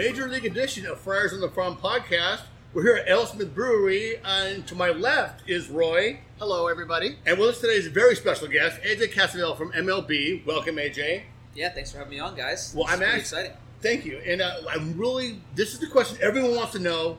major 0.00 0.26
league 0.28 0.46
edition 0.46 0.86
of 0.86 0.98
Friars 0.98 1.34
on 1.34 1.40
the 1.42 1.48
Farm 1.50 1.76
podcast. 1.76 2.40
We're 2.72 2.84
here 2.84 2.96
at 2.96 3.06
AleSmith 3.06 3.52
Brewery, 3.54 4.14
and 4.24 4.66
to 4.66 4.74
my 4.74 4.88
left 4.88 5.46
is 5.46 5.68
Roy. 5.68 6.20
Hello, 6.38 6.68
everybody. 6.68 7.16
And 7.26 7.38
with 7.38 7.50
us 7.50 7.60
today 7.60 7.74
is 7.74 7.86
a 7.86 7.90
very 7.90 8.16
special 8.16 8.48
guest, 8.48 8.80
AJ 8.80 9.12
Cassavell 9.12 9.58
from 9.58 9.72
MLB. 9.72 10.46
Welcome, 10.46 10.76
AJ. 10.76 11.24
Yeah, 11.54 11.68
thanks 11.68 11.92
for 11.92 11.98
having 11.98 12.12
me 12.12 12.18
on, 12.18 12.34
guys. 12.34 12.72
Well, 12.74 12.86
This 12.86 12.92
I'm 12.94 12.98
pretty 13.00 13.12
act- 13.12 13.20
exciting. 13.20 13.52
Thank 13.82 14.06
you. 14.06 14.22
And 14.24 14.40
uh, 14.40 14.60
I'm 14.70 14.96
really, 14.96 15.42
this 15.54 15.74
is 15.74 15.80
the 15.80 15.86
question 15.86 16.16
everyone 16.22 16.56
wants 16.56 16.72
to 16.72 16.78
know. 16.78 17.18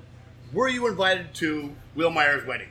Were 0.52 0.68
you 0.68 0.88
invited 0.88 1.36
to 1.36 1.76
Wil 1.94 2.10
Myers' 2.10 2.48
wedding? 2.48 2.70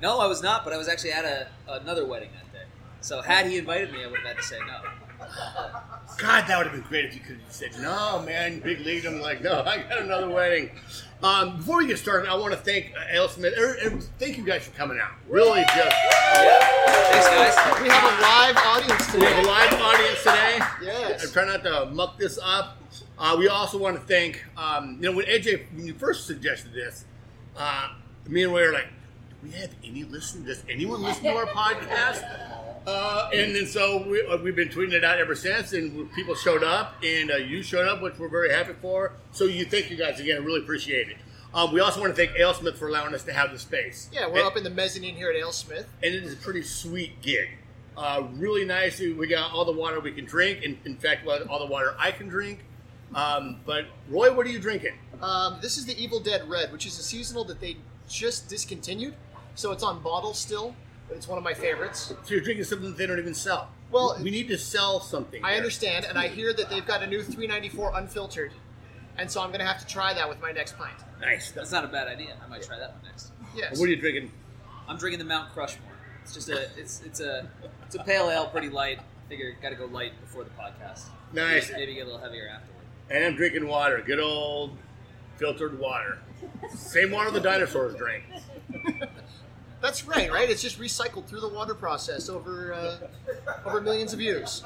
No, 0.00 0.20
I 0.20 0.26
was 0.26 0.44
not, 0.44 0.62
but 0.62 0.72
I 0.72 0.76
was 0.76 0.86
actually 0.88 1.10
at 1.10 1.24
a, 1.24 1.48
another 1.66 2.06
wedding 2.06 2.30
that 2.34 2.52
day. 2.52 2.66
So 3.00 3.20
had 3.20 3.46
he 3.46 3.58
invited 3.58 3.90
me, 3.92 4.04
I 4.04 4.06
would 4.06 4.20
have 4.20 4.28
had 4.28 4.36
to 4.36 4.44
say 4.44 4.60
no. 4.60 4.80
God, 6.18 6.46
that 6.46 6.58
would 6.58 6.66
have 6.66 6.72
been 6.74 6.86
great 6.88 7.06
if 7.06 7.14
you 7.14 7.20
could 7.20 7.40
have 7.40 7.52
said, 7.52 7.70
no, 7.80 8.22
man, 8.22 8.60
big 8.60 8.80
league. 8.80 9.06
I'm 9.06 9.20
like, 9.20 9.42
no, 9.42 9.62
I 9.66 9.78
got 9.78 10.00
another 10.00 10.28
wedding. 10.28 10.70
Um, 11.22 11.58
before 11.58 11.78
we 11.78 11.86
get 11.86 11.98
started, 11.98 12.30
I 12.30 12.34
want 12.34 12.52
to 12.52 12.58
thank 12.58 12.92
uh, 12.96 13.14
AleSmith. 13.14 13.56
er, 13.58 13.76
er, 13.84 13.90
thank 14.18 14.38
you 14.38 14.44
guys 14.44 14.64
for 14.64 14.76
coming 14.76 14.98
out. 14.98 15.12
Really, 15.28 15.62
just. 15.62 15.96
Thanks, 15.96 17.28
guys. 17.28 17.82
We 17.82 17.88
have 17.88 18.04
a 18.04 18.22
live 18.22 18.56
audience 18.56 19.06
today. 19.06 19.18
We 19.18 19.26
have 19.26 19.44
a 19.44 19.48
live 19.48 19.72
audience 19.74 20.18
today. 20.18 20.58
Yes. 20.82 21.24
I'm 21.24 21.32
trying 21.32 21.48
not 21.48 21.64
to 21.64 21.86
muck 21.92 22.18
this 22.18 22.38
up. 22.42 22.78
Uh, 23.18 23.36
we 23.38 23.48
also 23.48 23.76
want 23.76 23.96
to 23.96 24.02
thank, 24.02 24.42
um, 24.56 24.96
you 25.00 25.10
know, 25.10 25.16
when 25.16 25.26
AJ, 25.26 25.66
when 25.74 25.86
you 25.86 25.92
first 25.92 26.26
suggested 26.26 26.72
this, 26.72 27.04
uh, 27.56 27.90
me 28.26 28.44
and 28.44 28.54
Ray 28.54 28.66
were 28.66 28.72
like, 28.72 28.88
do 29.42 29.48
we 29.48 29.50
have 29.52 29.70
any 29.84 30.04
listen? 30.04 30.44
Does 30.44 30.64
anyone 30.70 31.02
listen 31.02 31.24
to 31.24 31.30
our 31.30 31.46
podcast? 31.46 32.24
Uh, 32.86 33.28
and 33.34 33.54
then 33.54 33.66
so 33.66 34.02
we, 34.08 34.24
uh, 34.26 34.36
we've 34.38 34.56
been 34.56 34.68
tweeting 34.68 34.92
it 34.92 35.04
out 35.04 35.18
ever 35.18 35.34
since, 35.34 35.72
and 35.72 36.10
people 36.14 36.34
showed 36.34 36.62
up, 36.64 36.94
and 37.04 37.30
uh, 37.30 37.36
you 37.36 37.62
showed 37.62 37.86
up, 37.86 38.00
which 38.02 38.18
we're 38.18 38.28
very 38.28 38.50
happy 38.50 38.72
for. 38.80 39.12
So 39.32 39.44
you 39.44 39.64
thank 39.64 39.90
you 39.90 39.96
guys 39.96 40.18
again. 40.18 40.36
I 40.40 40.44
really 40.44 40.60
appreciate 40.60 41.08
it. 41.08 41.16
Um, 41.52 41.72
we 41.72 41.80
also 41.80 42.00
want 42.00 42.14
to 42.14 42.26
thank 42.26 42.38
Ale 42.38 42.54
Smith 42.54 42.78
for 42.78 42.88
allowing 42.88 43.12
us 43.14 43.24
to 43.24 43.32
have 43.32 43.50
the 43.52 43.58
space. 43.58 44.08
Yeah, 44.12 44.26
we're 44.28 44.38
And- 44.38 44.46
up 44.46 44.56
in 44.56 44.64
the 44.64 44.70
mezzanine 44.70 45.14
here 45.16 45.30
at 45.30 45.36
Ale 45.36 45.52
Smith. 45.52 45.88
and 46.02 46.14
it 46.14 46.22
is 46.24 46.32
a 46.32 46.36
pretty 46.36 46.62
sweet 46.62 47.20
gig. 47.22 47.48
Uh, 47.96 48.22
really 48.34 48.64
nice. 48.64 48.98
We 49.00 49.26
got 49.26 49.52
all 49.52 49.64
the 49.64 49.72
water 49.72 50.00
we 50.00 50.12
can 50.12 50.24
drink. 50.24 50.64
and 50.64 50.78
in 50.84 50.96
fact, 50.96 51.26
all 51.26 51.58
the 51.58 51.66
water 51.66 51.94
I 51.98 52.12
can 52.12 52.28
drink. 52.28 52.60
Um, 53.14 53.60
but 53.66 53.86
Roy, 54.08 54.32
what 54.32 54.46
are 54.46 54.50
you 54.50 54.60
drinking? 54.60 54.94
Um, 55.20 55.58
this 55.60 55.76
is 55.76 55.84
the 55.84 56.00
Evil 56.00 56.20
Dead 56.20 56.48
Red, 56.48 56.72
which 56.72 56.86
is 56.86 56.98
a 56.98 57.02
seasonal 57.02 57.44
that 57.46 57.60
they 57.60 57.76
just 58.08 58.48
discontinued. 58.48 59.14
So 59.56 59.72
it's 59.72 59.82
on 59.82 60.00
bottle 60.00 60.32
still, 60.32 60.74
it's 61.10 61.28
one 61.28 61.38
of 61.38 61.44
my 61.44 61.54
favorites. 61.54 62.12
So 62.22 62.34
you're 62.34 62.40
drinking 62.40 62.64
something 62.64 62.88
that 62.90 62.96
they 62.98 63.06
don't 63.06 63.18
even 63.18 63.34
sell. 63.34 63.68
Well- 63.90 64.16
we 64.22 64.30
need 64.30 64.48
to 64.48 64.58
sell 64.58 65.00
something. 65.00 65.44
I 65.44 65.50
here. 65.50 65.56
understand, 65.58 66.04
and 66.04 66.18
I 66.18 66.28
hear 66.28 66.52
that 66.52 66.70
they've 66.70 66.86
got 66.86 67.02
a 67.02 67.06
new 67.06 67.22
394 67.22 67.92
unfiltered, 67.98 68.52
and 69.18 69.30
so 69.30 69.40
I'm 69.40 69.48
going 69.48 69.60
to 69.60 69.66
have 69.66 69.80
to 69.80 69.86
try 69.86 70.14
that 70.14 70.28
with 70.28 70.40
my 70.40 70.52
next 70.52 70.78
pint. 70.78 70.94
Nice. 71.20 71.50
That's 71.50 71.72
not 71.72 71.84
a 71.84 71.88
bad 71.88 72.08
idea. 72.08 72.36
I 72.44 72.48
might 72.48 72.62
try 72.62 72.78
that 72.78 72.92
one 72.92 73.02
next. 73.04 73.32
Yes. 73.54 73.78
What 73.78 73.86
are 73.86 73.90
you 73.90 73.96
drinking? 73.96 74.30
I'm 74.88 74.96
drinking 74.96 75.18
the 75.18 75.24
Mount 75.24 75.52
Crushmore. 75.54 75.78
It's 76.22 76.34
just 76.34 76.48
a 76.48 76.68
it's 76.76 77.02
it's 77.04 77.20
a 77.20 77.48
it's 77.86 77.94
a 77.94 78.04
pale 78.04 78.30
ale, 78.30 78.46
pretty 78.46 78.68
light. 78.68 79.00
Figure 79.28 79.56
got 79.62 79.70
to 79.70 79.76
go 79.76 79.86
light 79.86 80.12
before 80.20 80.44
the 80.44 80.50
podcast. 80.50 81.04
Nice. 81.32 81.70
Maybe 81.72 81.94
get 81.94 82.02
a 82.02 82.04
little 82.06 82.20
heavier 82.20 82.48
afterward. 82.48 82.84
And 83.10 83.24
I'm 83.24 83.36
drinking 83.36 83.66
water. 83.66 84.02
Good 84.04 84.20
old 84.20 84.76
filtered 85.36 85.78
water. 85.78 86.18
Same 86.74 87.10
water 87.10 87.30
the 87.30 87.40
dinosaurs 87.40 87.94
drank. 87.94 88.24
That's 89.80 90.06
right, 90.06 90.30
right? 90.30 90.50
It's 90.50 90.60
just 90.62 90.78
recycled 90.78 91.24
through 91.26 91.40
the 91.40 91.48
water 91.48 91.74
process 91.74 92.28
over 92.28 92.72
uh, 92.74 92.96
over 93.64 93.80
millions 93.80 94.12
of 94.12 94.20
years. 94.20 94.62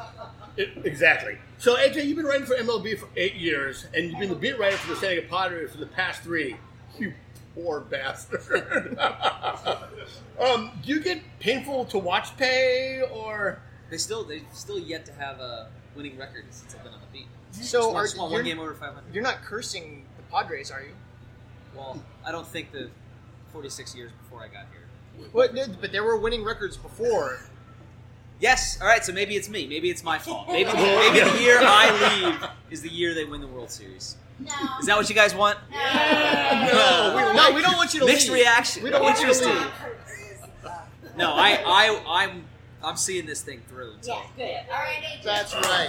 It- 0.57 0.73
exactly. 0.85 1.39
So, 1.59 1.77
AJ, 1.77 2.05
you've 2.07 2.17
been 2.17 2.27
writing 2.27 2.47
for 2.47 2.55
MLB 2.55 2.99
for 2.99 3.09
eight 3.17 3.35
years, 3.35 3.87
and 3.95 4.11
you've 4.11 4.19
been 4.19 4.29
the 4.29 4.35
beat 4.35 4.59
writer 4.59 4.77
for 4.77 4.91
the 4.95 4.97
San 4.97 5.11
Diego 5.11 5.29
Padres 5.29 5.71
for 5.71 5.79
the 5.79 5.87
past 5.87 6.23
three. 6.23 6.57
You 6.99 7.13
poor 7.55 7.81
bastard. 7.81 8.99
um, 10.41 10.71
do 10.83 10.93
you 10.93 11.01
get 11.01 11.21
painful 11.39 11.85
to 11.87 11.99
watch 11.99 12.37
pay, 12.37 13.03
or 13.13 13.61
They 13.91 13.99
still 13.99 14.25
they 14.25 14.43
still 14.53 14.79
yet 14.79 15.07
to 15.07 15.13
have 15.13 15.39
a 15.41 15.69
winning 15.95 16.19
record 16.19 16.45
since 16.51 16.75
I've 16.75 16.83
been 16.83 16.93
on 16.93 17.01
the 17.01 17.19
beat. 17.19 17.27
So 17.53 17.61
Just 17.63 17.75
one, 17.89 17.97
are 17.97 18.05
just 18.05 18.19
one, 18.19 18.31
you're, 18.31 18.39
one 18.41 18.45
game 18.45 18.59
over 18.59 18.75
500. 18.75 19.15
you're 19.15 19.23
not 19.23 19.43
cursing 19.43 20.05
the 20.17 20.23
Padres, 20.25 20.73
are 20.73 20.83
you? 20.83 20.91
Well, 21.77 22.03
I 22.27 22.33
don't 22.33 22.47
think 22.47 22.73
the 22.73 22.91
46 23.53 23.95
years 23.95 24.11
before 24.23 24.41
I 24.43 24.49
got 24.49 24.67
here. 24.73 24.84
What? 25.33 25.55
But 25.81 25.93
there 25.93 26.05
were 26.05 26.17
winning 26.19 26.45
records 26.45 26.77
before. 26.77 27.41
Yes. 28.41 28.79
All 28.81 28.87
right. 28.87 29.05
So 29.05 29.13
maybe 29.13 29.37
it's 29.37 29.49
me. 29.49 29.67
Maybe 29.67 29.91
it's 29.91 30.03
my 30.05 30.19
fault. 30.19 30.49
Maybe 30.49 30.71
the, 30.71 30.77
maybe 30.77 31.21
the 31.31 31.41
year 31.43 31.59
I 31.61 32.31
leave 32.41 32.51
is 32.71 32.83
the 32.83 32.89
year 32.91 33.15
they 33.15 33.25
win 33.25 33.41
the 33.41 33.47
World 33.47 33.71
Series. 33.71 34.17
No. 34.41 34.51
Is 34.81 34.87
that 34.87 34.97
what 34.97 35.09
you 35.09 35.15
guys 35.15 35.35
want? 35.35 35.59
no? 35.71 37.15
We 37.17 37.37
No, 37.37 37.53
we 37.55 37.63
don't 37.63 37.77
want 37.77 37.95
you 37.95 38.01
to 38.01 38.07
Mixed 38.07 38.29
leave. 38.29 38.41
reaction. 38.41 38.83
We 38.83 38.91
don't 38.91 39.03
want 39.03 39.21
you 39.21 39.27
to 39.27 39.33
Interesting. 39.33 39.55
leave. 39.57 39.71
No, 41.17 41.33
I, 41.35 41.63
I, 41.65 42.03
I'm, 42.25 42.45
I'm 42.83 42.97
seeing 42.97 43.27
this 43.27 43.43
thing 43.43 43.63
through. 43.69 43.93
So. 44.01 44.19
Yeah, 44.37 44.65
good. 44.67 44.73
All 44.73 44.79
right, 44.81 45.03
AJ. 45.05 45.23
That's 45.23 45.55
right. 45.55 45.89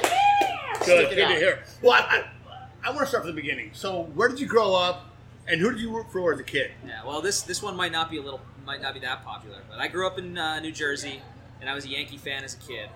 Good, 0.79 0.83
Stick 0.83 1.09
good 1.09 1.27
to 1.27 1.35
hear. 1.35 1.63
Well, 1.81 1.93
I, 1.93 2.23
I, 2.51 2.67
I 2.83 2.89
want 2.89 2.99
to 3.01 3.05
start 3.07 3.23
from 3.23 3.35
the 3.35 3.41
beginning. 3.41 3.71
So, 3.73 4.03
where 4.13 4.29
did 4.29 4.39
you 4.39 4.45
grow 4.45 4.75
up, 4.75 5.05
and 5.47 5.59
who 5.59 5.71
did 5.71 5.79
you 5.81 5.89
root 5.95 6.05
for 6.11 6.31
as 6.31 6.39
a 6.39 6.43
kid? 6.43 6.69
Yeah. 6.85 7.03
Well, 7.03 7.21
this 7.21 7.41
this 7.41 7.63
one 7.63 7.75
might 7.75 7.91
not 7.91 8.11
be 8.11 8.17
a 8.17 8.21
little, 8.21 8.39
might 8.65 8.81
not 8.81 8.93
be 8.93 8.99
that 9.01 9.23
popular, 9.23 9.57
but 9.69 9.79
I 9.79 9.87
grew 9.87 10.07
up 10.07 10.17
in 10.17 10.37
uh, 10.37 10.59
New 10.59 10.71
Jersey, 10.71 11.21
and 11.61 11.69
I 11.69 11.75
was 11.75 11.85
a 11.85 11.89
Yankee 11.89 12.17
fan 12.17 12.43
as 12.43 12.55
a 12.55 12.57
kid. 12.57 12.89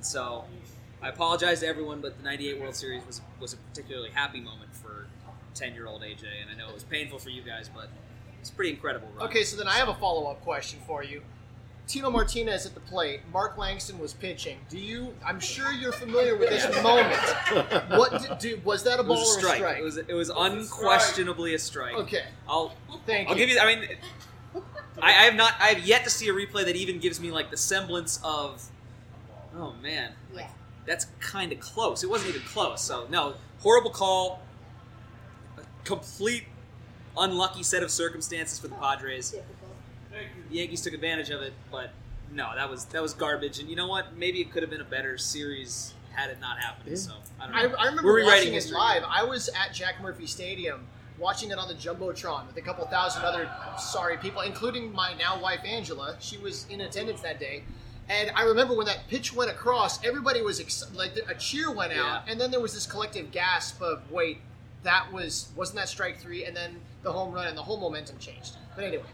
So 0.00 0.44
I 1.02 1.08
apologize 1.08 1.60
to 1.60 1.66
everyone, 1.66 2.00
but 2.00 2.16
the 2.18 2.24
'98 2.24 2.60
World 2.60 2.74
Series 2.74 3.06
was 3.06 3.20
was 3.40 3.52
a 3.52 3.56
particularly 3.56 4.10
happy 4.10 4.40
moment 4.40 4.74
for 4.74 5.06
10 5.54 5.74
year 5.74 5.86
old 5.86 6.02
AJ, 6.02 6.24
and 6.42 6.50
I 6.50 6.54
know 6.58 6.68
it 6.68 6.74
was 6.74 6.84
painful 6.84 7.18
for 7.18 7.30
you 7.30 7.42
guys, 7.42 7.70
but 7.74 7.88
it's 8.40 8.50
pretty 8.50 8.70
incredible. 8.70 9.08
Run. 9.16 9.26
Okay, 9.28 9.44
so 9.44 9.56
then 9.56 9.68
I 9.68 9.74
have 9.74 9.88
a 9.88 9.94
follow 9.94 10.30
up 10.30 10.42
question 10.42 10.80
for 10.86 11.02
you. 11.02 11.22
Tino 11.86 12.10
Martinez 12.10 12.64
at 12.64 12.74
the 12.74 12.80
plate. 12.80 13.20
Mark 13.30 13.58
Langston 13.58 13.98
was 13.98 14.14
pitching. 14.14 14.58
Do 14.70 14.78
you? 14.78 15.14
I'm 15.24 15.38
sure 15.38 15.70
you're 15.70 15.92
familiar 15.92 16.36
with 16.36 16.48
this 16.48 16.82
moment. 16.82 17.18
What 17.90 18.22
did, 18.22 18.38
do, 18.38 18.60
was 18.64 18.82
that 18.84 18.98
a 18.98 19.02
ball 19.02 19.16
was 19.16 19.36
a 19.36 19.38
or 19.38 19.40
strike. 19.40 19.54
a 19.54 19.58
strike? 19.58 19.78
It 19.78 19.82
was 19.82 19.96
it 19.98 20.14
was 20.14 20.30
unquestionably 20.34 21.54
a 21.54 21.58
strike. 21.58 21.94
Okay, 21.94 22.24
I'll 22.48 22.72
thank 23.06 23.28
you. 23.28 23.34
I'll 23.34 23.38
you. 23.38 23.46
give 23.46 23.54
you. 23.54 23.60
I 23.60 23.66
mean, 23.66 23.88
I, 25.02 25.08
I 25.08 25.22
have 25.24 25.34
not. 25.34 25.54
I 25.60 25.68
have 25.68 25.84
yet 25.86 26.04
to 26.04 26.10
see 26.10 26.28
a 26.28 26.32
replay 26.32 26.64
that 26.64 26.76
even 26.76 26.98
gives 26.98 27.20
me 27.20 27.30
like 27.30 27.50
the 27.50 27.56
semblance 27.56 28.20
of. 28.22 28.62
Oh 29.56 29.74
man, 29.82 30.12
Yeah. 30.34 30.48
that's 30.86 31.06
kind 31.20 31.52
of 31.52 31.60
close. 31.60 32.02
It 32.02 32.10
wasn't 32.10 32.30
even 32.30 32.42
close. 32.42 32.82
So 32.82 33.06
no, 33.10 33.34
horrible 33.60 33.90
call. 33.90 34.42
A 35.58 35.62
complete 35.84 36.44
unlucky 37.16 37.62
set 37.62 37.82
of 37.82 37.90
circumstances 37.90 38.58
for 38.58 38.68
the 38.68 38.74
Padres. 38.74 39.30
The 40.10 40.56
Yankees 40.56 40.80
took 40.82 40.92
advantage 40.92 41.30
of 41.30 41.40
it, 41.42 41.52
but 41.70 41.90
no, 42.32 42.50
that 42.54 42.68
was 42.70 42.84
that 42.86 43.02
was 43.02 43.14
garbage. 43.14 43.58
And 43.60 43.68
you 43.68 43.76
know 43.76 43.86
what? 43.88 44.16
Maybe 44.16 44.40
it 44.40 44.50
could 44.50 44.62
have 44.62 44.70
been 44.70 44.80
a 44.80 44.84
better 44.84 45.18
series 45.18 45.94
had 46.12 46.30
it 46.30 46.38
not 46.40 46.58
happened. 46.58 46.96
So 46.98 47.12
I 47.40 47.46
don't 47.46 47.54
I, 47.54 47.62
know. 47.66 47.74
I 47.78 47.84
remember 47.86 48.04
We're 48.04 48.16
rewriting 48.18 48.30
watching 48.38 48.52
it 48.52 48.54
history. 48.54 48.76
live. 48.76 49.02
I 49.08 49.24
was 49.24 49.48
at 49.50 49.72
Jack 49.74 50.00
Murphy 50.00 50.26
Stadium 50.26 50.86
watching 51.18 51.50
it 51.50 51.58
on 51.58 51.68
the 51.68 51.74
jumbotron 51.74 52.46
with 52.46 52.56
a 52.56 52.60
couple 52.62 52.84
thousand 52.86 53.22
other 53.24 53.48
sorry 53.78 54.16
people, 54.16 54.40
including 54.42 54.92
my 54.92 55.14
now 55.14 55.40
wife 55.40 55.60
Angela. 55.64 56.16
She 56.20 56.38
was 56.38 56.66
in 56.68 56.80
attendance 56.82 57.20
that 57.22 57.38
day. 57.38 57.62
And 58.08 58.30
I 58.34 58.42
remember 58.42 58.74
when 58.76 58.86
that 58.86 59.08
pitch 59.08 59.32
went 59.34 59.50
across, 59.50 60.04
everybody 60.04 60.42
was 60.42 60.60
ex- 60.60 60.84
like 60.94 61.12
a 61.28 61.34
cheer 61.36 61.70
went 61.70 61.92
out, 61.92 62.24
Yeah. 62.26 62.30
and 62.32 62.38
then 62.40 62.50
there 62.50 62.60
was 62.60 62.74
this 62.74 62.84
collective 62.86 63.30
gasp 63.30 63.80
of 63.80 64.10
"Wait, 64.10 64.40
that 64.82 65.10
was 65.12 65.48
wasn't 65.56 65.78
that 65.78 65.88
strike 65.88 66.18
three? 66.20 66.44
And 66.44 66.54
then 66.54 66.80
the 67.02 67.12
home 67.12 67.32
run, 67.32 67.46
and 67.46 67.56
the 67.56 67.62
whole 67.62 67.78
momentum 67.80 68.18
changed. 68.18 68.56
But 68.74 68.84
anyway, 68.84 69.04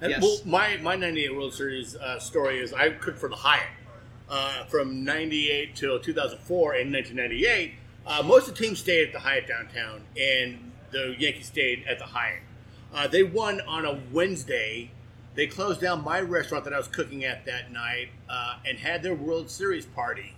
And, 0.00 0.10
Yes. 0.10 0.20
Well, 0.20 0.38
my 0.44 0.76
my 0.78 0.96
'98 0.96 1.36
World 1.36 1.54
Series 1.54 1.94
uh, 1.94 2.18
story 2.18 2.58
is 2.58 2.72
I 2.72 2.90
cooked 2.90 3.18
for 3.20 3.28
the 3.28 3.36
Hyatt 3.36 3.68
uh, 4.28 4.64
from 4.64 5.04
'98 5.04 5.76
till 5.76 6.00
2004. 6.00 6.74
In 6.74 6.90
1998, 6.92 7.74
uh, 8.04 8.22
most 8.24 8.48
of 8.48 8.56
the 8.56 8.64
team 8.64 8.74
stayed 8.74 9.06
at 9.06 9.12
the 9.12 9.20
Hyatt 9.20 9.46
downtown, 9.46 10.00
and 10.20 10.71
the 10.92 11.14
Yankees 11.18 11.46
stayed 11.46 11.84
at 11.88 11.98
the 11.98 12.04
Hyatt. 12.06 12.42
Uh, 12.94 13.06
they 13.08 13.22
won 13.22 13.60
on 13.62 13.84
a 13.86 13.98
Wednesday. 14.12 14.90
They 15.34 15.46
closed 15.46 15.80
down 15.80 16.04
my 16.04 16.20
restaurant 16.20 16.64
that 16.64 16.74
I 16.74 16.76
was 16.78 16.88
cooking 16.88 17.24
at 17.24 17.46
that 17.46 17.72
night 17.72 18.08
uh, 18.28 18.56
and 18.66 18.78
had 18.78 19.02
their 19.02 19.14
World 19.14 19.48
Series 19.50 19.86
party 19.86 20.34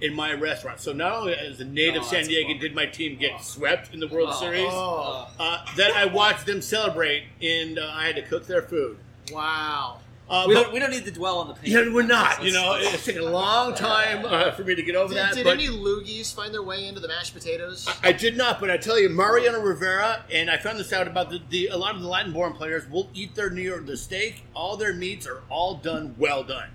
in 0.00 0.14
my 0.14 0.32
restaurant. 0.32 0.80
So 0.80 0.92
not 0.92 1.12
only 1.12 1.34
as 1.34 1.60
a 1.60 1.64
native 1.64 2.02
Oh, 2.02 2.06
San 2.06 2.24
Diego 2.26 2.58
did 2.58 2.74
my 2.74 2.86
team 2.86 3.18
get 3.18 3.42
swept 3.42 3.92
in 3.92 4.00
the 4.00 4.08
World 4.08 4.30
Oh. 4.32 4.40
Series, 4.40 4.68
Oh. 4.70 5.28
uh, 5.38 5.64
then 5.76 5.90
I 5.92 6.06
watched 6.06 6.46
them 6.46 6.62
celebrate, 6.62 7.24
and 7.42 7.78
uh, 7.78 7.90
I 7.94 8.06
had 8.06 8.16
to 8.16 8.22
cook 8.22 8.46
their 8.46 8.62
food. 8.62 8.96
wow. 9.32 9.98
Uh, 10.30 10.44
We 10.46 10.54
but- 10.54 10.62
don't, 10.64 10.72
we 10.74 10.78
don't 10.78 10.90
need 10.90 11.04
to 11.06 11.10
dwell 11.10 11.38
on 11.38 11.48
the 11.48 11.54
pain. 11.54 11.72
yeah, 11.72 11.92
we're 11.92 12.02
not. 12.02 12.44
You 12.44 12.52
know, 12.52 12.76
it's 12.78 13.04
taken 13.06 13.22
a 13.22 13.30
long 13.30 13.74
time 13.74 14.26
uh, 14.26 14.50
for 14.52 14.62
me 14.62 14.74
to 14.74 14.82
get 14.82 14.94
over 14.94 15.08
Did, 15.14 15.22
that. 15.22 15.34
did 15.34 15.44
but 15.44 15.54
any 15.54 15.68
loogies 15.68 16.34
find 16.34 16.52
their 16.52 16.62
way 16.62 16.86
into 16.86 17.00
the 17.00 17.08
mashed 17.08 17.32
potatoes? 17.34 17.88
I 18.02 18.12
did 18.12 18.36
not. 18.36 18.60
But 18.60 18.70
I 18.70 18.76
tell 18.76 19.00
you, 19.00 19.08
Mariano 19.08 19.60
Rivera, 19.60 20.24
and 20.30 20.50
I 20.50 20.58
found 20.58 20.78
this 20.78 20.92
out 20.92 21.06
about 21.08 21.30
the, 21.30 21.40
the 21.48 21.68
a 21.68 21.76
lot 21.78 21.94
of 21.94 22.02
the 22.02 22.08
Latin-born 22.08 22.52
players 22.52 22.88
will 22.90 23.08
eat 23.14 23.34
their 23.34 23.48
New 23.48 23.62
York 23.62 23.86
the 23.86 23.96
steak. 23.96 24.44
All 24.54 24.76
their 24.76 24.92
meats 24.92 25.26
are 25.26 25.42
all 25.48 25.76
done 25.76 26.14
well 26.18 26.44
done. 26.44 26.68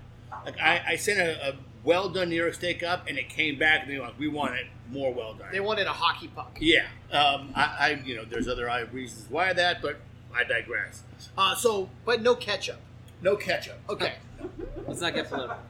Like 0.44 0.60
I, 0.60 0.82
I 0.88 0.96
sent 0.96 1.20
a, 1.20 1.50
a 1.50 1.54
well 1.84 2.08
done 2.08 2.30
New 2.30 2.34
York 2.36 2.54
steak 2.54 2.82
up, 2.82 3.06
and 3.08 3.16
it 3.18 3.28
came 3.28 3.56
back 3.58 3.82
and 3.82 3.90
they 3.92 3.98
were 3.98 4.06
like, 4.06 4.18
we 4.18 4.26
want 4.28 4.54
it 4.56 4.66
more 4.90 5.12
well 5.14 5.34
done. 5.34 5.48
They 5.52 5.60
wanted 5.60 5.86
a 5.86 5.92
hockey 5.92 6.26
puck. 6.28 6.56
Yeah, 6.60 6.86
um, 7.12 7.52
I, 7.54 7.62
I, 7.78 8.02
you 8.04 8.16
know, 8.16 8.24
there's 8.24 8.48
other 8.48 8.68
reasons 8.92 9.26
why 9.30 9.52
that, 9.52 9.80
but 9.80 10.00
I 10.34 10.42
digress. 10.44 11.02
Uh, 11.38 11.54
so, 11.54 11.88
But 12.04 12.20
no 12.22 12.34
ketchup. 12.34 12.80
No 13.24 13.34
ketchup. 13.34 13.78
Okay. 13.88 14.14
Let's 14.86 15.00
not 15.00 15.14
get 15.14 15.28
political. 15.28 15.56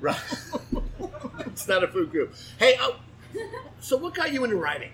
Right. 0.00 0.16
it's 1.40 1.68
not 1.68 1.84
a 1.84 1.88
food 1.88 2.10
group. 2.10 2.34
Hey, 2.58 2.74
uh, 2.80 2.92
so 3.80 3.98
what 3.98 4.14
got 4.14 4.32
you 4.32 4.44
into 4.44 4.56
writing? 4.56 4.92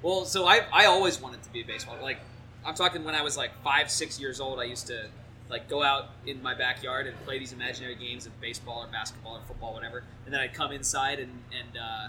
Well, 0.00 0.24
so 0.24 0.46
I 0.46 0.62
I 0.72 0.86
always 0.86 1.20
wanted 1.20 1.42
to 1.42 1.52
be 1.52 1.60
a 1.60 1.64
baseball. 1.64 1.96
Like 2.00 2.18
I'm 2.64 2.74
talking 2.74 3.04
when 3.04 3.14
I 3.14 3.22
was 3.22 3.36
like 3.36 3.50
five 3.62 3.90
six 3.90 4.18
years 4.18 4.40
old. 4.40 4.60
I 4.60 4.64
used 4.64 4.86
to 4.86 5.08
like 5.50 5.68
go 5.68 5.82
out 5.82 6.06
in 6.26 6.42
my 6.42 6.54
backyard 6.54 7.06
and 7.06 7.14
play 7.24 7.38
these 7.38 7.52
imaginary 7.52 7.96
games 7.96 8.24
of 8.24 8.40
baseball 8.40 8.82
or 8.82 8.86
basketball 8.86 9.36
or 9.36 9.40
football, 9.46 9.74
whatever. 9.74 10.04
And 10.24 10.32
then 10.32 10.40
I'd 10.40 10.54
come 10.54 10.72
inside 10.72 11.18
and 11.18 11.32
and 11.52 11.76
uh, 11.76 12.08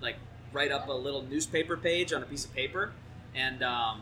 like 0.00 0.16
write 0.52 0.72
up 0.72 0.88
a 0.88 0.92
little 0.92 1.22
newspaper 1.22 1.76
page 1.76 2.12
on 2.12 2.24
a 2.24 2.26
piece 2.26 2.44
of 2.44 2.52
paper. 2.54 2.92
And 3.36 3.62
um, 3.62 4.00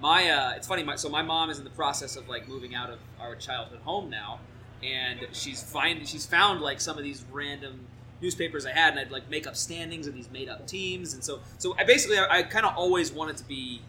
my 0.00 0.28
uh, 0.30 0.52
it's 0.56 0.66
funny. 0.66 0.82
My, 0.82 0.96
so 0.96 1.08
my 1.08 1.22
mom 1.22 1.50
is 1.50 1.58
in 1.58 1.64
the 1.64 1.70
process 1.70 2.16
of 2.16 2.28
like 2.28 2.48
moving 2.48 2.74
out 2.74 2.90
of 2.90 2.98
our 3.20 3.34
childhood 3.36 3.80
home 3.80 4.10
now, 4.10 4.40
and 4.82 5.20
she's 5.32 5.62
find 5.62 6.06
she's 6.06 6.26
found 6.26 6.60
like 6.60 6.80
some 6.80 6.96
of 6.98 7.04
these 7.04 7.24
random 7.32 7.86
newspapers 8.20 8.66
I 8.66 8.72
had, 8.72 8.90
and 8.90 9.00
I'd 9.00 9.10
like 9.10 9.28
make 9.30 9.46
up 9.46 9.56
standings 9.56 10.06
of 10.06 10.14
these 10.14 10.30
made 10.30 10.48
up 10.48 10.66
teams, 10.66 11.14
and 11.14 11.22
so 11.22 11.40
so 11.58 11.74
I 11.78 11.84
basically 11.84 12.18
I, 12.18 12.38
I 12.38 12.42
kind 12.42 12.66
of 12.66 12.76
always 12.76 13.12
wanted 13.12 13.36
to 13.38 13.44
be 13.44 13.82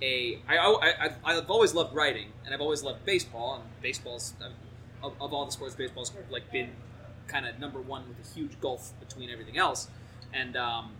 a 0.00 0.38
I, 0.48 0.56
I 0.56 0.94
I've, 1.06 1.16
I've 1.24 1.50
always 1.50 1.74
loved 1.74 1.94
writing, 1.94 2.28
and 2.44 2.54
I've 2.54 2.60
always 2.60 2.82
loved 2.82 3.04
baseball, 3.04 3.56
and 3.56 3.64
baseball's 3.82 4.34
of, 5.02 5.12
of 5.20 5.32
all 5.32 5.44
the 5.46 5.52
sports, 5.52 5.74
baseball's 5.74 6.12
like 6.30 6.50
been 6.52 6.70
kind 7.26 7.46
of 7.46 7.58
number 7.58 7.80
one 7.80 8.04
with 8.08 8.30
a 8.30 8.34
huge 8.34 8.60
gulf 8.60 8.92
between 9.00 9.30
everything 9.30 9.58
else, 9.58 9.88
and 10.32 10.56
um, 10.56 10.92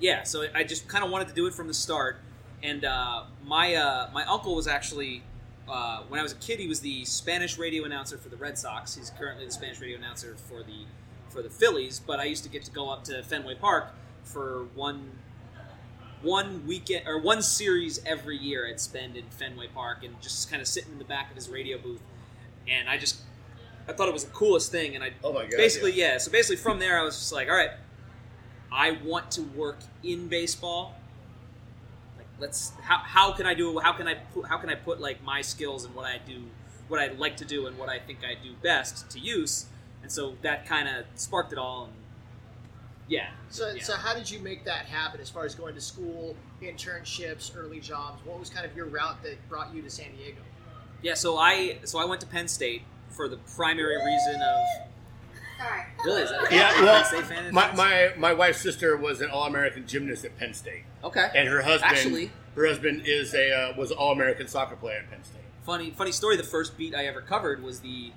yeah, 0.00 0.24
so 0.24 0.46
I 0.54 0.64
just 0.64 0.88
kind 0.88 1.04
of 1.04 1.10
wanted 1.10 1.28
to 1.28 1.34
do 1.34 1.46
it 1.46 1.54
from 1.54 1.68
the 1.68 1.74
start, 1.74 2.18
and 2.64 2.84
uh, 2.84 3.24
my 3.44 3.74
uh, 3.74 4.10
my 4.12 4.24
uncle 4.24 4.56
was 4.56 4.66
actually. 4.66 5.22
Uh, 5.66 6.02
when 6.08 6.20
I 6.20 6.22
was 6.22 6.32
a 6.32 6.36
kid, 6.36 6.60
he 6.60 6.68
was 6.68 6.80
the 6.80 7.06
Spanish 7.06 7.56
radio 7.56 7.84
announcer 7.84 8.18
for 8.18 8.28
the 8.28 8.36
Red 8.36 8.58
Sox. 8.58 8.96
He's 8.96 9.08
currently 9.18 9.46
the 9.46 9.50
Spanish 9.50 9.80
radio 9.80 9.96
announcer 9.96 10.36
for 10.36 10.62
the 10.62 10.84
for 11.30 11.40
the 11.40 11.48
Phillies, 11.48 12.00
but 12.00 12.20
I 12.20 12.24
used 12.24 12.44
to 12.44 12.50
get 12.50 12.64
to 12.64 12.70
go 12.70 12.90
up 12.90 13.04
to 13.04 13.22
Fenway 13.22 13.54
Park 13.54 13.94
for 14.24 14.64
one 14.74 15.12
one 16.20 16.66
weekend 16.66 17.06
or 17.06 17.18
one 17.18 17.40
series 17.40 18.04
every 18.04 18.36
year. 18.36 18.66
I'd 18.68 18.80
spend 18.80 19.16
in 19.16 19.24
Fenway 19.30 19.68
Park 19.68 20.04
and 20.04 20.20
just 20.20 20.50
kind 20.50 20.60
of 20.60 20.68
sitting 20.68 20.92
in 20.92 20.98
the 20.98 21.04
back 21.04 21.30
of 21.30 21.36
his 21.36 21.48
radio 21.48 21.78
booth, 21.78 22.02
and 22.68 22.86
I 22.86 22.98
just 22.98 23.20
I 23.88 23.92
thought 23.92 24.08
it 24.08 24.14
was 24.14 24.24
the 24.24 24.32
coolest 24.32 24.70
thing, 24.70 24.94
and 24.94 25.02
I 25.02 25.12
Oh 25.22 25.32
my 25.32 25.42
god! 25.42 25.56
basically 25.56 25.92
yeah. 25.92 26.18
So 26.18 26.30
basically 26.30 26.56
from 26.56 26.78
there, 26.78 26.98
I 26.98 27.04
was 27.04 27.18
just 27.18 27.32
like, 27.32 27.48
all 27.48 27.56
right, 27.56 27.72
I 28.70 28.98
want 29.02 29.30
to 29.32 29.42
work 29.42 29.78
in 30.02 30.28
baseball. 30.28 30.94
Let's 32.40 32.72
how, 32.82 32.98
how 32.98 33.32
can 33.32 33.46
I 33.46 33.54
do 33.54 33.78
how 33.78 33.92
can 33.92 34.08
I 34.08 34.14
put, 34.14 34.46
how 34.46 34.58
can 34.58 34.70
I 34.70 34.74
put 34.74 35.00
like 35.00 35.22
my 35.22 35.40
skills 35.40 35.84
and 35.84 35.94
what 35.94 36.04
I 36.04 36.18
do 36.26 36.42
what 36.88 37.00
I 37.00 37.08
like 37.08 37.36
to 37.38 37.44
do 37.44 37.66
and 37.66 37.78
what 37.78 37.88
I 37.88 37.98
think 37.98 38.18
I 38.24 38.34
do 38.42 38.54
best 38.62 39.10
to 39.10 39.18
use 39.18 39.66
and 40.04 40.12
so 40.12 40.34
that 40.42 40.66
kind 40.66 40.86
of 40.86 41.06
sparked 41.14 41.50
it 41.52 41.58
all. 41.58 41.84
And 41.84 41.94
yeah. 43.08 43.30
So, 43.48 43.70
yeah. 43.70 43.82
so 43.82 43.94
how 43.94 44.14
did 44.14 44.30
you 44.30 44.38
make 44.38 44.64
that 44.66 44.84
happen 44.84 45.18
as 45.18 45.30
far 45.30 45.46
as 45.46 45.54
going 45.54 45.74
to 45.74 45.80
school, 45.80 46.36
internships, 46.62 47.56
early 47.56 47.80
jobs? 47.80 48.24
What 48.24 48.38
was 48.38 48.50
kind 48.50 48.66
of 48.66 48.76
your 48.76 48.84
route 48.86 49.22
that 49.22 49.36
brought 49.48 49.74
you 49.74 49.80
to 49.80 49.90
San 49.90 50.14
Diego? 50.14 50.42
yeah. 51.02 51.14
So 51.14 51.38
I 51.38 51.78
so 51.84 51.98
I 51.98 52.04
went 52.04 52.20
to 52.20 52.26
Penn 52.26 52.48
State 52.48 52.82
for 53.08 53.28
the 53.28 53.38
primary 53.56 53.96
reason 53.96 54.42
of 54.42 54.58
Sorry. 55.64 55.82
really 56.04 56.22
is 56.22 56.30
that 56.30 56.52
a 56.52 56.54
Yeah, 56.54 56.72
Penn 56.74 56.84
well, 56.84 57.04
State 57.04 57.24
fan? 57.24 57.54
my, 57.54 57.72
my 57.74 58.12
my 58.16 58.32
wife's 58.34 58.60
sister 58.60 58.96
was 58.96 59.20
an 59.20 59.30
All 59.30 59.46
American 59.46 59.86
gymnast 59.86 60.24
at 60.24 60.36
Penn 60.38 60.52
State, 60.54 60.84
okay. 61.02 61.28
and 61.34 61.48
her 61.48 61.62
husband 61.62 61.92
Actually- 61.96 62.30
her 62.54 62.66
husband 62.66 63.02
is 63.06 63.34
a 63.34 63.50
uh, 63.52 63.72
was 63.76 63.90
an 63.90 63.96
All 63.96 64.12
American 64.12 64.46
soccer 64.46 64.76
player 64.76 64.98
at 64.98 65.10
Penn 65.10 65.24
State. 65.24 65.40
Funny 65.64 65.90
funny 65.90 66.12
story. 66.12 66.36
The 66.36 66.42
first 66.42 66.76
beat 66.76 66.94
I 66.94 67.06
ever 67.06 67.20
covered 67.22 67.62
was 67.62 67.80
the 67.80 68.12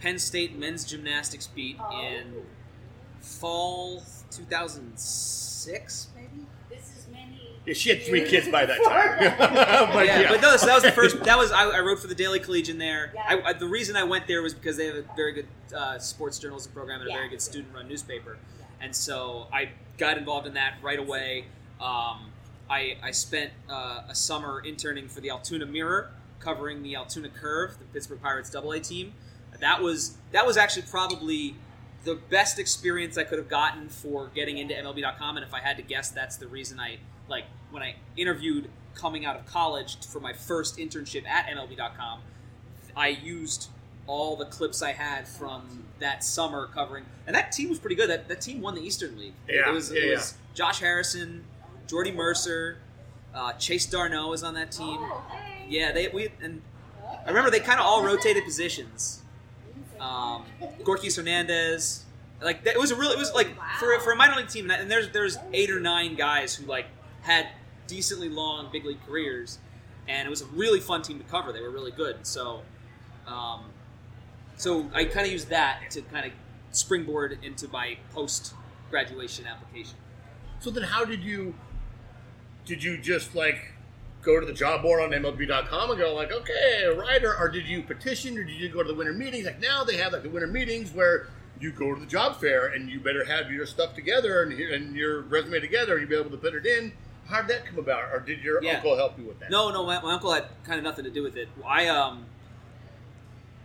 Penn 0.00 0.18
State 0.18 0.56
men's 0.58 0.84
gymnastics 0.84 1.46
beat 1.48 1.76
in 1.92 2.42
fall 3.20 4.02
2006, 4.30 6.08
maybe. 6.14 6.46
This 6.70 6.96
is 6.96 7.06
many. 7.12 7.40
Yeah, 7.40 7.53
she 7.72 7.88
had 7.90 8.02
three 8.02 8.24
kids 8.24 8.48
by 8.48 8.66
that 8.66 8.82
time. 8.84 9.18
but 9.92 10.06
yeah, 10.06 10.20
yeah, 10.20 10.28
but 10.30 10.40
no, 10.42 10.56
so 10.56 10.66
that 10.66 10.74
was 10.74 10.82
the 10.82 10.92
first. 10.92 11.18
That 11.24 11.38
was 11.38 11.50
I, 11.52 11.64
I 11.64 11.80
wrote 11.80 11.98
for 11.98 12.06
the 12.06 12.14
Daily 12.14 12.38
Collegian 12.40 12.78
there. 12.78 13.12
Yeah. 13.14 13.22
I, 13.26 13.50
I, 13.50 13.52
the 13.54 13.66
reason 13.66 13.96
I 13.96 14.04
went 14.04 14.26
there 14.26 14.42
was 14.42 14.52
because 14.52 14.76
they 14.76 14.86
have 14.86 14.96
a 14.96 15.04
very 15.16 15.32
good 15.32 15.46
uh, 15.74 15.98
sports 15.98 16.38
journalism 16.38 16.72
program 16.72 17.00
and 17.00 17.08
a 17.08 17.12
Yeah. 17.12 17.18
very 17.18 17.28
good 17.30 17.40
student-run 17.42 17.88
newspaper, 17.88 18.36
and 18.80 18.94
so 18.94 19.46
I 19.52 19.70
got 19.96 20.18
involved 20.18 20.46
in 20.46 20.54
that 20.54 20.74
right 20.82 20.98
away. 20.98 21.46
Um, 21.80 22.30
I, 22.68 22.96
I 23.02 23.10
spent 23.10 23.50
uh, 23.68 24.02
a 24.08 24.14
summer 24.14 24.60
interning 24.64 25.08
for 25.08 25.20
the 25.20 25.30
Altoona 25.30 25.66
Mirror, 25.66 26.10
covering 26.40 26.82
the 26.82 26.96
Altoona 26.96 27.28
Curve, 27.28 27.78
the 27.78 27.84
Pittsburgh 27.86 28.20
Pirates 28.22 28.50
Double 28.50 28.72
A 28.72 28.80
team. 28.80 29.12
That 29.60 29.80
was 29.82 30.16
that 30.32 30.46
was 30.46 30.56
actually 30.56 30.82
probably 30.90 31.54
the 32.04 32.16
best 32.16 32.58
experience 32.58 33.16
I 33.16 33.24
could 33.24 33.38
have 33.38 33.48
gotten 33.48 33.88
for 33.88 34.28
getting 34.34 34.58
into 34.58 34.74
MLB.com, 34.74 35.36
and 35.38 35.46
if 35.46 35.54
I 35.54 35.60
had 35.60 35.76
to 35.78 35.82
guess, 35.82 36.10
that's 36.10 36.36
the 36.36 36.46
reason 36.46 36.78
I 36.78 36.98
like 37.28 37.44
when 37.70 37.82
I 37.82 37.96
interviewed 38.16 38.68
coming 38.94 39.24
out 39.24 39.36
of 39.36 39.46
college 39.46 40.04
for 40.06 40.20
my 40.20 40.32
first 40.32 40.78
internship 40.78 41.26
at 41.26 41.46
MLB.com. 41.46 42.20
I 42.96 43.08
used 43.08 43.68
all 44.06 44.36
the 44.36 44.44
clips 44.46 44.82
I 44.82 44.92
had 44.92 45.26
from 45.26 45.84
that 45.98 46.22
summer 46.22 46.68
covering, 46.72 47.04
and 47.26 47.34
that 47.34 47.52
team 47.52 47.70
was 47.70 47.78
pretty 47.78 47.96
good. 47.96 48.08
That, 48.08 48.28
that 48.28 48.40
team 48.40 48.60
won 48.60 48.74
the 48.74 48.82
Eastern 48.82 49.18
League. 49.18 49.32
Yeah, 49.48 49.68
it 49.68 49.72
was, 49.72 49.92
yeah, 49.92 50.02
it 50.02 50.10
was 50.12 50.34
Josh 50.54 50.80
Harrison, 50.80 51.44
Jordy 51.86 52.12
Mercer, 52.12 52.78
uh, 53.34 53.52
Chase 53.54 53.86
d'Arnaud 53.86 54.28
was 54.28 54.44
on 54.44 54.54
that 54.54 54.70
team. 54.70 54.98
Oh, 55.00 55.22
hey. 55.30 55.66
Yeah, 55.68 55.92
they 55.92 56.08
we 56.08 56.28
and 56.42 56.62
I 57.24 57.28
remember 57.28 57.50
they 57.50 57.60
kind 57.60 57.80
of 57.80 57.86
all 57.86 58.04
rotated 58.04 58.44
positions. 58.44 59.22
Um, 59.98 60.44
Gorkys 60.82 61.16
Hernandez, 61.16 62.04
like 62.42 62.64
that, 62.64 62.74
it 62.74 62.80
was 62.80 62.90
a 62.90 62.96
real. 62.96 63.10
It 63.10 63.18
was 63.18 63.32
like 63.32 63.48
for 63.78 63.98
for 64.00 64.12
a 64.12 64.16
minor 64.16 64.36
league 64.36 64.48
team, 64.48 64.70
and 64.70 64.90
there's 64.90 65.10
there's 65.10 65.38
eight 65.52 65.70
or 65.70 65.80
nine 65.80 66.14
guys 66.14 66.54
who 66.54 66.66
like 66.66 66.86
had 67.24 67.48
decently 67.86 68.28
long 68.28 68.68
big 68.70 68.84
league 68.84 69.04
careers, 69.06 69.58
and 70.08 70.26
it 70.26 70.30
was 70.30 70.42
a 70.42 70.46
really 70.46 70.80
fun 70.80 71.02
team 71.02 71.18
to 71.18 71.24
cover. 71.24 71.52
They 71.52 71.60
were 71.60 71.70
really 71.70 71.90
good. 71.90 72.26
So, 72.26 72.62
um, 73.26 73.64
so 74.56 74.88
I 74.94 75.04
kind 75.06 75.26
of 75.26 75.32
used 75.32 75.48
that 75.48 75.90
to 75.90 76.02
kind 76.02 76.26
of 76.26 76.32
springboard 76.70 77.38
into 77.42 77.66
my 77.68 77.96
post 78.12 78.54
graduation 78.90 79.46
application. 79.46 79.96
So 80.60 80.70
then, 80.70 80.84
how 80.84 81.04
did 81.04 81.22
you? 81.22 81.54
Did 82.66 82.82
you 82.82 82.96
just 82.96 83.34
like 83.34 83.72
go 84.22 84.40
to 84.40 84.46
the 84.46 84.52
job 84.52 84.82
board 84.82 85.02
on 85.02 85.10
MLB.com 85.10 85.90
and 85.90 85.98
go 85.98 86.14
like, 86.14 86.32
okay, 86.32 86.86
writer, 86.96 87.36
or 87.38 87.48
did 87.48 87.66
you 87.66 87.82
petition, 87.82 88.38
or 88.38 88.44
did 88.44 88.58
you 88.58 88.68
go 88.68 88.82
to 88.82 88.88
the 88.88 88.94
winter 88.94 89.12
meetings? 89.12 89.44
Like 89.44 89.60
now 89.60 89.84
they 89.84 89.96
have 89.96 90.12
like 90.12 90.22
the 90.22 90.30
winter 90.30 90.46
meetings 90.46 90.92
where 90.92 91.28
you 91.60 91.72
go 91.72 91.94
to 91.94 92.00
the 92.00 92.06
job 92.06 92.40
fair 92.40 92.68
and 92.68 92.90
you 92.90 93.00
better 93.00 93.24
have 93.24 93.50
your 93.50 93.66
stuff 93.66 93.94
together 93.94 94.42
and, 94.42 94.52
and 94.52 94.96
your 94.96 95.22
resume 95.22 95.60
together 95.60 95.94
and 95.94 96.02
you 96.02 96.08
be 96.08 96.16
able 96.16 96.30
to 96.30 96.36
put 96.36 96.54
it 96.54 96.66
in. 96.66 96.92
How 97.26 97.40
did 97.40 97.48
that 97.50 97.66
come 97.66 97.78
about, 97.78 98.12
or 98.12 98.20
did 98.20 98.40
your 98.42 98.62
Yeah. 98.62 98.76
uncle 98.76 98.96
help 98.96 99.18
you 99.18 99.24
with 99.24 99.40
that? 99.40 99.50
No, 99.50 99.70
no, 99.70 99.84
my, 99.84 100.00
my 100.02 100.12
uncle 100.12 100.32
had 100.32 100.44
kind 100.64 100.78
of 100.78 100.84
nothing 100.84 101.04
to 101.04 101.10
do 101.10 101.22
with 101.22 101.36
it. 101.36 101.48
I 101.66 101.88
um, 101.88 102.26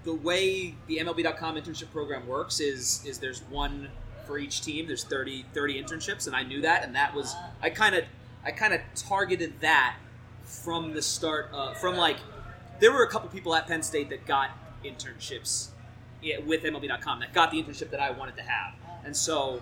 the 0.04 0.14
way 0.14 0.76
the 0.88 0.98
MLB.com 1.00 1.56
internship 1.56 1.92
program 1.92 2.26
works 2.28 2.60
is 2.60 3.04
is 3.06 3.20
there's 3.20 3.42
one 3.44 3.90
for 4.26 4.38
each 4.38 4.62
team. 4.62 4.88
There's 4.88 5.04
30, 5.04 5.46
30 5.54 5.84
internships, 5.84 6.28
and 6.28 6.36
I 6.36 6.44
knew 6.44 6.62
that, 6.62 6.84
and 6.84 6.96
that 6.96 7.14
was 7.14 7.36
I 7.62 7.70
kind 7.70 7.96
of 7.96 8.06
I 8.46 8.52
kind 8.52 8.74
of 8.74 8.82
targeted 8.96 9.60
that 9.62 9.98
from 10.44 10.94
the 10.94 11.02
start. 11.02 11.50
Uh, 11.54 11.74
from 11.74 11.98
like 11.98 12.18
there 12.80 12.92
were 12.94 13.04
a 13.04 13.10
couple 13.10 13.28
people 13.30 13.54
at 13.56 13.68
Penn 13.68 13.84
State 13.84 14.10
that 14.10 14.26
got 14.26 14.52
internships 14.86 15.70
with 16.46 16.64
MLB.com 16.64 17.20
that 17.20 17.34
got 17.34 17.52
the 17.52 17.62
internship 17.62 17.92
that 17.92 18.00
I 18.00 18.12
wanted 18.12 18.38
to 18.38 18.44
have, 18.44 18.74
and 19.04 19.16
so 19.16 19.62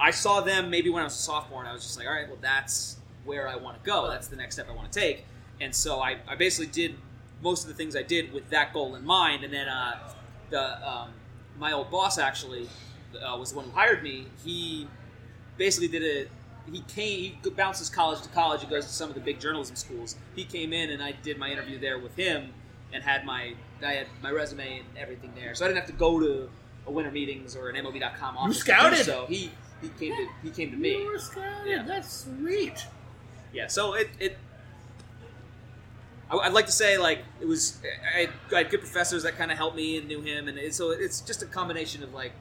I 0.00 0.10
saw 0.10 0.40
them 0.40 0.68
maybe 0.70 0.90
when 0.90 1.02
I 1.02 1.04
was 1.04 1.14
a 1.14 1.18
sophomore, 1.18 1.60
and 1.60 1.68
I 1.68 1.72
was 1.72 1.82
just 1.84 1.96
like, 1.96 2.08
all 2.08 2.12
right, 2.12 2.26
well, 2.28 2.38
that's 2.40 2.96
where 3.24 3.48
I 3.48 3.56
want 3.56 3.82
to 3.82 3.88
go. 3.88 4.08
That's 4.08 4.28
the 4.28 4.36
next 4.36 4.56
step 4.56 4.68
I 4.68 4.72
want 4.72 4.92
to 4.92 5.00
take. 5.00 5.24
And 5.60 5.74
so 5.74 6.00
I, 6.00 6.18
I 6.28 6.34
basically 6.34 6.70
did 6.70 6.96
most 7.42 7.62
of 7.62 7.68
the 7.68 7.74
things 7.74 7.94
I 7.94 8.02
did 8.02 8.32
with 8.32 8.48
that 8.50 8.72
goal 8.72 8.94
in 8.94 9.04
mind. 9.04 9.44
And 9.44 9.52
then 9.52 9.68
uh, 9.68 9.98
the 10.50 10.88
um, 10.88 11.10
my 11.58 11.72
old 11.72 11.90
boss 11.90 12.18
actually 12.18 12.68
uh, 13.14 13.36
was 13.36 13.50
the 13.50 13.56
one 13.56 13.66
who 13.66 13.72
hired 13.72 14.02
me. 14.02 14.26
He 14.44 14.88
basically 15.56 15.88
did 15.88 16.02
a 16.02 16.28
he 16.72 16.80
came 16.80 17.36
he 17.42 17.50
bounces 17.50 17.90
college 17.90 18.22
to 18.22 18.28
college. 18.30 18.62
He 18.62 18.66
goes 18.66 18.86
to 18.86 18.92
some 18.92 19.08
of 19.08 19.14
the 19.14 19.20
big 19.20 19.38
journalism 19.38 19.76
schools. 19.76 20.16
He 20.34 20.44
came 20.44 20.72
in 20.72 20.90
and 20.90 21.02
I 21.02 21.12
did 21.12 21.38
my 21.38 21.50
interview 21.50 21.78
there 21.78 21.98
with 21.98 22.16
him 22.16 22.52
and 22.92 23.02
had 23.02 23.24
my 23.24 23.54
I 23.84 23.92
had 23.92 24.06
my 24.22 24.30
resume 24.30 24.78
and 24.78 24.86
everything 24.98 25.32
there. 25.34 25.54
So 25.54 25.64
I 25.64 25.68
didn't 25.68 25.80
have 25.80 25.90
to 25.90 25.96
go 25.96 26.18
to 26.20 26.48
a 26.86 26.90
winter 26.90 27.10
meetings 27.10 27.56
or 27.56 27.68
an 27.68 27.76
MLB.com 27.76 28.36
office. 28.36 28.56
do 28.56 28.60
scouted. 28.60 29.04
So 29.04 29.26
he 29.26 29.50
he 29.82 29.88
came 29.98 30.16
to 30.16 30.28
he 30.42 30.50
came 30.50 30.70
to 30.70 30.76
me. 30.76 30.98
You 30.98 31.12
were 31.12 31.18
scouted. 31.18 31.66
Yeah. 31.66 31.82
That's 31.82 32.24
sweet. 32.24 32.86
Yeah, 33.54 33.68
so 33.68 33.94
it, 33.94 34.08
it 34.18 34.36
I- 36.30 36.38
I'd 36.38 36.52
like 36.52 36.66
to 36.66 36.72
say 36.72 36.98
like 36.98 37.20
it 37.40 37.46
was 37.46 37.78
I 38.14 38.20
had, 38.22 38.30
I 38.52 38.58
had 38.58 38.70
good 38.70 38.80
professors 38.80 39.22
that 39.22 39.36
kind 39.38 39.52
of 39.52 39.56
helped 39.56 39.76
me 39.76 39.98
and 39.98 40.08
knew 40.08 40.20
him, 40.20 40.48
and 40.48 40.58
it, 40.58 40.74
so 40.74 40.90
it's 40.90 41.20
just 41.20 41.42
a 41.42 41.46
combination 41.46 42.02
of 42.02 42.12
like 42.12 42.32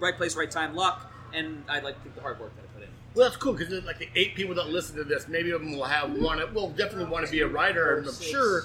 right 0.00 0.16
place, 0.16 0.36
right 0.36 0.50
time, 0.50 0.74
luck, 0.74 1.10
and 1.32 1.64
I 1.68 1.80
like 1.80 1.96
the 2.14 2.20
hard 2.20 2.38
work 2.38 2.54
that 2.56 2.62
I 2.62 2.66
put 2.74 2.82
in. 2.82 2.88
Well, 3.14 3.26
that's 3.28 3.40
cool 3.40 3.54
because 3.54 3.72
like 3.84 3.98
the 3.98 4.08
eight 4.16 4.34
people 4.34 4.54
that 4.56 4.68
listen 4.68 4.96
to 4.96 5.04
this, 5.04 5.28
maybe 5.28 5.50
of 5.52 5.60
them 5.62 5.72
will 5.76 5.84
have 5.84 6.12
one. 6.20 6.40
Will 6.52 6.70
definitely 6.70 7.10
want 7.10 7.24
to 7.24 7.32
be 7.32 7.40
a 7.40 7.48
writer, 7.48 7.96
and 7.98 8.06
I'm 8.06 8.14
sure. 8.14 8.64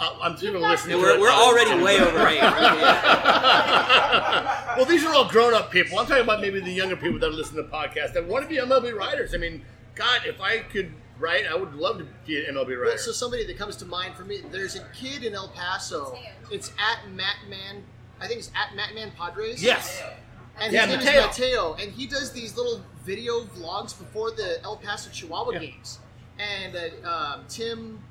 Uh, 0.00 0.16
I'm 0.22 0.36
sure 0.36 0.52
they'll 0.52 0.60
listen. 0.60 0.90
Yeah, 0.90 0.96
to 0.96 1.02
we're, 1.02 1.14
it. 1.14 1.20
we're 1.20 1.30
already 1.30 1.82
way 1.82 1.98
over 2.00 2.26
eight. 2.28 2.40
Well, 4.78 4.86
these 4.86 5.04
are 5.04 5.12
all 5.12 5.28
grown-up 5.28 5.72
people. 5.72 5.98
I'm 5.98 6.06
talking 6.06 6.22
about 6.22 6.40
maybe 6.40 6.60
the 6.60 6.70
younger 6.70 6.94
people 6.94 7.18
that 7.18 7.32
listen 7.32 7.56
to 7.56 7.62
the 7.62 7.68
podcast 7.68 8.12
that 8.12 8.24
want 8.28 8.44
to 8.44 8.48
be 8.48 8.58
MLB 8.60 8.94
writers. 8.94 9.34
I 9.34 9.38
mean, 9.38 9.64
God, 9.98 10.20
if 10.26 10.40
I 10.40 10.58
could 10.60 10.92
write, 11.18 11.44
I 11.46 11.56
would 11.56 11.74
love 11.74 11.98
to 11.98 12.06
be 12.26 12.38
an 12.46 12.54
MLB 12.54 12.68
writer. 12.68 12.84
Well, 12.84 12.98
so 12.98 13.12
somebody 13.12 13.44
that 13.46 13.58
comes 13.58 13.76
to 13.76 13.84
mind 13.84 14.14
for 14.14 14.24
me, 14.24 14.42
there's 14.52 14.76
a 14.76 14.86
kid 14.94 15.24
in 15.24 15.34
El 15.34 15.48
Paso. 15.48 16.16
It's 16.50 16.70
at 16.78 17.10
Mattman. 17.12 17.82
I 18.20 18.26
think 18.28 18.38
it's 18.38 18.50
at 18.54 18.76
Mattman 18.78 19.14
Padres. 19.16 19.62
yes. 19.62 20.02
And 20.60 20.72
Yeah, 20.72 20.86
his 20.86 20.96
name 20.96 21.04
Mateo. 21.06 21.20
is 21.20 21.26
Mateo, 21.26 21.74
and 21.74 21.92
he 21.92 22.06
does 22.06 22.32
these 22.32 22.56
little 22.56 22.82
video 23.04 23.42
vlogs 23.44 23.96
before 23.96 24.30
the 24.32 24.60
El 24.64 24.76
Paso 24.76 25.08
Chihuahua 25.10 25.52
Yeah. 25.52 25.58
games. 25.60 25.98
And 26.38 26.76
uh, 27.04 27.08
um, 27.08 27.44
Tim, 27.48 28.02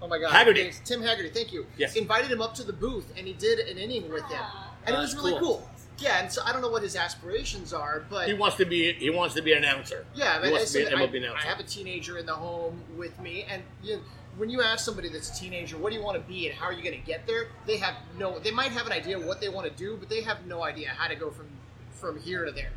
oh 0.00 0.08
my 0.08 0.18
God, 0.18 0.30
Hagerty. 0.30 0.82
Tim 0.84 1.00
Hagerty, 1.02 1.32
thank 1.32 1.52
you. 1.52 1.66
Yes. 1.76 1.94
invited 1.96 2.30
him 2.30 2.40
up 2.42 2.54
to 2.54 2.62
the 2.64 2.72
booth, 2.72 3.12
and 3.16 3.26
he 3.26 3.32
did 3.34 3.58
an 3.60 3.76
inning 3.78 4.10
with 4.10 4.24
him, 4.24 4.40
and 4.86 4.94
it 4.94 4.98
Oh, 4.98 5.02
was 5.02 5.14
really 5.14 5.32
cool. 5.32 5.40
cool. 5.58 5.70
Yeah, 6.02 6.20
and 6.20 6.32
so 6.32 6.42
I 6.44 6.52
don't 6.52 6.62
know 6.62 6.68
what 6.68 6.82
his 6.82 6.96
aspirations 6.96 7.72
are, 7.72 8.04
but 8.10 8.26
He 8.26 8.34
wants 8.34 8.56
to 8.56 8.64
be. 8.64 8.92
He 8.94 9.10
wants 9.10 9.34
to 9.36 9.42
be 9.42 9.52
an 9.52 9.58
announcer. 9.64 10.04
yeah, 10.14 10.36
he 10.38 10.42
but 10.44 10.52
wants 10.52 10.72
to 10.72 10.78
be 10.78 10.86
I, 10.86 10.90
an 10.90 10.98
MLB 10.98 11.14
I, 11.14 11.16
announcer. 11.18 11.46
I 11.46 11.48
have 11.48 11.60
a 11.60 11.64
teenager 11.64 12.18
in 12.18 12.26
the 12.26 12.34
home 12.34 12.82
with 12.96 13.18
me, 13.20 13.44
and 13.48 13.62
you 13.82 14.00
when 14.36 14.48
you 14.50 14.62
ask 14.62 14.84
somebody 14.84 15.08
that's 15.10 15.30
a 15.38 15.40
teenager, 15.40 15.76
what 15.76 15.90
do 15.92 15.98
you 15.98 16.02
want 16.02 16.16
to 16.16 16.26
be 16.26 16.48
and 16.48 16.56
how 16.56 16.64
are 16.66 16.72
you 16.72 16.82
going 16.82 16.98
to 16.98 17.06
get 17.06 17.26
there? 17.26 17.48
They 17.66 17.76
have 17.76 17.94
no. 18.18 18.38
They 18.38 18.50
might 18.50 18.72
have 18.72 18.86
an 18.86 18.92
idea 18.92 19.18
what 19.18 19.40
they 19.40 19.48
want 19.48 19.70
to 19.70 19.76
do, 19.76 19.96
but 19.96 20.08
they 20.08 20.22
have 20.22 20.46
no 20.46 20.62
idea 20.64 20.88
how 20.88 21.08
to 21.08 21.14
go 21.14 21.30
from 21.30 21.46
from 21.90 22.18
here 22.20 22.44
to 22.44 22.50
there. 22.50 22.70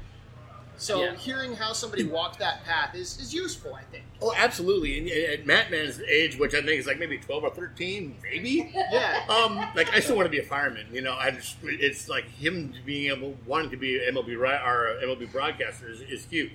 So 0.78 1.04
Yeah. 1.04 1.16
hearing 1.16 1.56
how 1.56 1.74
somebody 1.74 2.04
walked 2.04 2.40
that 2.40 2.64
path 2.66 2.96
is, 2.96 3.18
is 3.20 3.34
useful, 3.34 3.74
I 3.74 3.84
think. 3.84 4.04
Oh, 4.22 4.34
absolutely. 4.36 4.98
And 5.00 5.10
at 5.40 5.46
Matt 5.46 5.72
Man's 5.72 6.00
age, 6.02 6.38
which 6.38 6.54
I 6.54 6.62
think 6.62 6.80
is 6.80 6.86
like 6.88 7.00
maybe 7.00 7.18
12 7.18 7.44
or 7.44 7.50
13, 7.50 8.18
maybe. 8.24 8.72
Yeah. 8.74 9.24
Um, 9.30 9.58
like 9.76 9.94
I 9.94 10.00
still 10.00 10.16
want 10.16 10.26
to 10.26 10.32
be 10.32 10.40
a 10.40 10.44
fireman. 10.44 10.88
You 10.92 11.02
know, 11.02 11.14
I 11.16 11.32
just 11.32 11.58
it's 11.64 12.10
like 12.10 12.26
him 12.30 12.74
being 12.86 13.12
able 13.12 13.36
wanting 13.46 13.70
to 13.72 13.78
be 13.78 13.98
an 14.06 14.16
MLB 14.16 14.28
ri- 14.38 14.50
or 14.66 15.00
MLB 15.04 15.32
broadcaster 15.32 15.90
is, 15.90 16.02
is 16.02 16.26
huge. 16.26 16.54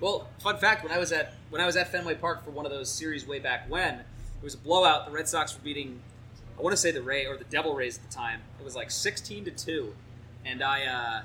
Well, 0.00 0.28
fun 0.40 0.58
fact: 0.58 0.82
when 0.84 0.92
I 0.92 0.98
was 0.98 1.10
at 1.12 1.34
when 1.50 1.60
I 1.60 1.66
was 1.66 1.76
at 1.76 1.90
Fenway 1.90 2.14
Park 2.16 2.44
for 2.44 2.50
one 2.50 2.64
of 2.66 2.70
those 2.72 2.90
series 2.90 3.26
way 3.26 3.38
back 3.40 3.68
when, 3.68 3.94
it 3.94 4.04
was 4.42 4.54
a 4.54 4.58
blowout. 4.58 5.06
The 5.06 5.12
Red 5.12 5.28
Sox 5.28 5.54
were 5.54 5.62
beating, 5.64 6.00
I 6.58 6.62
want 6.62 6.72
to 6.72 6.76
say 6.76 6.90
the 6.92 7.02
Ray 7.02 7.26
or 7.26 7.36
the 7.36 7.44
Devil 7.44 7.74
Rays 7.74 7.98
at 7.98 8.08
the 8.08 8.14
time. 8.14 8.40
It 8.60 8.64
was 8.64 8.76
like 8.76 8.90
sixteen 8.92 9.44
to 9.46 9.50
two, 9.50 9.94
and 10.44 10.62
I 10.62 10.84
uh, 10.84 11.22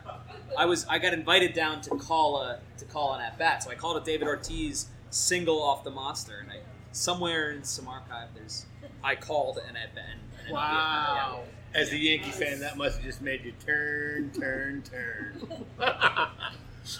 I 0.57 0.65
was 0.65 0.85
I 0.89 0.99
got 0.99 1.13
invited 1.13 1.53
down 1.53 1.81
to 1.81 1.91
call 1.91 2.41
a 2.41 2.59
to 2.77 2.85
call 2.85 3.13
an 3.13 3.21
at 3.21 3.37
bat. 3.37 3.63
So 3.63 3.71
I 3.71 3.75
called 3.75 4.01
a 4.01 4.05
David 4.05 4.27
Ortiz 4.27 4.87
single 5.09 5.61
off 5.61 5.83
the 5.83 5.91
monster, 5.91 6.39
and 6.39 6.51
I 6.51 6.57
somewhere 6.91 7.51
in 7.51 7.63
some 7.63 7.87
archive 7.87 8.29
there's 8.35 8.65
I 9.03 9.15
called 9.15 9.57
an 9.57 9.75
at 9.75 9.93
bat. 9.95 10.03
and- 10.11 10.19
and- 10.45 10.53
Wow. 10.53 11.43
As 11.73 11.91
a 11.91 11.97
Yankee 11.97 12.29
fan, 12.29 12.59
that 12.59 12.77
must 12.77 12.97
have 12.97 13.03
just 13.05 13.19
made 13.21 13.43
you 13.43 13.51
turn, 13.65 14.29
turn, 14.39 14.83
turn. 14.83 15.65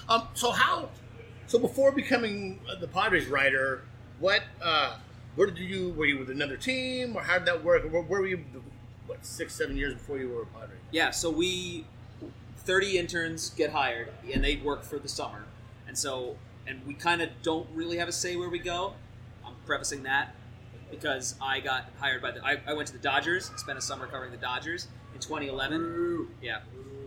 um, 0.09 0.27
so 0.33 0.49
how? 0.51 0.89
So 1.45 1.59
before 1.59 1.91
becoming 1.91 2.59
the 2.79 2.87
Padres 2.87 3.27
writer, 3.27 3.83
what? 4.19 4.41
Uh, 4.61 4.97
where 5.35 5.47
did 5.47 5.59
you? 5.59 5.89
Were 5.91 6.05
you 6.05 6.17
with 6.17 6.29
another 6.31 6.57
team, 6.57 7.15
or 7.15 7.21
how 7.21 7.37
did 7.37 7.47
that 7.47 7.63
work? 7.63 7.83
Where, 7.91 8.01
where 8.01 8.21
were 8.21 8.27
you? 8.27 8.43
What 9.05 9.23
six, 9.25 9.53
seven 9.53 9.75
years 9.77 9.93
before 9.93 10.17
you 10.17 10.29
were 10.29 10.43
a 10.43 10.45
Padre? 10.47 10.75
Yeah, 10.91 11.11
so 11.11 11.29
we, 11.29 11.85
30 12.65 12.97
interns 12.97 13.49
get 13.51 13.71
hired, 13.71 14.09
and 14.31 14.43
they 14.43 14.55
work 14.57 14.83
for 14.83 14.97
the 14.99 15.09
summer. 15.09 15.45
And 15.87 15.97
so, 15.97 16.37
and 16.67 16.85
we 16.87 16.93
kind 16.93 17.21
of 17.21 17.29
don't 17.41 17.67
really 17.73 17.97
have 17.97 18.07
a 18.07 18.11
say 18.11 18.35
where 18.35 18.49
we 18.49 18.59
go. 18.59 18.93
I'm 19.45 19.53
prefacing 19.65 20.03
that 20.03 20.35
because 20.89 21.35
I 21.41 21.59
got 21.59 21.85
hired 21.99 22.21
by 22.21 22.31
the, 22.31 22.45
I, 22.45 22.57
I 22.67 22.73
went 22.73 22.87
to 22.87 22.93
the 22.93 22.99
Dodgers, 22.99 23.51
spent 23.57 23.77
a 23.77 23.81
summer 23.81 24.05
covering 24.07 24.31
the 24.31 24.37
Dodgers 24.37 24.87
in 25.13 25.19
2011. 25.19 26.27
Yeah. 26.41 26.59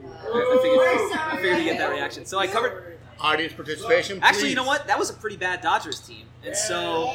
I, 0.05 0.13
I 0.15 0.59
figured, 0.63 1.19
I 1.19 1.37
figured 1.37 1.59
to 1.59 1.65
get 1.65 1.79
that 1.79 1.91
reaction. 1.91 2.25
So 2.27 2.39
I 2.39 2.47
covered, 2.47 2.99
Audience 3.19 3.55
participation. 3.55 4.21
actually, 4.23 4.51
you 4.51 4.57
know 4.57 4.65
what? 4.65 4.87
That 4.89 4.99
was 4.99 5.09
a 5.09 5.15
pretty 5.15 5.37
bad 5.37 5.63
Dodgers 5.63 6.01
team. 6.01 6.27
And 6.45 6.55
so, 6.55 7.11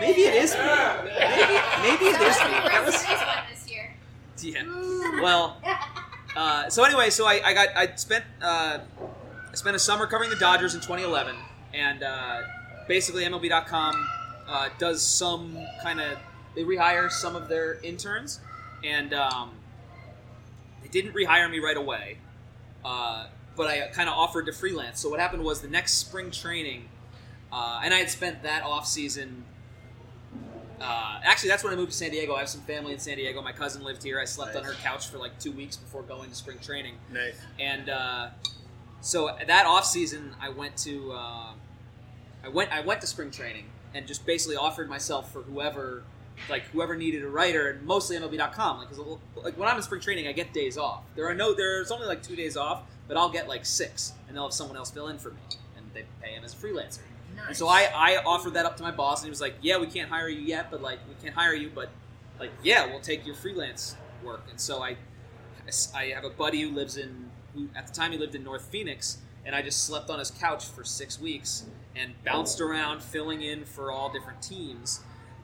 maybe 0.00 0.22
it 0.22 0.34
is 0.34 0.52
me. 0.54 0.58
Maybe, 0.58 1.54
maybe 1.82 2.04
it 2.06 2.20
is 2.20 2.38
me. 2.38 2.50
That 2.50 2.82
was, 2.84 3.04
this 3.50 3.70
year. 3.70 3.94
yeah. 4.42 5.22
Well, 5.22 5.56
Uh, 6.36 6.68
so 6.68 6.84
anyway, 6.84 7.08
so 7.08 7.26
I, 7.26 7.40
I 7.42 7.54
got 7.54 7.68
I 7.74 7.96
spent 7.96 8.24
uh, 8.42 8.78
I 9.50 9.54
spent 9.54 9.74
a 9.74 9.78
summer 9.78 10.06
covering 10.06 10.28
the 10.28 10.36
Dodgers 10.36 10.74
in 10.74 10.80
2011, 10.82 11.34
and 11.72 12.02
uh, 12.02 12.42
basically 12.86 13.24
MLB.com 13.24 14.08
uh, 14.46 14.68
does 14.78 15.02
some 15.02 15.58
kind 15.82 15.98
of 15.98 16.18
they 16.54 16.62
rehire 16.62 17.10
some 17.10 17.36
of 17.36 17.48
their 17.48 17.80
interns, 17.82 18.40
and 18.84 19.14
um, 19.14 19.52
they 20.82 20.88
didn't 20.88 21.14
rehire 21.14 21.50
me 21.50 21.58
right 21.58 21.76
away, 21.76 22.18
uh, 22.84 23.28
but 23.56 23.68
I 23.68 23.88
kind 23.88 24.10
of 24.10 24.14
offered 24.14 24.44
to 24.46 24.52
freelance. 24.52 25.00
So 25.00 25.08
what 25.08 25.20
happened 25.20 25.42
was 25.42 25.62
the 25.62 25.68
next 25.68 25.94
spring 25.94 26.30
training, 26.30 26.90
uh, 27.50 27.80
and 27.82 27.94
I 27.94 27.98
had 27.98 28.10
spent 28.10 28.42
that 28.42 28.62
off 28.62 28.86
season. 28.86 29.44
Uh, 30.80 31.20
actually, 31.24 31.48
that's 31.48 31.64
when 31.64 31.72
I 31.72 31.76
moved 31.76 31.92
to 31.92 31.96
San 31.96 32.10
Diego. 32.10 32.34
I 32.34 32.40
have 32.40 32.48
some 32.48 32.60
family 32.62 32.92
in 32.92 32.98
San 32.98 33.16
Diego. 33.16 33.40
My 33.42 33.52
cousin 33.52 33.82
lived 33.82 34.02
here. 34.02 34.20
I 34.20 34.24
slept 34.24 34.54
on 34.56 34.64
her 34.64 34.74
couch 34.74 35.08
for 35.08 35.18
like 35.18 35.38
two 35.40 35.52
weeks 35.52 35.76
before 35.76 36.02
going 36.02 36.28
to 36.30 36.36
spring 36.36 36.58
training. 36.60 36.94
Nice. 37.10 37.36
And 37.58 37.88
uh, 37.88 38.28
so 39.00 39.30
that 39.46 39.66
off 39.66 39.86
season, 39.86 40.34
I 40.40 40.48
went 40.50 40.76
to 40.78 41.12
uh, 41.12 41.52
I 42.44 42.48
went 42.52 42.72
I 42.72 42.80
went 42.82 43.00
to 43.00 43.06
spring 43.06 43.30
training 43.30 43.64
and 43.94 44.06
just 44.06 44.26
basically 44.26 44.56
offered 44.56 44.88
myself 44.88 45.32
for 45.32 45.42
whoever 45.42 46.02
like 46.50 46.64
whoever 46.64 46.94
needed 46.96 47.22
a 47.22 47.28
writer, 47.28 47.70
and 47.70 47.82
mostly 47.86 48.16
MLB.com. 48.18 48.78
Like, 48.78 48.88
'cause, 48.90 49.00
like 49.36 49.56
when 49.56 49.68
I'm 49.68 49.76
in 49.76 49.82
spring 49.82 50.02
training, 50.02 50.28
I 50.28 50.32
get 50.32 50.52
days 50.52 50.76
off. 50.76 51.02
There 51.14 51.26
are 51.26 51.34
no 51.34 51.54
there's 51.54 51.90
only 51.90 52.06
like 52.06 52.22
two 52.22 52.36
days 52.36 52.58
off, 52.58 52.82
but 53.08 53.16
I'll 53.16 53.30
get 53.30 53.48
like 53.48 53.64
six, 53.64 54.12
and 54.28 54.36
they'll 54.36 54.44
have 54.44 54.52
someone 54.52 54.76
else 54.76 54.90
fill 54.90 55.08
in 55.08 55.16
for 55.18 55.30
me, 55.30 55.38
and 55.78 55.86
they 55.94 56.04
pay 56.20 56.32
him 56.34 56.44
as 56.44 56.52
a 56.52 56.56
freelancer. 56.56 56.98
And 57.46 57.56
so 57.56 57.68
I, 57.68 57.88
I 57.94 58.16
offered 58.24 58.54
that 58.54 58.66
up 58.66 58.76
to 58.78 58.82
my 58.82 58.90
boss, 58.90 59.20
and 59.20 59.26
he 59.26 59.30
was 59.30 59.40
like, 59.40 59.54
"Yeah, 59.62 59.78
we 59.78 59.86
can't 59.86 60.10
hire 60.10 60.28
you 60.28 60.40
yet, 60.40 60.70
but 60.70 60.82
like 60.82 60.98
we 61.08 61.14
can't 61.22 61.34
hire 61.34 61.54
you, 61.54 61.70
but 61.74 61.90
like 62.40 62.50
yeah, 62.62 62.86
we'll 62.86 63.00
take 63.00 63.26
your 63.26 63.34
freelance 63.34 63.96
work." 64.24 64.44
And 64.50 64.60
so 64.60 64.82
I, 64.82 64.96
I 65.94 66.06
have 66.06 66.24
a 66.24 66.30
buddy 66.30 66.62
who 66.62 66.70
lives 66.70 66.96
in 66.96 67.30
who 67.54 67.68
at 67.74 67.86
the 67.86 67.92
time 67.92 68.12
he 68.12 68.18
lived 68.18 68.34
in 68.34 68.42
North 68.42 68.66
Phoenix, 68.66 69.18
and 69.44 69.54
I 69.54 69.62
just 69.62 69.84
slept 69.84 70.10
on 70.10 70.18
his 70.18 70.30
couch 70.30 70.66
for 70.66 70.84
six 70.84 71.20
weeks 71.20 71.64
and 71.94 72.12
bounced 72.24 72.60
around, 72.60 73.02
filling 73.02 73.42
in 73.42 73.64
for 73.64 73.90
all 73.90 74.12
different 74.12 74.42
teams, 74.42 75.00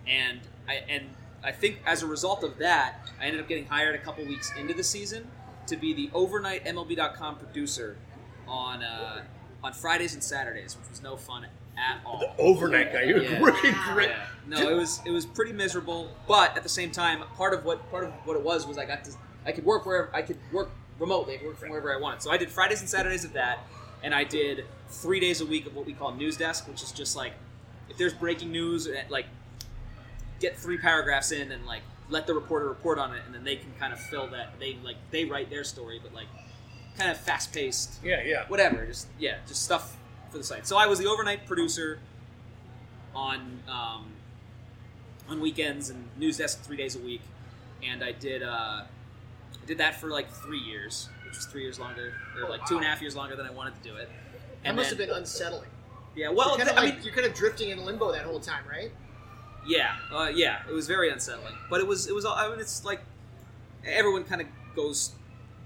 and 0.07 0.41
I 0.69 0.83
and 0.89 1.05
I 1.45 1.53
think 1.53 1.81
as 1.87 2.03
a 2.03 2.07
result 2.07 2.45
of 2.45 2.59
that, 2.59 3.09
I 3.21 3.27
ended 3.27 3.41
up 3.41 3.49
getting 3.49 3.67
hired 3.67 3.95
a 3.95 3.99
couple 3.99 4.25
weeks 4.25 4.53
into 4.59 4.75
the 4.75 4.85
season 4.85 5.29
to 5.67 5.77
be 5.77 5.93
the 5.93 6.11
overnight 6.13 6.65
MLB.com 6.65 7.37
producer 7.37 7.97
on 8.47 8.83
uh, 8.83 9.23
on 9.63 9.73
Fridays 9.73 10.15
and 10.15 10.23
Saturdays, 10.23 10.77
which 10.77 10.89
was 10.91 11.03
no 11.03 11.17
fun 11.17 11.47
at 11.77 12.01
all. 12.05 12.19
The 12.19 12.31
overnight 12.43 12.93
guy. 12.93 13.03
You're 13.03 13.23
Yeah. 13.23 13.41
working 13.41 13.75
great. 13.93 14.11
Yeah. 14.11 14.27
No, 14.47 14.69
it 14.69 14.75
was 14.75 15.01
it 15.07 15.11
was 15.11 15.25
pretty 15.25 15.53
miserable, 15.53 16.15
but 16.27 16.57
at 16.57 16.63
the 16.63 16.69
same 16.69 16.91
time, 16.91 17.23
part 17.37 17.55
of 17.55 17.65
what 17.65 17.89
part 17.91 18.05
of 18.05 18.13
what 18.25 18.37
it 18.37 18.43
was 18.43 18.67
was 18.67 18.77
I 18.79 18.85
got 18.85 19.05
to 19.05 19.13
I 19.47 19.53
could 19.53 19.65
work 19.65 19.87
wherever 19.87 20.11
I 20.15 20.23
could 20.23 20.39
work 20.53 20.71
remotely, 20.99 21.35
I 21.35 21.39
could 21.39 21.47
work 21.49 21.59
from 21.59 21.71
wherever 21.71 21.93
I 21.95 21.99
wanted. 22.01 22.23
So 22.23 22.31
I 22.31 22.37
did 22.37 22.51
Fridays 22.51 22.81
and 22.81 22.89
Saturdays 22.89 23.25
of 23.25 23.33
that, 23.35 23.61
and 24.03 24.15
I 24.15 24.25
did 24.25 24.65
three 24.89 25.21
days 25.21 25.41
a 25.41 25.47
week 25.47 25.67
of 25.67 25.75
what 25.75 25.87
we 25.87 25.93
call 25.93 26.13
news 26.13 26.37
desk, 26.37 26.67
which 26.69 26.83
is 26.83 26.93
just 26.93 27.17
like 27.17 27.33
if 27.89 27.97
there's 27.97 28.15
breaking 28.15 28.51
news, 28.53 28.87
eh, 28.89 29.03
like 29.09 29.27
get 30.41 30.59
three 30.59 30.79
paragraphs 30.79 31.31
in 31.33 31.53
and 31.53 31.65
like 31.67 31.83
let 32.11 32.27
the 32.27 32.35
reporter 32.35 32.69
report 32.69 32.99
on 32.99 33.15
it, 33.15 33.23
and 33.27 33.35
then 33.35 33.45
they 33.45 33.57
can 33.57 33.73
kind 33.79 33.93
of 33.93 34.01
fill 34.01 34.27
that. 34.29 34.59
They 34.59 34.77
like 34.85 34.97
they 35.11 35.25
write 35.25 35.51
their 35.51 35.65
story, 35.65 36.01
but 36.03 36.13
like 36.13 36.27
kind 36.99 37.11
of 37.11 37.17
fast 37.17 37.53
paced 37.55 38.03
Yeah, 38.05 38.23
yeah. 38.25 38.45
whatever, 38.49 38.85
just 38.87 39.07
yeah, 39.19 39.37
just 39.47 39.63
stuff 39.63 39.97
for 40.33 40.39
the 40.39 40.45
site. 40.45 40.67
So 40.67 40.77
I 40.77 40.87
was 40.87 40.99
the 40.99 41.07
overnight 41.07 41.47
producer 41.47 41.99
on 43.15 43.61
um, 43.69 44.07
on 45.29 45.41
weekends 45.41 45.91
and 45.91 46.09
news 46.17 46.39
desk 46.39 46.63
three 46.63 46.77
days 46.77 46.97
a 46.97 46.99
week, 46.99 47.21
and 47.85 48.03
I 48.03 48.13
did 48.13 48.43
uh, 48.43 48.47
I 48.83 49.67
did 49.67 49.79
that 49.79 50.01
for 50.01 50.09
like 50.09 50.29
three 50.31 50.59
years, 50.59 51.09
which 51.27 51.37
was 51.37 51.47
three 51.47 51.63
years 51.63 51.79
longer, 51.79 52.15
or 52.43 52.49
like 52.49 52.67
two 52.67 52.77
and 52.77 52.85
a 52.85 52.89
half 52.89 53.01
years 53.01 53.15
longer 53.15 53.37
than 53.37 53.47
I 53.47 53.51
wanted 53.53 53.81
to 53.83 53.89
do 53.89 53.97
it. 53.97 54.09
That 54.65 54.75
must 54.75 54.91
then- 54.91 54.99
have 54.99 55.09
been 55.09 55.17
unsettling. 55.17 55.69
yeah. 56.17 56.31
Well, 56.31 56.49
you're 56.49 56.59
kind 56.59 56.71
of 56.71 56.77
I 56.79 56.83
like 56.87 56.95
mean, 56.97 57.05
you're 57.05 57.15
kind 57.15 57.27
of 57.27 57.35
drifting 57.35 57.69
in 57.71 57.85
limbo 57.85 58.11
that 58.13 58.23
whole 58.23 58.41
time, 58.41 58.65
right? 58.69 58.91
yeah, 59.65 59.95
uh, 60.13 60.29
yeah, 60.35 60.63
it 60.69 60.73
was 60.73 60.89
very 60.89 61.11
unsettling, 61.11 61.55
but 61.71 61.79
it 61.81 61.87
was 61.87 62.09
it 62.09 62.15
was 62.15 62.25
I 62.25 62.49
mean, 62.49 62.59
it's 62.59 62.85
like 62.85 63.01
everyone 63.85 64.25
kind 64.25 64.41
of 64.41 64.47
goes 64.75 65.13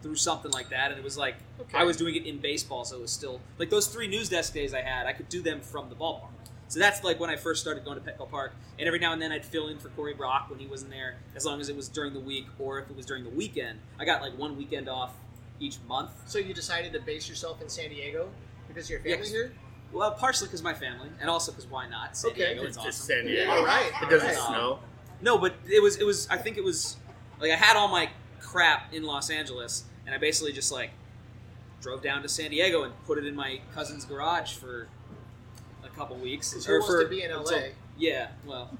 through 0.07 0.15
something 0.17 0.53
like 0.53 0.69
that, 0.71 0.91
and 0.91 0.99
it 0.99 1.05
was 1.05 1.19
like 1.19 1.35
Okay. 1.61 1.79
I 1.79 1.83
was 1.85 1.97
doing 1.97 2.15
it 2.15 2.25
in 2.27 2.39
baseball, 2.39 2.85
so 2.85 2.97
it 2.97 3.03
was 3.03 3.11
still 3.11 3.41
like 3.59 3.71
those 3.71 3.89
three 3.89 4.07
news 4.07 4.29
desk 4.29 4.55
days 4.55 4.73
I 4.73 4.83
had. 4.83 5.07
I 5.07 5.13
could 5.13 5.29
do 5.29 5.43
them 5.43 5.61
from 5.61 5.89
the 5.89 5.97
ballpark. 5.97 6.29
So 6.69 6.79
that's 6.81 7.03
like 7.05 7.19
when 7.21 7.31
I 7.31 7.37
first 7.37 7.61
started 7.61 7.85
going 7.85 8.01
to 8.01 8.05
Petco 8.13 8.29
Park, 8.31 8.53
and 8.79 8.87
every 8.87 8.99
now 9.01 9.13
and 9.13 9.21
then 9.23 9.33
I'd 9.33 9.45
fill 9.45 9.69
in 9.69 9.79
for 9.79 9.89
Corey 9.91 10.15
Brock 10.15 10.49
when 10.51 10.59
he 10.61 10.67
wasn't 10.67 10.91
there, 10.93 11.17
as 11.35 11.45
long 11.45 11.61
as 11.61 11.69
it 11.69 11.75
was 11.77 11.89
during 11.89 12.13
the 12.15 12.21
week 12.21 12.47
or 12.59 12.79
if 12.81 12.89
it 12.91 12.97
was 12.97 13.07
during 13.07 13.25
the 13.25 13.31
weekend. 13.31 13.79
I 13.99 14.05
got 14.05 14.21
like 14.23 14.37
one 14.39 14.57
weekend 14.57 14.89
off 14.89 15.13
each 15.59 15.79
month. 15.89 16.11
So 16.27 16.39
you 16.39 16.55
decided 16.55 16.93
to 16.93 17.01
base 17.01 17.29
yourself 17.29 17.61
in 17.63 17.69
San 17.69 17.91
Diego 17.91 18.29
because 18.69 18.89
your 18.91 19.01
family 19.01 19.19
Yes. 19.19 19.31
here? 19.31 19.53
Well, 19.93 20.11
partially 20.13 20.49
because 20.49 20.63
my 20.63 20.75
family, 20.75 21.09
and 21.21 21.29
also 21.31 21.51
because 21.53 21.67
why 21.69 21.89
not? 21.89 22.17
San 22.17 22.31
Okay. 22.33 22.47
Diego 22.55 22.63
is 22.63 22.69
It's 22.77 22.79
awesome. 22.79 22.93
San 22.93 23.25
Diego. 23.27 23.51
All 23.51 23.65
right. 23.65 23.91
It 24.03 24.11
doesn't 24.11 24.29
Right. 24.29 24.37
snow. 24.37 24.81
No, 25.23 25.39
but 25.39 25.55
it 25.69 25.83
was 25.83 25.97
it 25.97 26.05
was 26.05 26.29
I 26.29 26.37
think 26.37 26.57
it 26.59 26.65
was 26.65 26.97
like 27.41 27.51
I 27.51 27.57
had 27.57 27.77
all 27.77 27.89
my 27.89 28.11
crap 28.41 28.93
in 28.93 29.03
Los 29.05 29.31
Angeles 29.31 29.85
and 30.07 30.15
I 30.15 30.19
basically 30.19 30.53
just 30.53 30.73
like 30.73 30.91
drove 31.81 32.03
down 32.03 32.23
to 32.23 32.29
San 32.29 32.51
Diego 32.51 32.85
and 32.85 32.93
put 33.05 33.19
it 33.19 33.27
in 33.27 33.35
my 33.35 33.61
cousin's 33.75 34.05
garage 34.05 34.55
for 34.55 34.89
a 35.85 35.89
couple 35.89 36.17
weeks. 36.17 36.53
Who 36.53 36.73
wants 36.73 36.87
for- 36.87 37.03
to 37.03 37.09
be 37.09 37.23
in 37.23 37.31
LA? 37.31 37.41
until- 37.41 37.63
yeah, 37.99 38.29
well, 38.45 38.71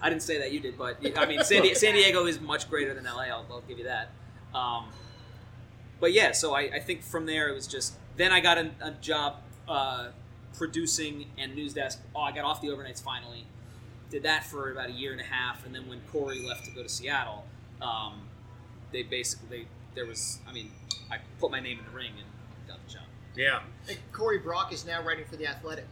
I 0.00 0.08
didn't 0.08 0.22
say 0.22 0.38
that 0.38 0.52
you 0.52 0.60
did, 0.60 0.78
but 0.78 0.98
I 1.16 1.26
mean 1.26 1.42
San, 1.42 1.62
Di- 1.62 1.74
San 1.74 1.94
Diego 1.94 2.26
is 2.26 2.40
much 2.40 2.70
greater 2.70 2.94
than 2.94 3.04
LA. 3.04 3.24
I'll, 3.24 3.46
I'll 3.50 3.62
give 3.62 3.78
you 3.78 3.84
that. 3.84 4.10
Um, 4.54 4.86
but 6.00 6.12
yeah, 6.12 6.32
so 6.32 6.54
I, 6.54 6.60
I 6.74 6.80
think 6.80 7.02
from 7.02 7.26
there 7.26 7.48
it 7.48 7.54
was 7.54 7.66
just 7.66 7.94
then 8.16 8.32
I 8.32 8.40
got 8.40 8.58
a, 8.58 8.70
a 8.80 8.90
job 8.92 9.36
uh, 9.68 10.08
producing 10.56 11.26
and 11.36 11.54
news 11.54 11.74
desk. 11.74 12.00
Oh, 12.14 12.20
I 12.20 12.32
got 12.32 12.44
off 12.44 12.60
the 12.60 12.68
overnights 12.68 13.02
finally. 13.02 13.44
Did 14.10 14.22
that 14.22 14.44
for 14.44 14.70
about 14.72 14.88
a 14.88 14.92
year 14.92 15.12
and 15.12 15.20
a 15.20 15.24
half, 15.24 15.66
and 15.66 15.74
then 15.74 15.86
when 15.88 16.00
Corey 16.12 16.40
left 16.46 16.64
to 16.64 16.70
go 16.70 16.82
to 16.82 16.88
Seattle, 16.88 17.44
um, 17.82 18.22
they 18.92 19.02
basically 19.02 19.66
there 19.98 20.06
was. 20.06 20.38
I 20.48 20.52
mean, 20.52 20.70
I 21.10 21.16
put 21.40 21.50
my 21.50 21.58
name 21.58 21.78
in 21.80 21.84
the 21.84 21.90
ring 21.90 22.12
and 22.16 22.68
got 22.68 22.78
the 22.86 22.92
job. 22.92 23.02
Yeah. 23.34 23.60
And 23.88 23.98
Corey 24.12 24.38
Brock 24.38 24.72
is 24.72 24.86
now 24.86 25.02
writing 25.02 25.24
for 25.24 25.34
The 25.36 25.48
Athletic. 25.48 25.86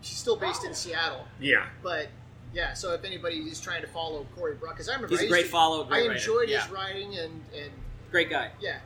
She's 0.00 0.16
still 0.16 0.36
based 0.36 0.64
in 0.64 0.72
Seattle, 0.74 1.26
Yeah. 1.40 1.66
but 1.82 2.08
yeah. 2.54 2.74
So 2.74 2.92
if 2.92 3.02
anybody 3.04 3.38
is 3.38 3.60
trying 3.60 3.80
to 3.82 3.88
follow 3.88 4.24
Corey 4.36 4.54
Brock, 4.54 4.74
because 4.74 4.88
I 4.88 4.92
remember 4.94 5.08
He's 5.08 5.18
I 5.18 5.22
a 5.22 5.24
used 5.24 5.32
great 5.32 5.44
to- 5.46 5.50
follow. 5.50 5.84
Great 5.84 5.96
I 5.96 6.00
writer. 6.02 6.12
enjoyed 6.14 6.48
yeah. 6.48 6.62
his 6.62 6.70
writing 6.70 7.16
and 7.18 7.42
and 7.56 7.70
great 8.12 8.30
guy. 8.30 8.50
yeah. 8.60 8.78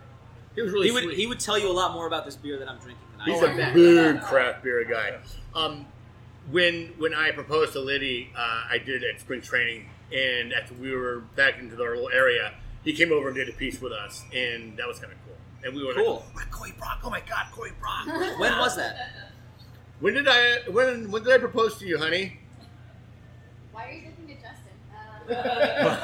He 0.54 0.62
was 0.62 0.72
really 0.72 0.86
He 0.86 0.92
would 0.92 1.04
sweet. 1.04 1.16
he 1.18 1.26
would 1.26 1.38
tell 1.40 1.58
you 1.58 1.70
a 1.70 1.72
lot 1.72 1.92
more 1.92 2.06
about 2.06 2.24
this 2.24 2.36
beer 2.36 2.58
that 2.58 2.68
I'm 2.68 2.78
drinking 2.78 3.04
than 3.12 3.20
I 3.20 3.24
He's 3.24 3.40
do. 3.40 3.46
Oh, 3.46 3.50
I 3.50 3.52
a 3.68 3.74
big 4.14 4.22
craft 4.22 4.64
beer 4.64 4.82
guy. 4.84 5.18
Um, 5.54 5.86
when 6.50 6.94
when 6.98 7.12
I 7.14 7.30
proposed 7.32 7.74
to 7.74 7.80
Liddy, 7.80 8.30
uh, 8.34 8.64
I 8.70 8.78
did 8.78 9.02
it 9.02 9.14
at 9.14 9.20
spring 9.20 9.42
training, 9.42 9.86
and 10.12 10.52
after 10.54 10.74
we 10.74 10.94
were 10.96 11.20
back 11.36 11.58
into 11.58 11.80
our 11.82 11.90
little 11.96 12.08
area, 12.10 12.54
he 12.84 12.92
came 12.92 13.12
over 13.12 13.28
and 13.28 13.36
did 13.36 13.48
a 13.48 13.52
piece 13.52 13.80
with 13.80 13.92
us, 13.92 14.24
and 14.34 14.76
that 14.76 14.86
was 14.88 14.98
kind 14.98 15.12
of 15.12 15.18
cool. 15.26 15.36
And 15.64 15.74
we 15.76 15.84
were 15.84 15.94
Cool. 15.94 16.24
like, 16.34 16.46
oh, 16.46 16.50
Corey 16.56 16.72
Brock! 16.78 17.00
Oh 17.04 17.10
my 17.10 17.20
God, 17.20 17.46
Corey 17.52 17.72
Brock! 17.80 18.06
When 18.38 18.58
was 18.58 18.76
that? 18.76 18.96
when 20.00 20.14
did 20.14 20.26
I 20.28 20.58
when 20.70 21.10
when 21.10 21.22
did 21.22 21.32
I 21.32 21.38
propose 21.38 21.78
to 21.78 21.86
you, 21.86 21.98
honey? 21.98 22.38
Why 23.72 23.86
are 23.86 23.92
you 23.92 24.02
looking 24.08 24.30
at 24.34 24.40
Justin? 24.40 24.74
Uh, 25.30 26.00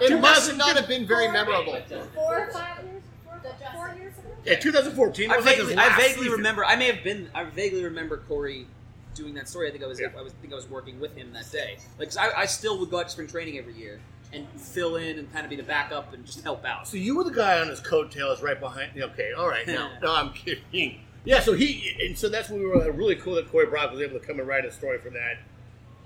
like 0.00 0.10
It 0.10 0.20
must 0.20 0.56
not 0.56 0.76
have 0.76 0.88
been 0.88 1.06
very 1.06 1.28
memorable. 1.28 1.76
four 2.14 2.38
or 2.40 2.50
five 2.52 2.82
years? 2.84 3.02
Four, 3.24 3.40
four 3.74 3.94
years 3.98 4.18
ago? 4.18 4.28
Yeah, 4.44 4.56
2014. 4.58 5.30
It 5.30 5.32
I 5.32 5.36
was 5.36 5.46
like 5.46 5.56
vaguely, 5.56 5.76
I 5.76 5.88
vaguely 5.96 6.12
season. 6.24 6.32
remember. 6.32 6.64
I 6.64 6.76
may 6.76 6.86
have 6.92 7.02
been. 7.04 7.30
I 7.34 7.44
vaguely 7.44 7.84
remember 7.84 8.18
Corey 8.28 8.66
doing 9.14 9.34
that 9.34 9.48
story. 9.48 9.68
I 9.68 9.70
think 9.72 9.84
I 9.84 9.86
was. 9.86 10.00
Yeah. 10.00 10.08
I 10.18 10.22
was 10.22 10.32
think 10.40 10.52
I 10.52 10.56
was 10.56 10.68
working 10.68 10.98
with 11.00 11.14
him 11.16 11.32
that 11.32 11.50
day. 11.50 11.78
Like 11.98 12.08
'cause 12.08 12.16
I, 12.18 12.30
I 12.42 12.46
still 12.46 12.78
would 12.80 12.90
go 12.90 12.98
out 13.00 13.04
to 13.04 13.10
spring 13.10 13.28
training 13.28 13.58
every 13.58 13.74
year 13.74 14.00
and 14.32 14.46
fill 14.56 14.96
in 14.96 15.18
and 15.18 15.32
kind 15.32 15.44
of 15.44 15.50
be 15.50 15.56
the 15.56 15.62
backup 15.62 16.12
and 16.14 16.24
just 16.24 16.42
help 16.42 16.64
out. 16.64 16.88
So 16.88 16.96
you 16.96 17.16
were 17.16 17.24
the 17.24 17.32
guy 17.32 17.60
on 17.60 17.68
his 17.68 17.80
coattails 17.80 18.42
right 18.42 18.58
behind. 18.58 18.92
Okay, 19.00 19.32
all 19.32 19.48
right. 19.48 19.66
No, 19.66 19.88
no, 20.02 20.14
I'm 20.14 20.32
kidding. 20.32 21.00
Yeah, 21.24 21.40
so 21.40 21.52
he 21.52 21.94
and 22.00 22.18
so 22.18 22.28
that's 22.28 22.48
when 22.48 22.60
we 22.60 22.66
were 22.66 22.90
really 22.90 23.16
cool 23.16 23.34
that 23.36 23.50
Corey 23.50 23.66
Brock 23.66 23.90
was 23.92 24.00
able 24.00 24.18
to 24.18 24.26
come 24.26 24.38
and 24.40 24.48
write 24.48 24.64
a 24.64 24.72
story 24.72 24.98
from 24.98 25.14
that 25.14 25.38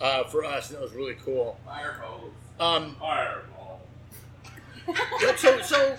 uh, 0.00 0.24
for 0.24 0.44
us, 0.44 0.68
and 0.70 0.78
that 0.78 0.82
was 0.82 0.92
really 0.92 1.16
cool. 1.24 1.58
Fireball. 1.64 2.30
Um, 2.60 2.96
Fireball. 2.98 3.80
but 4.86 5.38
so 5.38 5.60
so 5.62 5.96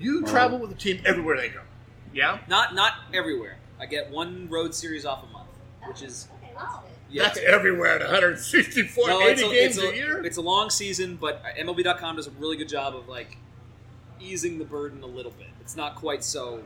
you 0.00 0.24
travel 0.26 0.58
with 0.58 0.70
the 0.70 0.76
team 0.76 1.00
everywhere 1.04 1.36
they 1.36 1.48
go. 1.48 1.60
Yeah, 2.12 2.38
Not 2.48 2.74
not 2.74 2.94
everywhere. 3.12 3.58
I 3.80 3.86
get 3.86 4.10
one 4.10 4.48
road 4.50 4.74
series 4.74 5.04
off 5.04 5.22
a 5.22 5.32
month, 5.32 5.48
which 5.86 6.02
is 6.02 6.28
Okay, 6.42 6.52
that's 6.56 6.74
good. 6.74 6.87
Yeah. 7.10 7.24
that's 7.24 7.38
everywhere 7.38 7.96
at 7.96 8.00
164, 8.00 9.08
No, 9.08 9.20
80 9.20 9.30
a, 9.30 9.50
games 9.50 9.78
it's 9.78 9.78
a, 9.78 9.94
year. 9.94 10.24
It's 10.24 10.36
a 10.36 10.42
long 10.42 10.70
season, 10.70 11.16
but 11.16 11.42
MLB.com 11.58 12.16
does 12.16 12.26
a 12.26 12.30
really 12.32 12.56
good 12.56 12.68
job 12.68 12.94
of 12.94 13.08
like 13.08 13.38
easing 14.20 14.58
the 14.58 14.64
burden 14.64 15.02
a 15.02 15.06
little 15.06 15.32
bit. 15.32 15.48
It's 15.60 15.76
not 15.76 15.94
quite 15.94 16.24
so 16.24 16.62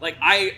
like 0.00 0.16
I 0.20 0.54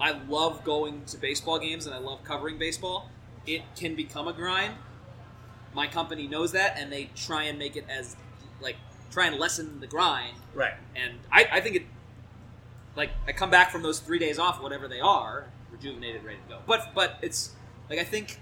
I 0.00 0.12
love 0.28 0.64
going 0.64 1.04
to 1.06 1.16
baseball 1.16 1.58
games 1.58 1.86
and 1.86 1.94
I 1.94 1.98
love 1.98 2.24
covering 2.24 2.58
baseball. 2.58 3.10
It 3.46 3.62
can 3.76 3.94
become 3.94 4.28
a 4.28 4.32
grind. 4.32 4.74
My 5.74 5.86
company 5.86 6.26
knows 6.26 6.52
that 6.52 6.76
and 6.78 6.92
they 6.92 7.10
try 7.16 7.44
and 7.44 7.58
make 7.58 7.76
it 7.76 7.86
as 7.88 8.16
like 8.60 8.76
try 9.10 9.26
and 9.26 9.38
lessen 9.38 9.80
the 9.80 9.86
grind 9.86 10.36
right. 10.54 10.72
and 10.96 11.14
I, 11.30 11.46
I 11.52 11.60
think 11.60 11.76
it 11.76 11.82
like 12.96 13.10
I 13.26 13.32
come 13.32 13.50
back 13.50 13.70
from 13.70 13.82
those 13.82 14.00
three 14.00 14.18
days 14.18 14.38
off, 14.38 14.62
whatever 14.62 14.88
they 14.88 15.00
are, 15.00 15.46
rejuvenated, 15.70 16.24
ready 16.24 16.38
to 16.48 16.54
go. 16.54 16.58
But 16.66 16.92
but 16.94 17.18
it's 17.22 17.52
like 17.92 18.00
I 18.00 18.04
think 18.04 18.38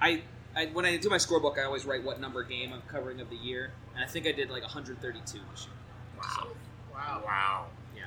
I, 0.00 0.22
I 0.56 0.66
when 0.66 0.84
I 0.84 0.96
do 0.96 1.08
my 1.08 1.18
scorebook, 1.18 1.56
I 1.56 1.62
always 1.62 1.84
write 1.84 2.02
what 2.02 2.20
number 2.20 2.42
game 2.42 2.72
I'm 2.72 2.82
covering 2.82 3.20
of 3.20 3.30
the 3.30 3.36
year, 3.36 3.70
and 3.94 4.02
I 4.02 4.08
think 4.08 4.26
I 4.26 4.32
did 4.32 4.50
like 4.50 4.62
132 4.62 5.22
this 5.22 5.34
year. 5.36 5.74
Wow. 6.20 6.48
Wow. 6.92 7.22
Wow. 7.24 7.66
Yeah, 7.94 8.02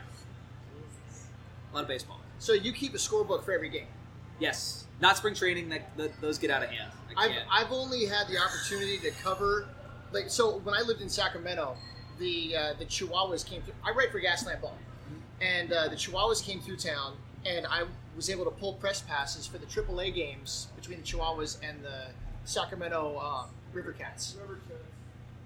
a 1.71 1.75
lot 1.75 1.83
of 1.83 1.87
baseball. 1.87 2.19
So 2.39 2.51
you 2.51 2.73
keep 2.73 2.93
a 2.93 2.97
scorebook 2.97 3.45
for 3.45 3.53
every 3.53 3.69
game. 3.69 3.87
Yes, 4.37 4.87
not 4.99 5.15
spring 5.15 5.33
training. 5.33 5.69
That, 5.69 5.95
that 5.95 6.19
those 6.19 6.37
get 6.37 6.51
out 6.51 6.61
of 6.61 6.71
hand. 6.71 6.91
I 7.15 7.27
I've. 7.27 7.31
I've 7.49 7.71
only 7.71 8.05
had 8.05 8.27
the 8.27 8.37
opportunity 8.37 8.97
to 8.97 9.11
cover, 9.23 9.69
like, 10.11 10.29
so 10.29 10.57
when 10.57 10.75
I 10.75 10.81
lived 10.81 10.99
in 10.99 11.07
Sacramento, 11.07 11.77
the 12.19 12.53
uh, 12.53 12.73
the 12.77 12.85
Chihuahuas 12.85 13.45
came 13.45 13.61
through. 13.61 13.75
I 13.81 13.91
write 13.91 14.11
for 14.11 14.19
Gaslamp 14.19 14.61
Ball, 14.61 14.75
and 15.39 15.71
uh, 15.71 15.87
the 15.87 15.95
Chihuahuas 15.95 16.43
came 16.43 16.59
through 16.59 16.77
town, 16.77 17.13
and 17.45 17.65
I 17.65 17.85
was 18.17 18.29
able 18.29 18.43
to 18.43 18.51
pull 18.51 18.73
press 18.73 19.01
passes 19.01 19.47
for 19.47 19.59
the 19.59 19.65
AAA 19.65 20.13
games 20.13 20.67
between 20.75 20.97
the 20.97 21.03
Chihuahuas 21.03 21.59
and 21.63 21.81
the 21.83 22.07
Sacramento 22.43 23.17
um, 23.19 23.49
River 23.71 23.93
Cats. 23.93 24.35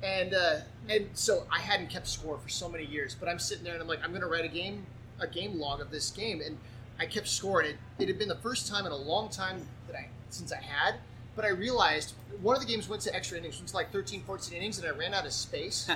And 0.01 0.33
uh, 0.33 0.61
and 0.89 1.09
so 1.13 1.45
I 1.51 1.59
hadn't 1.59 1.91
kept 1.91 2.07
score 2.07 2.39
for 2.39 2.49
so 2.49 2.67
many 2.67 2.85
years, 2.85 3.13
but 3.13 3.29
I'm 3.29 3.37
sitting 3.37 3.63
there 3.63 3.73
and 3.73 3.81
I'm 3.83 3.87
like, 3.87 4.03
I'm 4.03 4.09
going 4.09 4.21
to 4.21 4.27
write 4.27 4.45
a 4.45 4.47
game 4.47 4.87
a 5.19 5.27
game 5.27 5.59
log 5.59 5.81
of 5.81 5.91
this 5.91 6.09
game, 6.09 6.41
and 6.43 6.57
I 6.99 7.05
kept 7.05 7.27
score, 7.27 7.59
and 7.61 7.69
it, 7.69 7.75
it 7.99 8.07
had 8.07 8.17
been 8.17 8.27
the 8.27 8.37
first 8.37 8.67
time 8.67 8.87
in 8.87 8.91
a 8.91 8.97
long 8.97 9.29
time 9.29 9.67
that 9.87 9.95
I 9.95 10.09
since 10.29 10.51
I 10.51 10.61
had. 10.61 10.95
But 11.35 11.45
I 11.45 11.49
realized 11.49 12.13
one 12.41 12.55
of 12.55 12.61
the 12.61 12.67
games 12.67 12.89
went 12.89 13.03
to 13.03 13.15
extra 13.15 13.37
innings, 13.37 13.57
went 13.57 13.69
to 13.69 13.75
like 13.75 13.91
13, 13.91 14.23
14 14.23 14.57
innings, 14.57 14.79
and 14.79 14.87
I 14.87 14.91
ran 14.91 15.13
out 15.13 15.25
of 15.25 15.31
space. 15.31 15.89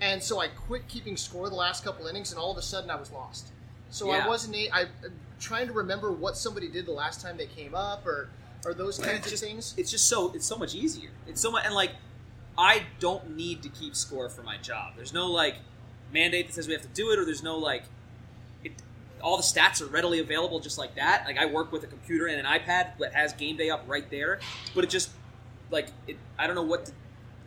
and 0.00 0.22
so 0.22 0.40
I 0.40 0.48
quit 0.48 0.88
keeping 0.88 1.16
score 1.16 1.48
the 1.48 1.54
last 1.54 1.84
couple 1.84 2.06
innings, 2.06 2.32
and 2.32 2.40
all 2.40 2.50
of 2.50 2.58
a 2.58 2.62
sudden 2.62 2.90
I 2.90 2.96
was 2.96 3.12
lost. 3.12 3.48
So 3.90 4.10
I 4.10 4.26
wasn't. 4.26 4.56
A, 4.56 4.70
I, 4.74 4.80
I'm 4.82 5.31
trying 5.42 5.66
to 5.66 5.72
remember 5.72 6.12
what 6.12 6.36
somebody 6.36 6.68
did 6.68 6.86
the 6.86 6.92
last 6.92 7.20
time 7.20 7.36
they 7.36 7.46
came 7.46 7.74
up, 7.74 8.06
or 8.06 8.30
or 8.64 8.72
those 8.72 8.96
kinds 8.98 9.18
it's 9.18 9.26
of 9.26 9.30
just, 9.32 9.44
things. 9.44 9.74
It's 9.76 9.90
just 9.90 10.08
so 10.08 10.32
it's 10.34 10.46
so 10.46 10.56
much 10.56 10.74
easier. 10.74 11.10
It's 11.26 11.40
so 11.40 11.50
much 11.50 11.64
and 11.66 11.74
like 11.74 11.90
I 12.56 12.82
don't 13.00 13.36
need 13.36 13.62
to 13.62 13.68
keep 13.68 13.96
score 13.96 14.28
for 14.28 14.42
my 14.42 14.56
job. 14.58 14.94
There's 14.96 15.12
no 15.12 15.26
like 15.30 15.56
mandate 16.12 16.46
that 16.46 16.54
says 16.54 16.66
we 16.66 16.74
have 16.74 16.82
to 16.82 16.88
do 16.88 17.10
it, 17.10 17.18
or 17.18 17.24
there's 17.24 17.42
no 17.42 17.58
like 17.58 17.84
it. 18.64 18.72
All 19.20 19.36
the 19.36 19.42
stats 19.42 19.80
are 19.80 19.86
readily 19.86 20.20
available 20.20 20.60
just 20.60 20.78
like 20.78 20.94
that. 20.96 21.24
Like 21.26 21.38
I 21.38 21.46
work 21.46 21.72
with 21.72 21.82
a 21.84 21.86
computer 21.86 22.26
and 22.26 22.38
an 22.38 22.46
iPad 22.46 22.98
that 22.98 23.14
has 23.14 23.32
game 23.32 23.56
day 23.56 23.70
up 23.70 23.84
right 23.86 24.08
there, 24.10 24.40
but 24.74 24.84
it 24.84 24.90
just 24.90 25.10
like 25.70 25.88
it. 26.06 26.16
I 26.38 26.46
don't 26.46 26.56
know 26.56 26.62
what 26.62 26.86
to, 26.86 26.92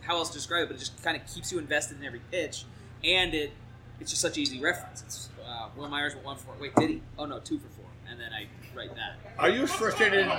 how 0.02 0.16
else 0.16 0.28
to 0.30 0.34
describe 0.34 0.64
it, 0.64 0.66
but 0.68 0.76
it 0.76 0.80
just 0.80 1.02
kind 1.02 1.16
of 1.16 1.26
keeps 1.32 1.50
you 1.50 1.58
invested 1.58 1.98
in 1.98 2.04
every 2.04 2.20
pitch, 2.30 2.64
and 3.02 3.34
it 3.34 3.52
it's 4.00 4.10
just 4.10 4.22
such 4.22 4.36
easy 4.38 4.60
reference. 4.60 5.02
It's 5.02 5.28
uh, 5.46 5.68
Wil 5.76 5.88
Myers 5.88 6.14
went 6.14 6.26
one 6.26 6.36
for 6.36 6.54
wait 6.60 6.74
did 6.76 6.90
he? 6.90 7.02
Oh 7.18 7.26
no, 7.26 7.38
two 7.38 7.58
for 7.58 7.68
four, 7.68 7.85
and 8.10 8.20
then 8.20 8.30
I 8.32 8.46
write 8.76 8.94
that. 8.96 9.16
Are 9.38 9.48
you 9.50 9.62
as 9.64 9.72
frustrated 9.72 10.30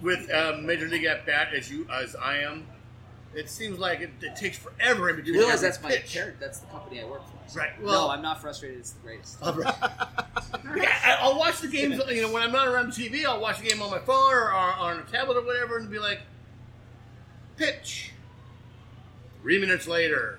with 0.00 0.30
um, 0.32 0.66
Major 0.66 0.88
League 0.88 1.04
at 1.04 1.26
bat 1.26 1.48
as 1.54 1.70
you 1.70 1.86
as 1.92 2.14
I 2.16 2.38
am? 2.38 2.66
It 3.34 3.50
seems 3.50 3.78
like 3.78 4.00
it, 4.00 4.10
it 4.22 4.36
takes 4.36 4.56
forever 4.58 5.10
in 5.10 5.16
You 5.16 5.22
between. 5.22 5.40
realize 5.40 5.60
that's 5.60 5.82
my 5.82 5.90
pitch. 5.90 6.12
character. 6.14 6.36
That's 6.40 6.60
the 6.60 6.66
company 6.68 7.00
I 7.00 7.04
work 7.04 7.22
for. 7.26 7.58
Right. 7.58 7.78
no, 7.80 7.86
Well, 7.86 8.10
I'm 8.10 8.22
not 8.22 8.40
frustrated. 8.40 8.78
It's 8.78 8.92
the 8.92 9.00
greatest. 9.00 9.36
I'll, 9.42 9.58
yeah, 10.76 11.18
I'll 11.20 11.38
watch 11.38 11.60
the 11.60 11.68
games. 11.68 12.00
You 12.08 12.22
know, 12.22 12.32
when 12.32 12.42
I'm 12.42 12.52
not 12.52 12.68
around 12.68 12.88
TV, 12.88 13.24
I'll 13.26 13.40
watch 13.40 13.60
the 13.60 13.68
game 13.68 13.80
on 13.82 13.90
my 13.90 13.98
phone 14.00 14.32
or, 14.32 14.44
or 14.48 14.52
on 14.52 14.98
a 14.98 15.02
tablet 15.02 15.36
or 15.36 15.42
whatever, 15.44 15.76
and 15.78 15.90
be 15.90 15.98
like, 15.98 16.20
pitch. 17.56 18.12
Three 19.42 19.58
minutes 19.60 19.86
later, 19.86 20.37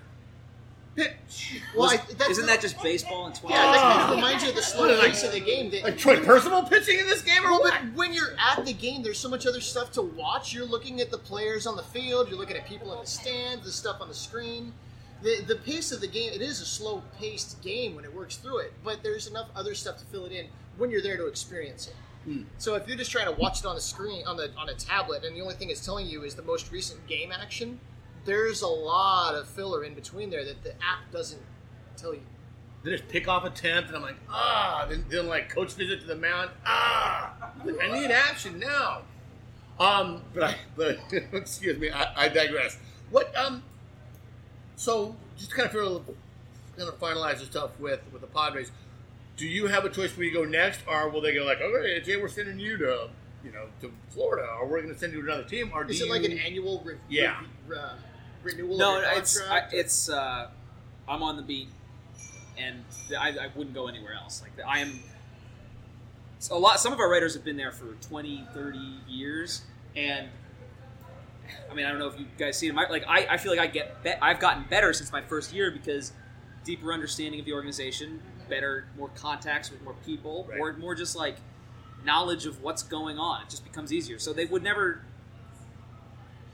pitch. 0.95 1.61
Well, 1.75 1.89
Was- 1.91 2.15
that's 2.17 2.31
Isn't 2.31 2.45
that 2.47 2.61
just 2.61 2.81
baseball 2.81 3.27
in 3.27 3.33
12? 3.33 3.51
Yeah, 3.55 3.71
that 3.71 3.81
kind 3.81 4.01
of 4.11 4.15
reminds 4.15 4.43
you 4.43 4.49
of 4.49 4.55
the 4.55 4.61
slow 4.61 4.85
is 4.85 4.99
it, 4.99 5.05
pace 5.05 5.23
of 5.23 5.31
the 5.31 5.39
game. 5.39 5.69
That, 5.71 5.83
Like 5.83 5.97
Troy 5.97 6.19
Percival 6.19 6.63
pitching 6.63 6.99
in 6.99 7.07
this 7.07 7.21
game 7.21 7.43
or 7.45 7.51
Well, 7.51 7.59
what? 7.61 7.75
when 7.95 8.13
you're 8.13 8.35
at 8.39 8.65
the 8.65 8.73
game, 8.73 9.03
there's 9.03 9.19
so 9.19 9.29
much 9.29 9.45
other 9.45 9.61
stuff 9.61 9.91
to 9.93 10.01
watch. 10.01 10.53
You're 10.53 10.65
looking 10.65 11.01
at 11.01 11.11
the 11.11 11.17
players 11.17 11.65
on 11.67 11.75
the 11.75 11.83
field. 11.83 12.29
You're 12.29 12.37
looking 12.39 12.57
at 12.57 12.65
people 12.67 12.93
in 12.93 12.99
the 12.99 13.07
stands. 13.07 13.65
The 13.65 13.71
stuff 13.71 14.01
on 14.01 14.07
the 14.07 14.13
screen. 14.15 14.73
The 15.21 15.41
the 15.47 15.55
pace 15.57 15.91
of 15.91 15.99
the 16.01 16.07
game. 16.07 16.31
It 16.33 16.41
is 16.41 16.61
a 16.61 16.65
slow 16.65 17.03
paced 17.19 17.61
game 17.61 17.95
when 17.95 18.05
it 18.05 18.13
works 18.13 18.37
through 18.37 18.59
it, 18.59 18.73
but 18.83 19.03
there's 19.03 19.27
enough 19.27 19.49
other 19.55 19.75
stuff 19.75 19.97
to 19.97 20.05
fill 20.05 20.25
it 20.25 20.31
in 20.31 20.47
when 20.77 20.89
you're 20.89 21.01
there 21.01 21.17
to 21.17 21.27
experience 21.27 21.87
it. 21.87 21.95
Hmm. 22.23 22.43
So 22.57 22.75
if 22.75 22.87
you're 22.87 22.95
just 22.97 23.11
trying 23.11 23.25
to 23.25 23.33
watch 23.39 23.59
it 23.59 23.65
on 23.65 23.75
the 23.75 23.81
screen 23.81 24.25
on 24.25 24.37
the 24.37 24.51
on 24.57 24.69
a 24.69 24.73
tablet, 24.75 25.25
and 25.25 25.35
the 25.35 25.41
only 25.41 25.55
thing 25.55 25.69
it's 25.69 25.83
telling 25.85 26.05
you 26.07 26.23
is 26.23 26.35
the 26.35 26.41
most 26.43 26.71
recent 26.71 27.05
game 27.07 27.31
action, 27.33 27.79
there's 28.25 28.61
a 28.61 28.67
lot 28.67 29.35
of 29.35 29.47
filler 29.47 29.83
in 29.83 29.93
between 29.93 30.29
there 30.29 30.45
that 30.45 30.63
the 30.63 30.73
app 30.75 31.11
doesn't 31.11 31.41
tell 31.97 32.13
you. 32.13 32.21
They 32.83 32.91
just 32.91 33.07
pick 33.09 33.27
off 33.27 33.43
a 33.43 33.49
tenth, 33.49 33.87
and 33.87 33.95
I'm 33.95 34.01
like, 34.01 34.15
ah. 34.29 34.85
Then, 34.89 35.03
then 35.09 35.27
like 35.27 35.49
coach 35.49 35.73
visit 35.73 36.01
to 36.01 36.07
the 36.07 36.15
mound, 36.15 36.51
ah. 36.65 37.51
Like, 37.65 37.75
I 37.81 37.99
need 37.99 38.11
action 38.11 38.59
now. 38.59 39.01
Um, 39.79 40.21
but 40.33 40.43
I, 40.43 40.55
but 40.75 40.97
excuse 41.33 41.77
me, 41.79 41.89
I, 41.89 42.25
I 42.25 42.29
digress. 42.29 42.77
What 43.11 43.35
um, 43.35 43.63
so 44.75 45.15
just 45.37 45.51
kind 45.53 45.65
of 45.65 45.71
feel, 45.71 45.99
kind 46.77 46.89
of 46.89 46.99
finalize 46.99 47.39
the 47.39 47.45
stuff 47.45 47.71
with 47.79 48.01
with 48.11 48.21
the 48.21 48.27
Padres. 48.27 48.71
Do 49.37 49.47
you 49.47 49.67
have 49.67 49.85
a 49.85 49.89
choice 49.89 50.15
where 50.17 50.25
you 50.25 50.33
go 50.33 50.43
next, 50.43 50.81
or 50.85 51.09
will 51.09 51.21
they 51.21 51.33
go 51.33 51.45
like, 51.45 51.61
okay, 51.61 52.01
Jay, 52.01 52.17
we're 52.17 52.27
sending 52.27 52.59
you 52.59 52.75
to, 52.77 53.09
you 53.43 53.51
know, 53.53 53.67
to 53.79 53.89
Florida, 54.09 54.45
or 54.59 54.67
we're 54.67 54.81
going 54.81 54.93
to 54.93 54.99
send 54.99 55.13
you 55.13 55.21
to 55.21 55.27
another 55.31 55.47
team, 55.47 55.71
or 55.73 55.85
do 55.85 55.93
Is 55.93 56.01
it 56.01 56.05
you, 56.07 56.11
like 56.11 56.25
an 56.25 56.37
annual 56.37 56.81
re- 56.83 56.97
Yeah. 57.07 57.39
re- 57.65 57.77
uh, 57.77 57.93
renewal? 58.57 58.77
No, 58.77 58.97
of 58.97 59.03
your 59.03 59.11
it's 59.13 59.37
I, 59.37 59.41
contract? 59.41 59.73
it's 59.73 60.09
uh, 60.09 60.49
I'm 61.07 61.23
on 61.23 61.37
the 61.37 61.43
beat, 61.43 61.69
and 62.57 62.83
I, 63.17 63.29
I 63.29 63.47
wouldn't 63.55 63.73
go 63.73 63.87
anywhere 63.87 64.13
else. 64.13 64.41
Like 64.41 64.51
I 64.67 64.79
am. 64.79 64.99
A 66.51 66.57
lot. 66.57 66.79
Some 66.79 66.93
of 66.93 66.99
our 66.99 67.09
writers 67.09 67.33
have 67.33 67.43
been 67.43 67.57
there 67.57 67.71
for 67.73 67.95
20, 68.07 68.45
30 68.53 68.79
years, 69.09 69.61
and 69.95 70.29
I 71.69 71.73
mean, 71.73 71.85
I 71.85 71.89
don't 71.89 71.99
know 71.99 72.07
if 72.07 72.17
you 72.17 72.25
guys 72.37 72.57
see 72.57 72.67
it. 72.67 72.73
My, 72.73 72.87
like 72.89 73.03
I, 73.07 73.27
I 73.31 73.37
feel 73.37 73.51
like 73.51 73.59
I 73.59 73.67
get 73.67 74.01
be- 74.03 74.13
I've 74.21 74.39
gotten 74.39 74.63
better 74.69 74.93
since 74.93 75.11
my 75.11 75.21
first 75.21 75.51
year 75.53 75.69
because 75.69 76.13
deeper 76.63 76.93
understanding 76.93 77.39
of 77.41 77.45
the 77.45 77.51
organization, 77.53 78.21
better, 78.47 78.85
more 78.97 79.09
contacts 79.15 79.69
with 79.69 79.81
more 79.81 79.95
people, 80.05 80.45
Right. 80.49 80.57
more 80.59 80.73
more 80.73 80.95
just 80.95 81.15
like 81.15 81.35
knowledge 82.05 82.45
of 82.45 82.61
what's 82.63 82.83
going 82.83 83.17
on. 83.19 83.41
It 83.41 83.49
just 83.49 83.65
becomes 83.65 83.91
easier. 83.91 84.17
So 84.17 84.31
they 84.31 84.45
would 84.45 84.63
never 84.63 85.01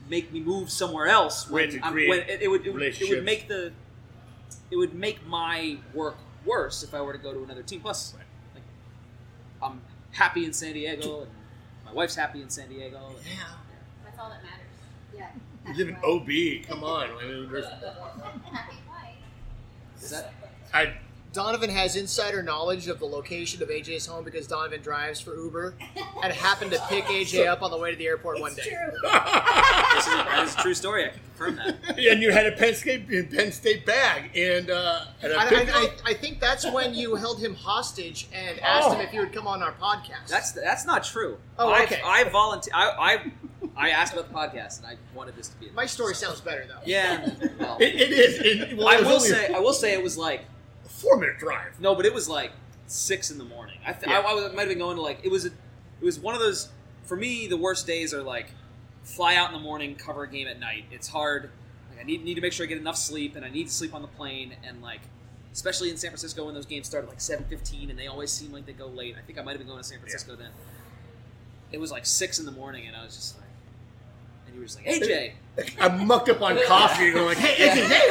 make 0.08 0.32
me 0.32 0.40
move 0.40 0.70
somewhere 0.70 1.06
else 1.06 1.48
when, 1.50 1.80
I'm, 1.82 1.94
when 1.94 2.20
it, 2.20 2.42
it 2.42 2.48
would 2.48 2.66
it, 2.66 3.00
it 3.00 3.08
would 3.10 3.24
make 3.24 3.48
the 3.48 3.72
it 4.70 4.76
would 4.76 4.94
make 4.94 5.26
my 5.26 5.78
work 5.94 6.16
worse 6.44 6.82
if 6.82 6.94
I 6.94 7.00
were 7.00 7.12
to 7.12 7.18
go 7.18 7.32
to 7.32 7.42
another 7.44 7.62
team. 7.62 7.80
Plus, 7.80 8.14
like, 8.54 8.62
I'm 9.62 9.80
happy 10.12 10.44
in 10.44 10.52
San 10.52 10.74
Diego, 10.74 11.22
and 11.22 11.30
my 11.84 11.92
wife's 11.92 12.14
happy 12.16 12.42
in 12.42 12.50
San 12.50 12.68
Diego. 12.68 12.96
and- 13.08 13.16
Yeah. 13.26 13.32
That's 14.04 14.18
all 14.18 14.30
that 14.30 14.42
matters. 14.42 14.66
Yeah. 15.14 15.28
You 15.68 15.74
live 15.74 15.88
in 15.88 15.96
OB. 16.04 16.66
Come 16.68 16.84
on. 16.84 17.10
I 17.10 17.24
mean, 17.26 17.48
there's, 17.50 17.64
Happy 18.52 18.76
wife. 18.88 19.14
Is 20.00 20.10
that 20.10 20.32
I 20.72 20.94
Donovan 21.36 21.68
has 21.68 21.96
insider 21.96 22.42
knowledge 22.42 22.88
of 22.88 22.98
the 22.98 23.04
location 23.04 23.62
of 23.62 23.68
AJ's 23.68 24.06
home 24.06 24.24
because 24.24 24.46
Donovan 24.46 24.80
drives 24.80 25.20
for 25.20 25.36
Uber 25.36 25.74
and 26.22 26.32
happened 26.32 26.70
to 26.70 26.80
pick 26.88 27.04
AJ 27.04 27.46
up 27.46 27.60
on 27.60 27.70
the 27.70 27.76
way 27.76 27.90
to 27.90 27.96
the 27.96 28.06
airport 28.06 28.40
one 28.40 28.54
day. 28.54 28.62
this 28.64 28.72
is, 28.72 28.72
that 29.02 30.44
is 30.46 30.54
a 30.54 30.62
true 30.62 30.72
story? 30.72 31.04
I 31.04 31.08
can 31.10 31.20
confirm 31.36 31.56
that. 31.56 31.98
and 31.98 32.22
you 32.22 32.32
had 32.32 32.46
a 32.46 32.52
Penn 32.52 32.74
State 32.74 33.30
Penn 33.30 33.52
State 33.52 33.84
bag, 33.84 34.34
and 34.34 34.70
uh, 34.70 35.04
and 35.20 35.34
I 35.34 35.44
I, 35.44 35.48
I, 35.48 35.64
I, 35.66 35.90
I 36.06 36.14
think 36.14 36.40
that's 36.40 36.64
when 36.72 36.94
you 36.94 37.16
held 37.16 37.38
him 37.38 37.54
hostage 37.54 38.28
and 38.32 38.58
asked 38.60 38.94
him 38.94 39.02
if 39.02 39.10
he 39.10 39.18
would 39.18 39.34
come 39.34 39.46
on 39.46 39.62
our 39.62 39.72
podcast. 39.72 40.28
That's 40.28 40.52
that's 40.52 40.86
not 40.86 41.04
true. 41.04 41.36
Oh, 41.58 41.68
I, 41.68 41.82
okay. 41.82 42.00
I 42.02 42.24
volunteer. 42.24 42.72
I, 42.74 42.88
I 42.98 43.32
I 43.76 43.90
asked 43.90 44.14
about 44.14 44.28
the 44.28 44.34
podcast, 44.34 44.78
and 44.78 44.86
I 44.86 44.96
wanted 45.14 45.36
this 45.36 45.48
to 45.48 45.60
be. 45.60 45.68
My 45.74 45.84
story 45.84 46.14
sounds 46.14 46.40
better 46.40 46.64
though. 46.66 46.80
Yeah. 46.86 47.28
well, 47.60 47.76
It, 47.78 47.94
it 47.94 48.10
is. 48.10 48.38
It, 48.38 48.78
well, 48.78 48.88
I 48.88 49.00
will 49.00 49.08
only 49.08 49.28
say. 49.28 49.52
I 49.52 49.58
will 49.58 49.74
say 49.74 49.92
it 49.92 50.02
was 50.02 50.16
like 50.16 50.40
a 50.86 50.88
four 50.88 51.16
minute 51.18 51.38
drive. 51.38 51.78
no, 51.80 51.94
but 51.94 52.06
it 52.06 52.14
was 52.14 52.28
like 52.28 52.52
six 52.86 53.30
in 53.30 53.38
the 53.38 53.44
morning. 53.44 53.78
I, 53.84 53.92
th- 53.92 54.06
Yeah. 54.06 54.20
I, 54.20 54.48
I 54.48 54.52
might 54.54 54.60
have 54.60 54.68
been 54.68 54.78
going 54.78 54.96
to 54.96 55.02
like 55.02 55.20
it 55.24 55.30
was. 55.30 55.44
A, 55.44 55.48
it 55.48 56.04
was 56.04 56.18
one 56.18 56.34
of 56.34 56.40
those. 56.40 56.68
For 57.04 57.16
me, 57.16 57.46
the 57.46 57.56
worst 57.56 57.86
days 57.86 58.12
are 58.14 58.22
like 58.22 58.48
fly 59.04 59.36
out 59.36 59.48
in 59.48 59.54
the 59.54 59.60
morning, 59.62 59.94
cover 59.94 60.24
a 60.24 60.28
game 60.28 60.46
at 60.48 60.58
night. 60.58 60.84
It's 60.90 61.08
hard. 61.08 61.50
Like, 61.90 62.00
I 62.00 62.02
need 62.04 62.24
need 62.24 62.34
to 62.34 62.40
make 62.40 62.52
sure 62.52 62.64
I 62.64 62.68
get 62.68 62.78
enough 62.78 62.96
sleep, 62.96 63.36
and 63.36 63.44
I 63.44 63.48
need 63.48 63.68
to 63.68 63.72
sleep 63.72 63.94
on 63.94 64.02
the 64.02 64.08
plane, 64.08 64.56
and 64.64 64.82
like. 64.82 65.00
Especially 65.52 65.88
in 65.88 65.96
San 65.96 66.10
Francisco 66.10 66.44
when 66.44 66.54
those 66.54 66.66
games 66.66 66.86
start 66.86 67.04
at 67.04 67.08
like 67.08 67.18
seven 67.18 67.46
fifteen, 67.46 67.88
and 67.88 67.98
they 67.98 68.08
always 68.08 68.30
seem 68.30 68.52
like 68.52 68.66
they 68.66 68.74
go 68.74 68.88
late. 68.88 69.14
I 69.18 69.22
think 69.22 69.38
I 69.38 69.42
might 69.42 69.52
have 69.52 69.58
been 69.60 69.66
going 69.66 69.80
to 69.80 69.88
San 69.88 69.98
Francisco 70.00 70.36
then. 70.36 70.50
It 71.72 71.78
was 71.80 71.90
like 71.90 72.04
six 72.04 72.38
in 72.38 72.44
the 72.44 72.52
morning, 72.52 72.86
and 72.86 72.94
I 72.94 73.02
was 73.02 73.16
just 73.16 73.38
like, 73.38 73.48
and 74.46 74.54
you 74.54 74.60
were 74.60 74.66
just 74.66 74.76
like, 74.76 74.86
"AJ, 74.86 75.32
I'm 75.80 76.06
mucked 76.06 76.28
up 76.28 76.42
on 76.42 76.58
coffee, 76.66 77.06
and 77.06 77.14
going 77.14 77.26
like, 77.26 77.38
"Hey, 77.38 77.68
hey, 77.68 77.86
hey, 77.86 78.08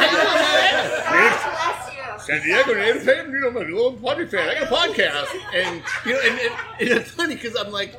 Bless 1.08 1.94
you. 1.94 2.20
San 2.20 2.42
Diego 2.42 2.74
native 2.74 3.04
fan, 3.04 3.30
you 3.30 3.40
know, 3.40 3.50
I'm 3.50 3.58
a 3.58 3.60
little 3.60 3.94
Padre 3.94 4.26
fan. 4.26 4.50
I 4.50 4.60
got 4.60 4.64
a 4.64 4.76
podcast, 4.76 5.28
and 5.54 5.84
you 6.06 6.14
know, 6.14 6.20
and, 6.22 6.40
and, 6.40 6.54
and 6.80 6.90
it's 7.00 7.12
funny 7.12 7.36
because 7.36 7.56
I'm 7.56 7.72
like, 7.72 7.96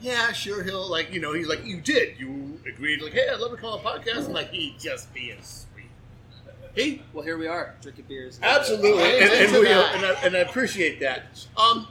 yeah, 0.00 0.32
sure, 0.32 0.64
he'll 0.64 0.88
like, 0.88 1.12
you 1.12 1.20
know, 1.20 1.32
he's 1.32 1.46
like, 1.46 1.64
you 1.64 1.80
did, 1.80 2.18
you 2.18 2.60
agreed, 2.68 3.00
like, 3.02 3.12
hey, 3.12 3.28
I'd 3.32 3.38
love 3.38 3.52
to 3.52 3.56
call 3.56 3.74
a 3.74 3.80
podcast. 3.80 4.26
I'm 4.26 4.32
like, 4.32 4.50
he 4.50 4.74
just 4.80 5.14
being 5.14 5.40
sweet. 5.42 5.86
He 6.74 7.02
well, 7.12 7.22
here 7.22 7.38
we 7.38 7.46
are 7.46 7.76
drinking 7.80 8.06
beers." 8.08 8.40
absolutely, 8.42 9.20
and, 9.20 9.30
and, 9.30 9.52
we, 9.52 9.68
and, 9.68 10.06
I, 10.06 10.12
and 10.24 10.36
I 10.36 10.40
appreciate 10.40 10.98
that. 11.00 11.46
Um, 11.56 11.86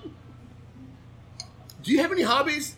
do 1.84 1.92
you 1.92 2.02
have 2.02 2.12
any 2.12 2.24
hobbies? 2.24 2.76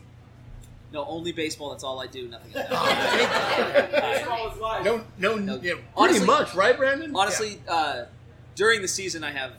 No, 0.94 1.04
only 1.06 1.32
baseball. 1.32 1.72
That's 1.72 1.84
all 1.84 2.00
I 2.00 2.06
do. 2.08 2.28
Nothing 2.28 2.56
else. 2.56 2.70
No, 4.84 5.04
no, 5.18 5.36
No. 5.36 5.56
yeah, 5.56 5.74
pretty 5.74 5.84
Honestly- 5.96 6.26
much, 6.28 6.54
right, 6.56 6.78
Brandon? 6.78 7.16
Honestly, 7.16 7.60
uh, 7.68 8.04
during 8.56 8.82
the 8.82 8.88
season, 8.88 9.24
I 9.24 9.32
have 9.32 9.54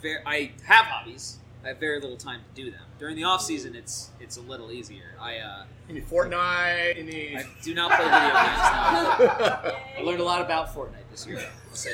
ver- 0.00 0.22
I 0.26 0.52
have 0.64 0.86
hobbies. 0.86 1.38
I 1.64 1.68
have 1.68 1.78
very 1.78 2.00
little 2.00 2.16
time 2.16 2.40
to 2.40 2.62
do 2.64 2.70
them. 2.70 2.80
During 2.98 3.16
the 3.16 3.24
off 3.24 3.42
season, 3.42 3.74
it's 3.76 4.10
it's 4.20 4.36
a 4.36 4.40
little 4.40 4.72
easier. 4.72 5.14
I 5.20 5.36
uh, 5.38 5.64
any 5.88 6.00
Fortnite, 6.00 6.98
any. 6.98 7.36
I 7.36 7.44
do 7.62 7.74
not 7.74 7.90
play 7.92 8.04
video 8.04 8.20
games 8.20 8.34
now. 8.34 9.76
I 9.98 10.02
learned 10.02 10.20
a 10.20 10.24
lot 10.24 10.40
about 10.40 10.74
Fortnite 10.74 11.08
this 11.10 11.26
year. 11.26 11.38
I'll 11.38 11.76
say 11.76 11.90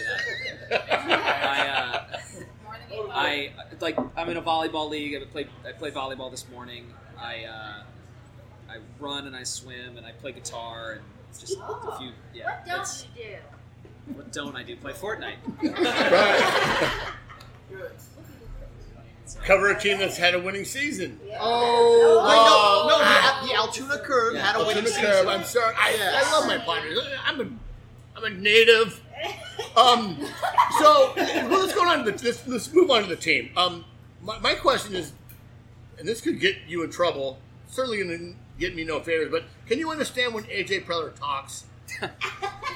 that. 0.71 0.91
I 1.49 1.69
uh, 1.69 2.19
More 2.65 2.77
than 2.89 2.99
you 2.99 3.11
I 3.13 3.53
like 3.81 3.99
I'm 4.17 4.29
in 4.31 4.37
a 4.39 4.43
volleyball 4.43 4.89
league. 4.89 5.21
I 5.21 5.25
played 5.27 5.49
I 5.67 5.73
played 5.73 5.95
volleyball 5.95 6.31
this 6.31 6.49
morning. 6.51 6.87
I 7.19 7.45
uh, 7.45 7.83
I 8.71 8.77
run 9.01 9.27
and 9.27 9.35
I 9.37 9.43
swim 9.45 9.97
and 9.97 10.07
I 10.07 10.13
play 10.13 10.33
guitar 10.33 10.93
and 10.93 11.01
it's 11.31 11.41
just 11.41 11.59
a 11.59 11.99
few 11.99 12.11
yeah. 12.35 12.59
What 12.67 12.67
don't 12.67 13.07
you 13.17 13.25
do? 13.25 14.15
What 14.15 14.33
don't 14.33 14.57
I 14.57 14.63
do? 14.63 14.77
Play 14.77 14.93
Fortnite. 14.93 15.37
Right. 17.71 17.91
Cover 19.45 19.69
a 19.71 19.79
team 19.79 19.99
that's 19.99 20.17
had 20.17 20.35
a 20.35 20.41
winning 20.41 20.65
season. 20.65 21.21
Oh, 21.39 22.19
Oh. 22.23 22.89
wait, 22.89 22.97
no, 22.97 22.99
no, 22.99 23.43
the, 23.43 23.49
the 23.49 23.55
Altoona 23.59 23.99
Curve 24.03 24.35
Yeah, 24.35 24.47
had 24.53 24.57
a 24.57 24.59
winning 24.61 24.77
Altoona 24.85 24.89
season. 24.89 25.05
Curve. 25.05 25.29
I'm 25.29 25.45
sorry. 25.45 25.75
I, 25.79 25.91
Yes. 25.91 26.25
I 26.27 26.33
love 26.33 26.47
my 26.47 26.59
Padres. 26.59 26.99
I'm 27.27 27.41
a, 27.41 28.17
I'm 28.17 28.25
a 28.25 28.31
native. 28.31 29.01
Um, 29.77 30.17
so 30.81 31.13
what's 31.49 31.75
let's 31.75 31.77
on. 31.77 32.05
Let's, 32.05 32.47
let's 32.47 32.73
move 32.73 32.91
on 32.93 33.03
to 33.03 33.09
the 33.09 33.17
team. 33.17 33.51
Um, 33.57 33.85
my, 34.23 34.39
my 34.39 34.55
question 34.55 34.95
is, 34.95 35.13
and 35.99 36.07
this 36.07 36.21
could 36.21 36.39
get 36.41 36.57
you 36.69 36.83
in 36.85 36.91
trouble. 36.91 37.39
Certainly 37.69 37.99
going 38.05 38.37
to 38.59 38.67
get 38.67 38.75
me 38.77 38.85
no 38.85 39.01
favors. 39.01 39.31
But 39.31 39.45
can 39.67 39.79
you 39.79 39.91
understand 39.91 40.35
when 40.35 40.45
AJ 40.45 40.85
Preller 40.85 41.15
talks? 41.19 41.65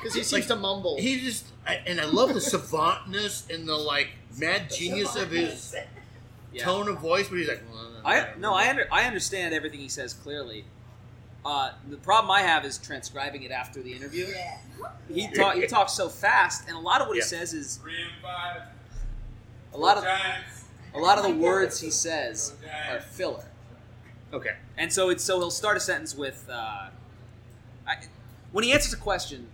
Because 0.03 0.17
he 0.17 0.25
seems 0.25 0.47
to 0.47 0.57
mumble. 0.57 0.97
He 0.99 1.21
just, 1.21 1.47
I, 1.65 1.75
and 1.87 2.01
I 2.01 2.07
love 2.07 2.31
the 2.35 2.41
savantness 2.41 3.49
and 3.55 3.69
the 3.69 3.77
like 3.77 4.09
mad 4.37 4.69
genius 4.69 5.15
of 5.15 5.31
his 5.31 5.77
Yeah. 6.53 6.65
tone 6.65 6.89
of 6.89 6.99
voice. 6.99 7.29
But 7.29 7.39
he's 7.39 7.47
like, 7.49 7.63
I 8.05 8.31
no, 8.37 8.53
I 8.53 8.69
under, 8.69 8.89
I 8.91 9.05
understand 9.05 9.55
everything 9.55 9.79
he 9.79 9.89
says 9.89 10.13
clearly. 10.13 10.65
Uh, 11.45 11.71
the 11.89 11.99
problem 11.99 12.33
I 12.33 12.41
have 12.41 12.65
is 12.65 12.79
transcribing 12.79 13.45
it 13.45 13.53
after 13.53 13.81
the 13.81 13.93
interview. 13.93 14.27
He 15.09 15.29
talk, 15.29 15.55
he 15.55 15.69
talks 15.69 15.93
so 15.93 16.09
fast, 16.09 16.67
and 16.67 16.77
a 16.77 16.81
lot 16.81 17.01
of 17.01 17.07
what 17.07 17.17
Yeah. 17.17 17.23
he 17.23 17.29
says 17.29 17.53
is 17.53 17.77
Three 17.77 18.03
and 18.03 18.11
five. 18.21 18.63
a 19.73 19.79
lot 19.79 19.99
of 19.99 20.03
Giants. 20.03 20.65
a 20.95 20.99
lot 20.99 21.19
of 21.19 21.23
the 21.25 21.31
words 21.35 21.79
he 21.81 21.91
says 21.91 22.55
are 22.91 22.99
filler. 23.01 23.45
Okay. 24.33 24.57
And 24.79 24.93
so 24.93 25.11
it's 25.11 25.23
so 25.23 25.39
he'll 25.39 25.51
start 25.51 25.77
a 25.77 25.81
sentence 25.81 26.15
with 26.17 26.49
uh, 26.51 26.89
I, 27.87 27.97
when 28.53 28.65
he 28.65 28.73
answers 28.73 28.93
a 28.93 28.97
question, 28.97 29.49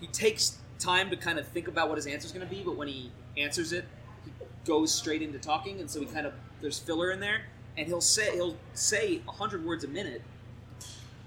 he 0.00 0.06
takes 0.08 0.58
time 0.78 1.10
to 1.10 1.16
kind 1.16 1.38
of 1.38 1.46
think 1.48 1.68
about 1.68 1.88
what 1.88 1.96
his 1.96 2.06
answer 2.06 2.26
is 2.26 2.32
going 2.32 2.46
to 2.46 2.54
be. 2.54 2.62
But 2.62 2.76
when 2.76 2.88
he 2.88 3.10
answers 3.36 3.72
it, 3.72 3.84
he 4.24 4.30
goes 4.64 4.92
straight 4.94 5.22
into 5.22 5.38
talking, 5.38 5.80
and 5.80 5.90
so 5.90 6.00
he 6.00 6.06
kind 6.06 6.26
of 6.26 6.32
there's 6.60 6.78
filler 6.78 7.10
in 7.10 7.20
there, 7.20 7.42
and 7.76 7.86
he'll 7.86 8.00
say 8.00 8.32
he'll 8.34 8.56
say 8.74 9.20
hundred 9.26 9.64
words 9.64 9.84
a 9.84 9.88
minute, 9.88 10.22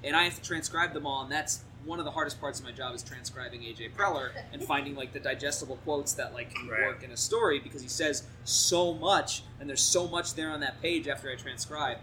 and 0.03 0.15
I 0.15 0.23
have 0.23 0.35
to 0.35 0.41
transcribe 0.41 0.93
them 0.93 1.05
all, 1.05 1.23
and 1.23 1.31
that's 1.31 1.63
one 1.85 1.97
of 1.97 2.05
the 2.05 2.11
hardest 2.11 2.41
parts 2.41 2.59
of 2.59 2.65
my 2.65 2.71
job 2.73 2.93
is 2.93 3.01
transcribing 3.01 3.61
AJ 3.61 3.93
Preller 3.95 4.31
and 4.51 4.61
finding 4.61 4.95
like 4.95 5.13
the 5.13 5.19
digestible 5.19 5.77
quotes 5.85 6.11
that 6.13 6.33
like 6.33 6.53
can 6.53 6.67
Right. 6.67 6.81
work 6.87 7.03
in 7.03 7.11
a 7.11 7.17
story 7.17 7.59
because 7.59 7.81
he 7.81 7.87
says 7.87 8.23
so 8.43 8.93
much, 8.93 9.43
and 9.59 9.69
there's 9.69 9.83
so 9.83 10.07
much 10.07 10.33
there 10.33 10.49
on 10.49 10.59
that 10.59 10.81
page 10.81 11.07
after 11.07 11.29
I 11.29 11.35
transcribe 11.35 11.97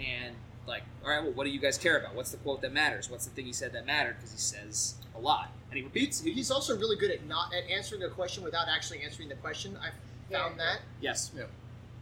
and 0.00 0.34
like, 0.66 0.82
all 1.04 1.10
right, 1.10 1.22
well, 1.22 1.32
what 1.32 1.44
do 1.44 1.50
you 1.50 1.60
guys 1.60 1.78
care 1.78 1.96
about? 1.98 2.14
What's 2.14 2.30
the 2.32 2.38
quote 2.38 2.60
that 2.62 2.72
matters? 2.72 3.08
What's 3.10 3.24
the 3.24 3.30
thing 3.30 3.46
he 3.46 3.52
said 3.52 3.72
that 3.72 3.86
mattered? 3.86 4.16
Because 4.16 4.32
he 4.32 4.38
says 4.38 4.94
a 5.14 5.20
lot, 5.20 5.50
and 5.70 5.78
he 5.78 5.84
repeats. 5.84 6.20
He, 6.20 6.32
He's 6.32 6.50
also 6.50 6.76
really 6.76 6.96
good 6.96 7.10
at 7.10 7.24
not 7.26 7.54
at 7.54 7.70
answering 7.70 8.02
a 8.02 8.08
question 8.08 8.42
without 8.42 8.66
actually 8.68 9.02
answering 9.02 9.28
the 9.28 9.36
question. 9.36 9.76
I 9.80 9.90
found 10.32 10.58
that. 10.58 10.80
yes, 11.00 11.30
Yeah. 11.36 11.44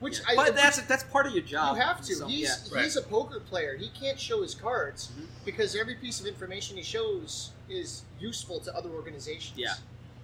Which 0.01 0.19
Yeah. 0.19 0.25
I, 0.31 0.37
but 0.37 0.57
that's 0.57 0.81
that's 0.83 1.05
part 1.05 1.27
of 1.27 1.33
your 1.35 1.43
job. 1.45 1.77
you 1.77 1.83
have 1.83 2.01
to. 2.03 2.15
So, 2.15 2.27
he's 2.27 2.41
yeah. 2.71 2.75
Right. 2.75 2.85
he's 2.85 2.97
a 2.97 3.03
poker 3.03 3.39
player. 3.41 3.77
He 3.77 3.89
can't 3.91 4.19
show 4.19 4.43
his 4.43 4.55
cards 4.55 5.11
Mhm. 5.17 5.27
because 5.45 5.77
every 5.77 5.95
piece 5.95 6.21
of 6.21 6.27
information 6.27 6.77
he 6.77 6.83
shows 6.83 7.51
is 7.69 8.03
useful 8.19 8.61
to 8.61 8.75
other 8.75 8.91
organizations. 8.91 9.57
Yeah. 9.59 9.75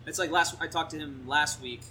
It's 0.06 0.18
like 0.18 0.30
last. 0.30 0.56
I 0.60 0.66
talked 0.66 0.90
to 0.92 0.98
him 0.98 1.24
last 1.26 1.60
week 1.60 1.82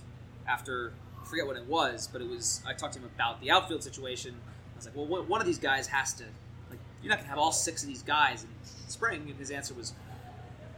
after 0.47 0.91
I 1.21 1.25
forget 1.25 1.47
what 1.47 1.55
it 1.55 1.65
was, 1.67 2.07
but 2.11 2.21
it 2.21 2.27
was 2.29 2.61
I 2.65 2.73
talked 2.73 2.93
to 2.93 2.99
him 2.99 3.09
about 3.15 3.39
the 3.39 3.49
outfield 3.51 3.83
situation. 3.83 4.35
I 4.79 4.81
was 4.81 4.85
like, 4.85 4.95
well, 4.95 5.05
one 5.07 5.27
one 5.27 5.41
of 5.41 5.47
these 5.47 5.59
guys 5.59 5.87
has 5.87 6.13
to 6.13 6.23
like 6.69 6.79
you're 7.01 7.09
not 7.09 7.17
gonna 7.19 7.29
have 7.29 7.37
all 7.37 7.51
six 7.51 7.83
of 7.83 7.89
these 7.89 8.01
guys 8.03 8.43
in 8.43 8.49
spring, 8.87 9.25
and 9.29 9.37
his 9.37 9.51
answer 9.51 9.73
was, 9.73 9.93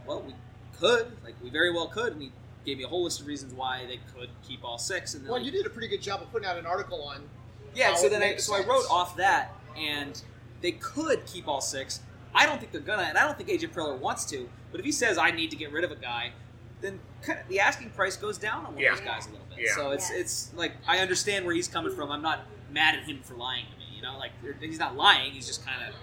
well, 0.06 0.22
we 0.22 0.34
could, 0.80 1.12
like 1.24 1.36
we 1.44 1.50
very 1.50 1.72
well 1.72 1.88
could, 1.88 2.14
and 2.14 2.22
he 2.22 2.32
gave 2.66 2.78
me 2.78 2.84
a 2.84 2.88
whole 2.88 3.04
list 3.04 3.22
of 3.22 3.28
reasons 3.28 3.54
why 3.54 3.86
they 3.88 4.00
could 4.16 4.30
keep 4.48 4.64
all 4.64 4.78
six, 4.78 5.14
and 5.14 5.24
Well, 5.26 5.34
like, 5.34 5.46
you 5.46 5.52
did 5.52 5.66
a 5.66 5.70
pretty 5.70 5.88
good 5.88 6.02
job 6.02 6.22
of 6.22 6.32
putting 6.32 6.48
out 6.48 6.58
an 6.58 6.66
article 6.66 7.02
on. 7.04 7.22
yeah, 7.76 7.94
so 7.96 8.10
then 8.10 8.22
I 8.22 8.28
makes 8.32 8.46
so 8.46 8.56
I 8.56 8.66
wrote 8.66 8.86
off 8.90 9.16
that, 9.18 9.52
and 9.78 10.22
they 10.62 10.72
could 10.74 11.26
keep 11.26 11.48
all 11.48 11.62
six. 11.62 12.02
I 12.34 12.46
don't 12.46 12.60
think 12.60 12.72
they're 12.72 12.82
gonna, 12.82 13.04
and 13.04 13.18
I 13.18 13.26
don't 13.26 13.38
think 13.38 13.50
AJ 13.50 13.72
Preller 13.74 13.98
wants 13.98 14.26
to. 14.26 14.50
But 14.72 14.80
if 14.80 14.86
he 14.86 14.92
says 14.92 15.18
I 15.18 15.32
need 15.32 15.52
to 15.52 15.58
get 15.58 15.72
rid 15.72 15.84
of 15.84 15.92
a 15.92 15.96
guy, 15.96 16.32
then 16.82 17.00
kind 17.22 17.40
of 17.40 17.48
the 17.50 17.60
asking 17.60 17.90
price 17.92 18.16
goes 18.16 18.38
down 18.38 18.66
on 18.66 18.74
one 18.74 18.78
Yeah. 18.84 18.94
of 18.94 18.98
those 19.00 19.06
guys 19.08 19.28
a 19.28 19.32
little 19.32 19.46
bit. 19.50 19.66
Yeah. 19.66 19.76
So 19.76 19.92
it's 19.92 20.10
Yes. 20.10 20.20
it's 20.20 20.54
like 20.56 20.74
I 20.88 21.00
understand 21.00 21.46
where 21.46 21.54
he's 21.54 21.68
coming 21.68 21.94
from. 21.96 22.10
I'm 22.12 22.22
not 22.22 22.40
mad 22.72 22.96
at 22.96 23.04
him 23.04 23.22
for 23.24 23.34
lying 23.36 23.66
to 23.72 23.78
me. 23.78 23.81
You 24.02 24.08
know, 24.08 24.18
like 24.18 24.32
he's 24.60 24.80
not 24.80 24.96
lying. 24.96 25.32
He's 25.32 25.46
just 25.46 25.66
kind 25.66 25.84
of 25.88 25.94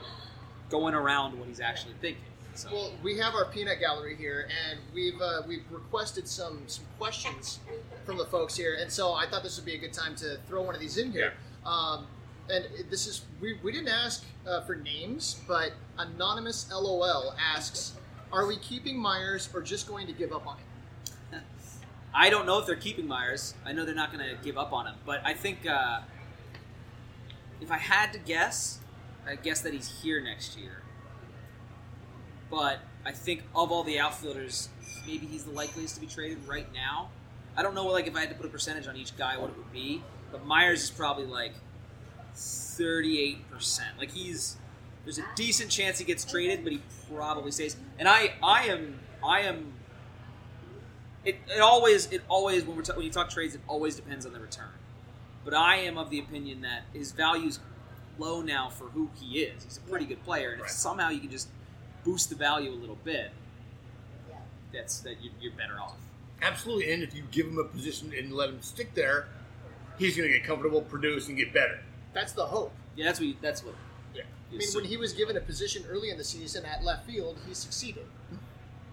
going 0.71 0.95
around 0.95 1.37
what 1.39 1.49
he's 1.49 1.61
actually 1.61 1.95
thinking. 2.01 2.23
So 2.55 2.69
Well, 2.73 2.93
we 3.03 3.19
have 3.19 3.35
our 3.35 3.47
peanut 3.47 3.81
gallery 3.81 4.17
here, 4.17 4.49
and 4.71 4.79
we've 4.95 5.21
uh, 5.21 5.43
we've 5.47 5.65
requested 5.71 6.29
some 6.29 6.63
some 6.67 6.85
questions 6.99 7.59
from 8.05 8.19
the 8.19 8.27
folks 8.27 8.57
here, 8.57 8.77
and 8.81 8.91
so 8.91 9.13
I 9.13 9.27
thought 9.27 9.43
this 9.43 9.57
would 9.57 9.67
be 9.67 9.75
a 9.75 9.79
good 9.79 9.93
time 9.93 10.15
to 10.17 10.39
throw 10.47 10.63
one 10.63 10.75
of 10.75 10.81
these 10.81 10.97
in 10.97 11.13
here. 11.13 11.35
Um, 11.67 12.07
and 12.51 12.65
this 12.89 13.07
is 13.07 13.23
we, 13.41 13.59
we 13.63 13.73
didn't 13.73 13.89
ask 13.89 14.25
uh, 14.47 14.63
for 14.63 14.77
names, 14.77 15.41
but 15.47 15.73
anonymous 15.99 16.71
LOL 16.73 17.35
asks, 17.39 17.95
"Are 18.33 18.47
we 18.47 18.57
keeping 18.57 18.99
Myers 18.99 19.49
or 19.53 19.61
just 19.61 19.89
going 19.89 20.07
to 20.07 20.13
give 20.13 20.33
up 20.33 20.47
on 20.47 20.57
him?" 20.57 21.43
I 22.15 22.31
don't 22.31 22.47
know 22.47 22.59
if 22.59 22.67
they're 22.67 22.77
keeping 22.77 23.07
Myers. 23.07 23.55
I 23.65 23.73
know 23.73 23.85
they're 23.85 23.95
not 23.95 24.13
going 24.13 24.25
to 24.25 24.37
give 24.43 24.57
up 24.57 24.73
on 24.73 24.87
him, 24.87 24.95
but 25.05 25.21
I 25.25 25.35
think 25.35 25.67
uh, 25.67 26.01
if 27.61 27.71
I 27.71 27.79
had 27.79 28.13
to 28.13 28.19
guess, 28.19 28.79
I 29.27 29.37
guess 29.37 29.61
that 29.63 29.73
he's 29.73 30.03
here 30.03 30.23
next 30.23 30.59
year. 30.59 30.83
But 32.51 32.81
I 33.05 33.13
think 33.13 33.43
of 33.55 33.71
all 33.71 33.85
the 33.85 33.99
outfielders, 33.99 34.69
maybe 35.07 35.27
he's 35.27 35.45
the 35.45 35.51
likeliest 35.51 35.95
to 35.97 36.01
be 36.01 36.07
traded 36.07 36.47
right 36.47 36.73
now. 36.73 37.11
I 37.57 37.63
don't 37.63 37.75
know, 37.75 37.87
like 37.87 38.07
if 38.07 38.17
I 38.17 38.21
had 38.21 38.31
to 38.31 38.35
put 38.35 38.47
a 38.47 38.49
percentage 38.49 38.87
on 38.87 38.97
each 38.97 39.17
guy, 39.17 39.37
what 39.37 39.51
it 39.51 39.57
would 39.57 39.73
be. 39.73 40.03
But 40.31 40.47
Myers 40.47 40.85
is 40.85 40.91
probably 40.91 41.27
like 41.27 41.53
thirty-eight 42.35 43.51
percent. 43.51 43.99
Like 43.99 44.11
he's 44.11 44.57
there's 45.05 45.19
a 45.19 45.25
decent 45.35 45.71
chance 45.71 45.99
he 45.99 46.05
gets 46.05 46.25
traded, 46.25 46.63
but 46.63 46.73
he 46.73 46.83
probably 47.13 47.51
stays. 47.51 47.77
And 47.99 48.07
I, 48.07 48.35
I 48.43 48.65
am, 48.65 48.99
I 49.25 49.41
am 49.41 49.73
it, 51.25 51.37
it 51.49 51.61
always 51.61 52.11
it 52.11 52.23
always 52.29 52.65
when 52.65 52.77
we're 52.77 52.85
when 52.95 53.05
you 53.05 53.11
talk 53.11 53.29
trades 53.29 53.55
it 53.55 53.61
always 53.69 53.97
depends 53.97 54.25
on 54.25 54.33
the 54.33 54.41
return 54.41 54.73
but 55.49 55.57
i 55.57 55.77
am 55.77 55.97
of 55.97 56.11
the 56.11 56.19
opinion 56.19 56.61
that 56.61 56.83
his 56.93 57.13
value's 57.13 57.59
low 58.19 58.43
now 58.43 58.69
for 58.69 58.85
who 58.87 59.09
he 59.19 59.41
is 59.41 59.65
he's 59.65 59.79
a 59.79 59.81
pretty 59.91 60.05
good 60.05 60.23
player 60.25 60.51
and 60.51 60.61
Right. 60.61 60.71
if 60.71 60.77
somehow 60.77 61.09
you 61.09 61.21
can 61.21 61.31
just 61.31 61.49
boost 62.05 62.29
the 62.29 62.37
value 62.37 62.71
a 62.71 62.75
little 62.75 62.99
bit 63.03 63.31
Yeah. 64.29 64.37
that's 64.73 64.99
that 65.01 65.23
you're, 65.23 65.33
you're 65.41 65.53
better 65.53 65.81
off 65.81 65.97
Absolutely, 66.41 66.93
and 66.93 67.03
if 67.03 67.15
you 67.17 67.25
give 67.33 67.47
him 67.47 67.59
a 67.59 67.65
position 67.65 68.13
and 68.17 68.33
let 68.33 68.49
him 68.49 68.63
stick 68.63 68.95
there, 68.95 69.27
he's 69.99 70.17
going 70.17 70.29
to 70.31 70.39
get 70.39 70.47
comfortable, 70.47 70.81
produce, 70.83 71.27
and 71.27 71.37
get 71.37 71.53
better. 71.53 71.81
That's 72.15 72.31
the 72.31 72.47
hope. 72.47 72.73
yeah 72.95 73.07
that's 73.07 73.19
what 73.19 73.27
you, 73.27 73.35
that's 73.43 73.65
what 73.65 73.75
Yeah. 74.15 74.23
I 74.53 74.57
mean, 74.57 74.69
when 74.73 74.85
he 74.85 74.97
was 74.97 75.13
given 75.13 75.37
a 75.37 75.41
position 75.41 75.83
early 75.91 76.11
in 76.11 76.17
the 76.17 76.23
season 76.23 76.65
at 76.65 76.85
left 76.85 77.07
field, 77.09 77.39
he 77.49 77.55
succeeded. 77.55 78.07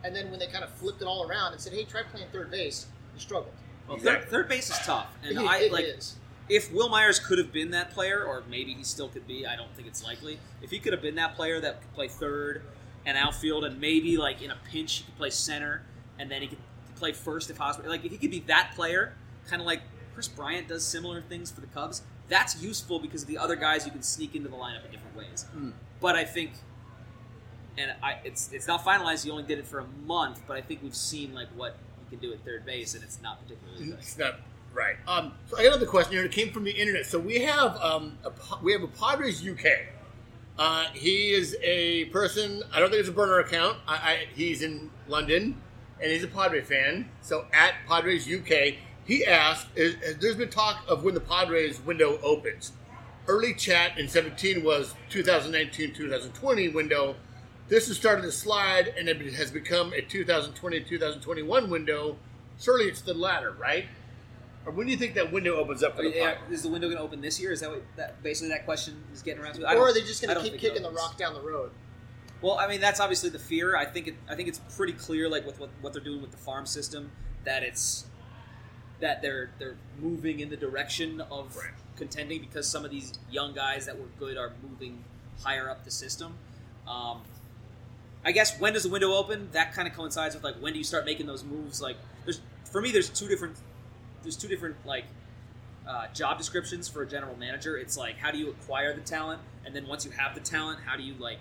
And 0.03 0.15
then 0.15 0.31
when 0.31 0.39
they 0.39 0.47
kind 0.47 0.63
of 0.63 0.71
flipped 0.71 1.03
it 1.03 1.05
all 1.05 1.29
around 1.29 1.51
and 1.51 1.61
said, 1.61 1.73
"Hey, 1.73 1.83
try 1.83 2.01
playing 2.01 2.29
third 2.31 2.49
base," 2.49 2.87
he 3.13 3.19
struggled. 3.19 3.53
well, 3.87 3.97
Exactly. 3.97 4.21
third, 4.23 4.31
third 4.31 4.47
base 4.49 4.69
is 4.71 4.79
tough 4.79 5.15
and 5.21 5.33
It- 5.37 5.37
i 5.37 5.57
it 5.59 5.71
like 5.71 5.85
is. 5.85 6.15
If 6.47 6.71
Wil 6.71 6.89
Myers 6.89 7.19
could 7.19 7.37
have 7.37 7.51
been 7.51 7.71
that 7.71 7.91
player, 7.91 8.23
or 8.23 8.43
maybe 8.49 8.73
he 8.73 8.83
still 8.83 9.09
could 9.09 9.25
be, 9.25 9.45
I 9.45 9.55
don't 9.55 9.73
think 9.75 9.87
it's 9.87 10.03
likely. 10.03 10.39
If 10.61 10.69
he 10.69 10.79
could 10.79 10.93
have 10.93 11.01
been 11.01 11.15
that 11.15 11.35
player 11.35 11.59
that 11.59 11.81
could 11.81 11.93
play 11.93 12.07
third 12.07 12.61
and 13.05 13.17
outfield, 13.17 13.65
and 13.65 13.79
maybe 13.79 14.17
like 14.17 14.41
in 14.41 14.51
a 14.51 14.57
pinch 14.71 14.97
he 14.97 15.03
could 15.05 15.17
play 15.17 15.29
center, 15.29 15.81
and 16.19 16.29
then 16.29 16.41
he 16.41 16.47
could 16.47 16.59
play 16.95 17.11
first 17.11 17.49
if 17.49 17.57
possible. 17.57 17.89
Like 17.89 18.05
if 18.05 18.11
he 18.11 18.17
could 18.17 18.31
be 18.31 18.41
that 18.41 18.71
player, 18.75 19.13
kind 19.47 19.61
of 19.61 19.65
like 19.65 19.81
Kris 20.13 20.27
Bryant 20.27 20.67
does 20.67 20.85
similar 20.85 21.21
things 21.21 21.51
for 21.51 21.61
the 21.61 21.67
Cubs. 21.67 22.03
That's 22.27 22.61
useful 22.61 22.99
because 22.99 23.23
of 23.23 23.27
the 23.27 23.37
other 23.37 23.55
guys 23.55 23.85
you 23.85 23.91
can 23.91 24.01
sneak 24.01 24.35
into 24.35 24.49
the 24.49 24.55
lineup 24.55 24.85
in 24.85 24.91
different 24.91 25.15
ways. 25.15 25.45
Mm. 25.55 25.73
But 25.99 26.15
I 26.15 26.23
think, 26.23 26.51
and 27.77 27.93
I, 28.01 28.19
it's 28.23 28.51
it's 28.51 28.67
not 28.67 28.83
finalized. 28.83 29.23
He 29.23 29.31
only 29.31 29.43
did 29.43 29.59
it 29.59 29.67
for 29.67 29.79
a 29.79 29.85
month, 30.05 30.41
but 30.47 30.57
I 30.57 30.61
think 30.61 30.81
we've 30.81 30.95
seen 30.95 31.33
like 31.33 31.49
what 31.55 31.77
he 32.03 32.15
can 32.15 32.19
do 32.19 32.33
at 32.33 32.43
third 32.43 32.65
base, 32.65 32.95
and 32.95 33.03
it's 33.03 33.21
not 33.21 33.41
particularly 33.43 33.85
good. 33.85 33.99
It's 33.99 34.17
not 34.17 34.39
right. 34.75 34.95
Um, 35.07 35.31
so 35.47 35.57
I 35.57 35.63
got 35.63 35.69
another 35.69 35.85
question 35.87 36.13
here. 36.13 36.25
It 36.25 36.31
came 36.31 36.51
from 36.51 36.63
the 36.63 36.71
internet. 36.71 37.05
So 37.07 37.17
we 37.17 37.39
have 37.41 37.75
um, 37.77 38.17
a, 38.23 38.31
we 38.61 38.71
have 38.73 38.83
a 38.83 38.87
Padres 38.87 39.45
UK. 39.47 39.65
Uh, 40.57 40.85
he 40.93 41.31
is 41.33 41.57
a 41.63 42.05
person. 42.05 42.61
I 42.73 42.79
don't 42.79 42.89
think 42.89 42.99
it's 42.99 43.09
a 43.09 43.13
burner 43.13 43.39
account. 43.39 43.77
I, 43.87 43.95
I, 43.95 44.25
he's 44.35 44.61
in 44.61 44.89
London, 45.07 45.61
and 46.01 46.11
he's 46.11 46.23
a 46.23 46.27
Padre 46.27 46.61
fan. 46.61 47.09
So 47.21 47.45
at 47.53 47.73
Padres 47.87 48.27
UK, 48.31 48.75
he 49.05 49.25
asked: 49.25 49.67
is, 49.75 49.95
is- 50.01 50.17
There's 50.17 50.35
been 50.35 50.49
talk 50.49 50.83
of 50.87 51.03
when 51.03 51.13
the 51.13 51.19
Padres 51.21 51.81
window 51.81 52.19
opens. 52.21 52.71
Early 53.27 53.55
chat 53.55 53.97
in 53.97 54.07
17 54.07 54.63
was 54.63 54.93
2019-2020 55.09 56.73
window. 56.73 57.15
This 57.67 57.87
has 57.87 57.97
started 57.97 58.21
to 58.21 58.31
slide, 58.31 58.89
and 58.97 59.09
it 59.09 59.19
has 59.33 59.49
become 59.49 59.91
a 59.93 60.01
2020-2021 60.03 61.67
window. 61.69 62.17
Surely 62.59 62.85
it's 62.85 63.01
the 63.01 63.15
latter, 63.15 63.51
right? 63.59 63.85
Or 64.65 64.71
when 64.71 64.87
do 64.87 64.91
you 64.91 64.97
think 64.97 65.13
that 65.13 65.31
window 65.31 65.55
opens 65.57 65.83
up 65.83 65.95
for 65.95 66.01
Are 66.01 66.09
the 66.09 66.15
you- 66.17 66.23
Padres? 66.23 66.51
is 66.59 66.63
the 66.63 66.69
window 66.69 66.87
going 66.87 66.97
to 66.97 67.03
open 67.03 67.21
this 67.21 67.39
year? 67.39 67.51
Is 67.51 67.59
that 67.61 67.69
what 67.69 67.83
that 67.97 68.21
basically 68.23 68.49
that 68.49 68.65
question 68.65 69.03
is 69.13 69.21
getting 69.21 69.43
around 69.43 69.53
to? 69.55 69.65
I 69.65 69.73
Or 69.73 69.75
don't- 69.75 69.89
are 69.89 69.93
they 69.93 70.01
just 70.01 70.23
I 70.23 70.27
going 70.27 70.35
don't 70.35 70.43
to 70.45 70.49
keep 70.51 70.59
think 70.61 70.73
kicking 70.73 70.83
the 70.83 70.89
opens. 70.89 71.01
rock 71.01 71.17
down 71.17 71.33
the 71.35 71.41
road? 71.41 71.71
Well, 72.41 72.57
I 72.57 72.67
mean 72.67 72.81
that's 72.81 72.99
obviously 72.99 73.29
the 73.29 73.39
fear. 73.39 73.75
I 73.75 73.85
think 73.85 74.07
it, 74.07 74.15
I 74.29 74.35
think 74.35 74.47
it's 74.49 74.59
pretty 74.75 74.93
clear, 74.93 75.29
like 75.29 75.45
with 75.45 75.59
what, 75.59 75.69
what 75.81 75.93
they're 75.93 76.01
doing 76.03 76.21
with 76.21 76.31
the 76.31 76.37
farm 76.37 76.65
system, 76.65 77.11
that 77.43 77.63
it's 77.63 78.05
that 78.99 79.21
they're 79.21 79.51
they're 79.59 79.77
moving 79.99 80.39
in 80.39 80.49
the 80.49 80.57
direction 80.57 81.21
of 81.21 81.55
Right. 81.55 81.71
contending 81.97 82.41
because 82.41 82.67
some 82.67 82.83
of 82.85 82.91
these 82.91 83.13
young 83.31 83.53
guys 83.53 83.85
that 83.85 83.99
were 83.99 84.07
good 84.19 84.37
are 84.37 84.53
moving 84.67 85.03
higher 85.43 85.69
up 85.69 85.83
the 85.85 85.91
system. 85.91 86.35
Um, 86.87 87.21
I 88.23 88.31
guess 88.31 88.59
when 88.59 88.73
does 88.73 88.83
the 88.83 88.89
window 88.89 89.13
open? 89.13 89.49
That 89.51 89.73
kind 89.73 89.87
of 89.87 89.93
coincides 89.93 90.33
with 90.35 90.43
like 90.43 90.55
when 90.55 90.73
do 90.73 90.79
you 90.79 90.83
start 90.85 91.05
making 91.05 91.27
those 91.27 91.43
moves? 91.43 91.81
Like 91.81 91.97
there's 92.25 92.41
for 92.71 92.81
me, 92.81 92.91
there's 92.91 93.09
two 93.09 93.27
different 93.27 93.55
there's 94.25 94.35
two 94.35 94.47
different 94.47 94.75
like 94.85 95.05
uh, 95.87 96.07
job 96.13 96.37
descriptions 96.37 96.87
for 96.87 97.03
a 97.03 97.07
general 97.07 97.37
manager. 97.37 97.77
It's 97.77 97.97
like 97.97 98.17
how 98.17 98.31
do 98.31 98.37
you 98.37 98.49
acquire 98.49 98.93
the 98.93 99.01
talent, 99.01 99.41
and 99.65 99.75
then 99.75 99.87
once 99.87 100.03
you 100.03 100.11
have 100.11 100.35
the 100.35 100.41
talent, 100.41 100.79
how 100.85 100.97
do 100.97 101.03
you 101.03 101.13
like 101.19 101.39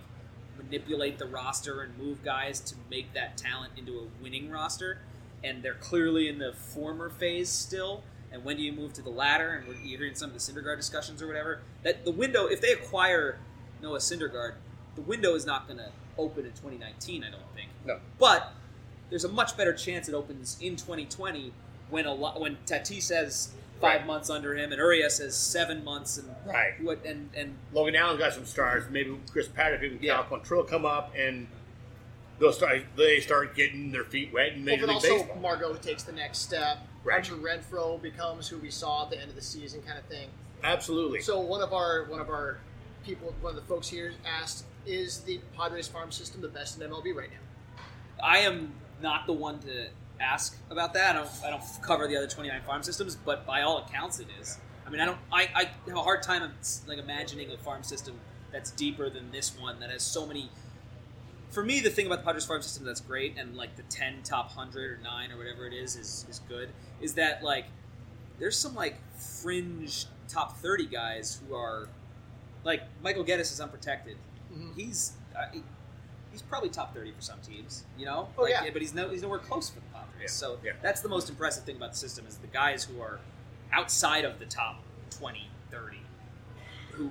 manipulate 0.57 1.19
the 1.19 1.27
roster 1.27 1.83
and 1.83 1.97
move 1.99 2.23
guys 2.23 2.61
to 2.61 2.75
make 2.91 3.13
that 3.15 3.37
talent 3.37 3.73
into 3.77 3.99
a 3.99 4.23
winning 4.23 4.51
roster? 4.51 4.99
And 5.43 5.63
they're 5.63 5.75
clearly 5.75 6.29
in 6.29 6.39
the 6.39 6.53
former 6.53 7.11
phase 7.11 7.51
still. 7.51 8.03
And 8.33 8.45
when 8.45 8.57
do 8.57 8.63
you 8.63 8.73
move 8.73 8.93
to 8.95 9.03
the 9.03 9.11
latter? 9.11 9.51
And 9.51 9.69
we're, 9.69 9.75
you're 9.75 9.99
hearing 9.99 10.15
some 10.15 10.31
of 10.31 10.35
the 10.35 10.41
Syndergaard 10.41 10.77
discussions 10.77 11.21
or 11.21 11.27
whatever. 11.27 11.61
That 11.83 12.05
the 12.05 12.11
window, 12.11 12.47
if 12.47 12.61
they 12.61 12.73
acquire 12.73 13.39
Noah 13.83 13.99
Syndergaard, 13.99 14.55
the 14.95 15.03
window 15.03 15.35
is 15.35 15.45
not 15.45 15.69
going 15.69 15.79
to 15.79 15.91
open 16.17 16.47
in 16.47 16.53
2019. 16.53 17.25
I 17.25 17.31
don't 17.31 17.41
think. 17.55 17.69
No. 17.85 17.99
But 18.19 18.55
there's 19.11 19.25
a 19.25 19.29
much 19.29 19.57
better 19.57 19.73
chance 19.73 20.09
it 20.09 20.15
opens 20.15 20.57
in 20.61 20.77
2020 20.77 21.53
when 21.91 22.07
a 22.07 22.13
lot 22.15 22.41
when 22.41 22.57
Tatis 22.67 23.15
has 23.15 23.51
five 23.81 24.01
Right. 24.01 24.07
months 24.07 24.31
under 24.31 24.55
him 24.57 24.73
and 24.73 24.79
Urias 24.79 25.19
has 25.19 25.37
seven 25.37 25.85
months 25.85 26.17
and 26.17 26.35
Right. 26.47 26.81
what 26.81 27.05
and 27.05 27.31
and 27.35 27.57
Logan 27.73 27.97
Allen's 27.97 28.19
got 28.19 28.33
some 28.33 28.47
stars. 28.47 28.85
Maybe 28.91 29.19
Chris 29.31 29.49
Paddack 29.49 29.85
and 29.85 30.01
Yeah. 30.03 30.23
Cal 30.23 30.39
Quantrill 30.41 30.67
come 30.67 30.85
up 30.87 31.13
and 31.17 31.49
they'll 32.39 32.53
start. 32.53 32.83
They 32.97 33.21
start 33.21 33.55
getting 33.55 33.93
their 33.93 34.05
feet 34.05 34.33
wet 34.33 34.53
in 34.53 34.65
Well, 34.65 34.65
Major 34.65 34.87
but 34.87 34.89
League 34.89 34.97
also 34.97 35.19
Baseball. 35.19 35.37
Margot 35.41 35.75
takes 35.75 36.03
the 36.05 36.13
next 36.13 36.39
step. 36.39 36.79
Right. 37.05 37.27
Hunter 37.27 37.43
Renfroe 37.43 38.01
becomes 38.01 38.49
who 38.49 38.59
we 38.59 38.71
saw 38.71 39.05
at 39.05 39.11
the 39.11 39.19
end 39.21 39.29
of 39.29 39.35
the 39.37 39.43
season, 39.43 39.83
kind 39.83 39.99
of 39.99 40.05
thing. 40.07 40.31
Absolutely. 40.63 41.21
So 41.21 41.39
one 41.41 41.61
of 41.61 41.73
our 41.75 42.05
one 42.05 42.21
of 42.21 42.31
our 42.31 42.59
people, 43.05 43.35
one 43.43 43.55
of 43.55 43.61
the 43.61 43.67
folks 43.69 43.89
here 43.89 44.15
asked, 44.25 44.65
"Is 44.87 45.21
the 45.21 45.39
Padres 45.57 45.89
farm 45.89 46.11
system 46.11 46.41
the 46.41 46.49
best 46.49 46.77
in 46.81 46.83
MLB 46.83 47.13
right 47.13 47.31
now?" 47.31 47.83
I 48.23 48.39
am 48.39 48.73
not 49.03 49.27
the 49.27 49.35
one 49.35 49.59
to 49.61 49.89
ask 50.21 50.57
about 50.71 50.95
that. 50.95 51.17
I 51.17 51.19
don't 51.19 51.31
I 51.45 51.51
don't 51.51 51.63
cover 51.83 52.07
the 52.07 52.17
other 52.17 52.27
29 52.27 52.63
farm 52.63 52.83
systems, 52.83 53.17
but 53.17 53.47
by 53.47 53.63
all 53.63 53.79
accounts 53.79 54.21
it 54.21 54.29
is. 54.41 54.59
I 54.87 54.91
mean, 54.91 55.01
I 55.01 55.05
don't 55.07 55.19
I, 55.33 55.49
I 55.55 55.71
have 55.89 55.97
a 55.97 56.03
hard 56.03 56.23
time 56.23 56.51
like 56.87 56.99
imagining 56.99 57.51
a 57.51 57.57
farm 57.59 57.83
system 57.83 58.15
that's 58.53 58.71
deeper 58.71 59.11
than 59.11 59.31
this 59.33 59.59
one 59.59 59.81
that 59.81 59.91
has 59.91 60.03
so 60.03 60.27
many 60.27 60.51
for 61.51 61.63
me, 61.63 61.79
the 61.81 61.91
thing 61.91 62.07
about 62.07 62.19
the 62.19 62.25
Padres 62.25 62.45
farm 62.45 62.63
system 62.63 62.85
that's 62.85 63.01
great, 63.01 63.37
and 63.39 63.57
like 63.57 63.77
the 63.77 63.85
ten 63.85 64.23
top 64.25 64.51
hundred 64.51 64.99
or 64.99 65.03
nine 65.05 65.31
or 65.31 65.37
whatever 65.39 65.67
it 65.67 65.73
is 65.73 65.95
is 65.95 66.27
is 66.29 66.41
good, 66.49 66.69
is 67.01 67.15
that 67.15 67.45
like 67.45 67.67
there's 68.41 68.57
some 68.59 68.75
like 68.75 68.97
fringe 69.17 70.07
top 70.29 70.59
thirty 70.59 70.87
guys 70.87 71.41
who 71.47 71.55
are 71.55 71.89
like 72.65 72.83
Michael 73.05 73.25
Gettys 73.25 73.53
is 73.53 73.61
unprotected. 73.61 74.17
Mhm. 74.53 74.75
He's 74.77 75.13
uh, 75.37 75.45
he- 75.53 75.63
he's 76.33 76.43
probably 76.43 76.71
top 76.71 76.93
thirty 76.93 77.13
for 77.13 77.21
some 77.23 77.41
teams, 77.41 77.85
you 77.97 78.05
know. 78.05 78.29
Oh, 78.37 78.43
Like, 78.43 78.51
yeah. 78.51 78.71
but 78.73 78.83
he's 78.83 78.93
no 78.95 79.09
he's 79.11 79.23
nowhere 79.23 79.39
close 79.39 79.71
for 79.71 79.79
the 79.79 79.87
Padres. 80.15 80.33
So 80.33 80.59
yeah. 80.65 80.73
that's 80.83 81.01
the 81.01 81.09
most 81.09 81.29
impressive 81.29 81.65
thing 81.65 81.77
about 81.77 81.93
the 81.93 81.99
system 81.99 82.27
is 82.27 82.37
the 82.37 82.47
guys 82.47 82.85
who 82.85 83.01
are 83.01 83.21
outside 83.73 84.25
of 84.25 84.39
the 84.39 84.47
top 84.47 84.83
20, 85.11 85.49
30, 85.71 85.97
who 86.93 87.11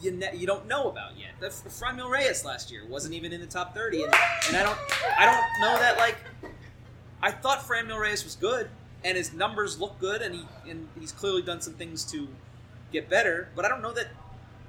you 0.00 0.12
ne- 0.12 0.36
you 0.36 0.46
don't 0.46 0.66
know 0.66 0.88
about 0.88 1.18
yet. 1.18 1.30
The 1.40 1.48
Franmil 1.48 2.10
Reyes 2.10 2.44
last 2.44 2.70
year 2.70 2.82
wasn't 2.88 3.14
even 3.14 3.32
in 3.32 3.40
the 3.40 3.46
top 3.46 3.74
thirty, 3.74 4.04
and, 4.04 4.14
and 4.48 4.56
I 4.56 4.62
don't 4.62 4.78
I 5.18 5.26
don't 5.26 5.60
know 5.60 5.78
that 5.78 5.96
like 5.98 6.16
I 7.20 7.30
thought 7.30 7.60
Franmil 7.66 7.98
Reyes 7.98 8.24
was 8.24 8.36
good, 8.36 8.68
and 9.04 9.16
his 9.16 9.32
numbers 9.32 9.80
look 9.80 9.98
good, 9.98 10.22
and 10.22 10.34
he 10.34 10.44
and 10.68 10.88
he's 10.98 11.12
clearly 11.12 11.42
done 11.42 11.60
some 11.60 11.74
things 11.74 12.04
to 12.12 12.28
get 12.92 13.08
better. 13.08 13.48
But 13.56 13.64
I 13.64 13.68
don't 13.68 13.82
know 13.82 13.92
that 13.92 14.08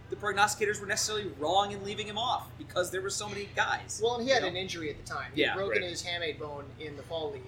the 0.10 0.16
prognosticators 0.16 0.80
were 0.82 0.88
necessarily 0.88 1.32
wrong 1.40 1.72
in 1.72 1.84
leaving 1.84 2.08
him 2.08 2.18
off 2.18 2.50
because 2.58 2.92
there 2.92 3.02
were 3.02 3.10
so 3.10 3.28
many 3.30 3.48
guys. 3.56 4.02
Well, 4.04 4.16
and 4.16 4.24
he 4.24 4.30
had 4.30 4.38
you 4.38 4.42
know? 4.44 4.48
an 4.50 4.56
injury 4.58 4.90
at 4.90 4.98
the 4.98 5.04
time. 5.12 5.32
He 5.36 5.42
Yeah, 5.42 5.50
had 5.50 5.58
broken 5.58 5.82
right. 5.82 5.90
his 5.92 6.04
hamate 6.04 6.40
bone 6.40 6.66
in 6.80 6.96
the 6.98 7.04
fall 7.04 7.32
league. 7.32 7.44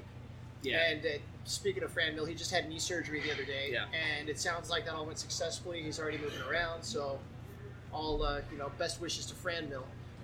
yeah, 0.62 0.90
And 0.92 1.06
uh, 1.06 1.10
speaking 1.46 1.82
of 1.84 1.92
Fran 1.92 2.16
Mill, 2.16 2.26
he 2.26 2.36
just 2.36 2.52
had 2.52 2.70
knee 2.70 2.78
surgery 2.80 3.20
the 3.22 3.32
other 3.32 3.44
day. 3.46 3.70
Yeah. 3.72 3.86
And 4.18 4.30
it 4.30 4.40
sounds 4.40 4.70
like 4.70 4.86
that 4.86 4.94
all 4.94 5.06
went 5.06 5.18
successfully. 5.20 5.82
He's 5.82 6.00
already 6.00 6.20
moving 6.20 6.42
around. 6.50 6.84
So, 6.84 7.18
all 7.92 8.24
uh, 8.24 8.42
you 8.52 8.58
know, 8.58 8.72
best 8.78 9.02
wishes 9.02 9.26
to 9.28 9.34
Franmil. 9.36 9.84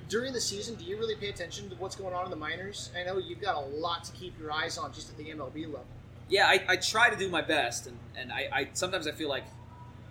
During 0.10 0.32
the 0.32 0.39
season, 0.39 0.76
do 0.76 0.86
you 0.86 0.97
really 0.97 1.15
pay 1.15 1.30
attention 1.30 1.69
to 1.69 1.76
what's 1.78 1.95
going 1.95 2.13
on 2.13 2.23
in 2.23 2.30
the 2.30 2.38
minors? 2.38 2.91
I 2.97 3.04
know 3.04 3.17
you've 3.17 3.41
got 3.41 3.56
a 3.56 3.65
lot 3.67 4.04
to 4.06 4.12
keep 4.13 4.39
your 4.39 4.52
eyes 4.54 4.78
on 4.78 4.93
just 4.93 5.10
at 5.10 5.17
the 5.17 5.26
MLB 5.26 5.65
level. 5.65 5.86
yeah. 6.30 6.47
I, 6.47 6.63
I 6.69 6.76
try 6.78 7.10
to 7.10 7.15
do 7.17 7.28
my 7.30 7.41
best, 7.41 7.88
and, 7.88 7.97
and 8.15 8.32
I, 8.32 8.47
I 8.54 8.67
sometimes 8.73 9.06
I 9.08 9.12
feel 9.12 9.28
like 9.28 9.43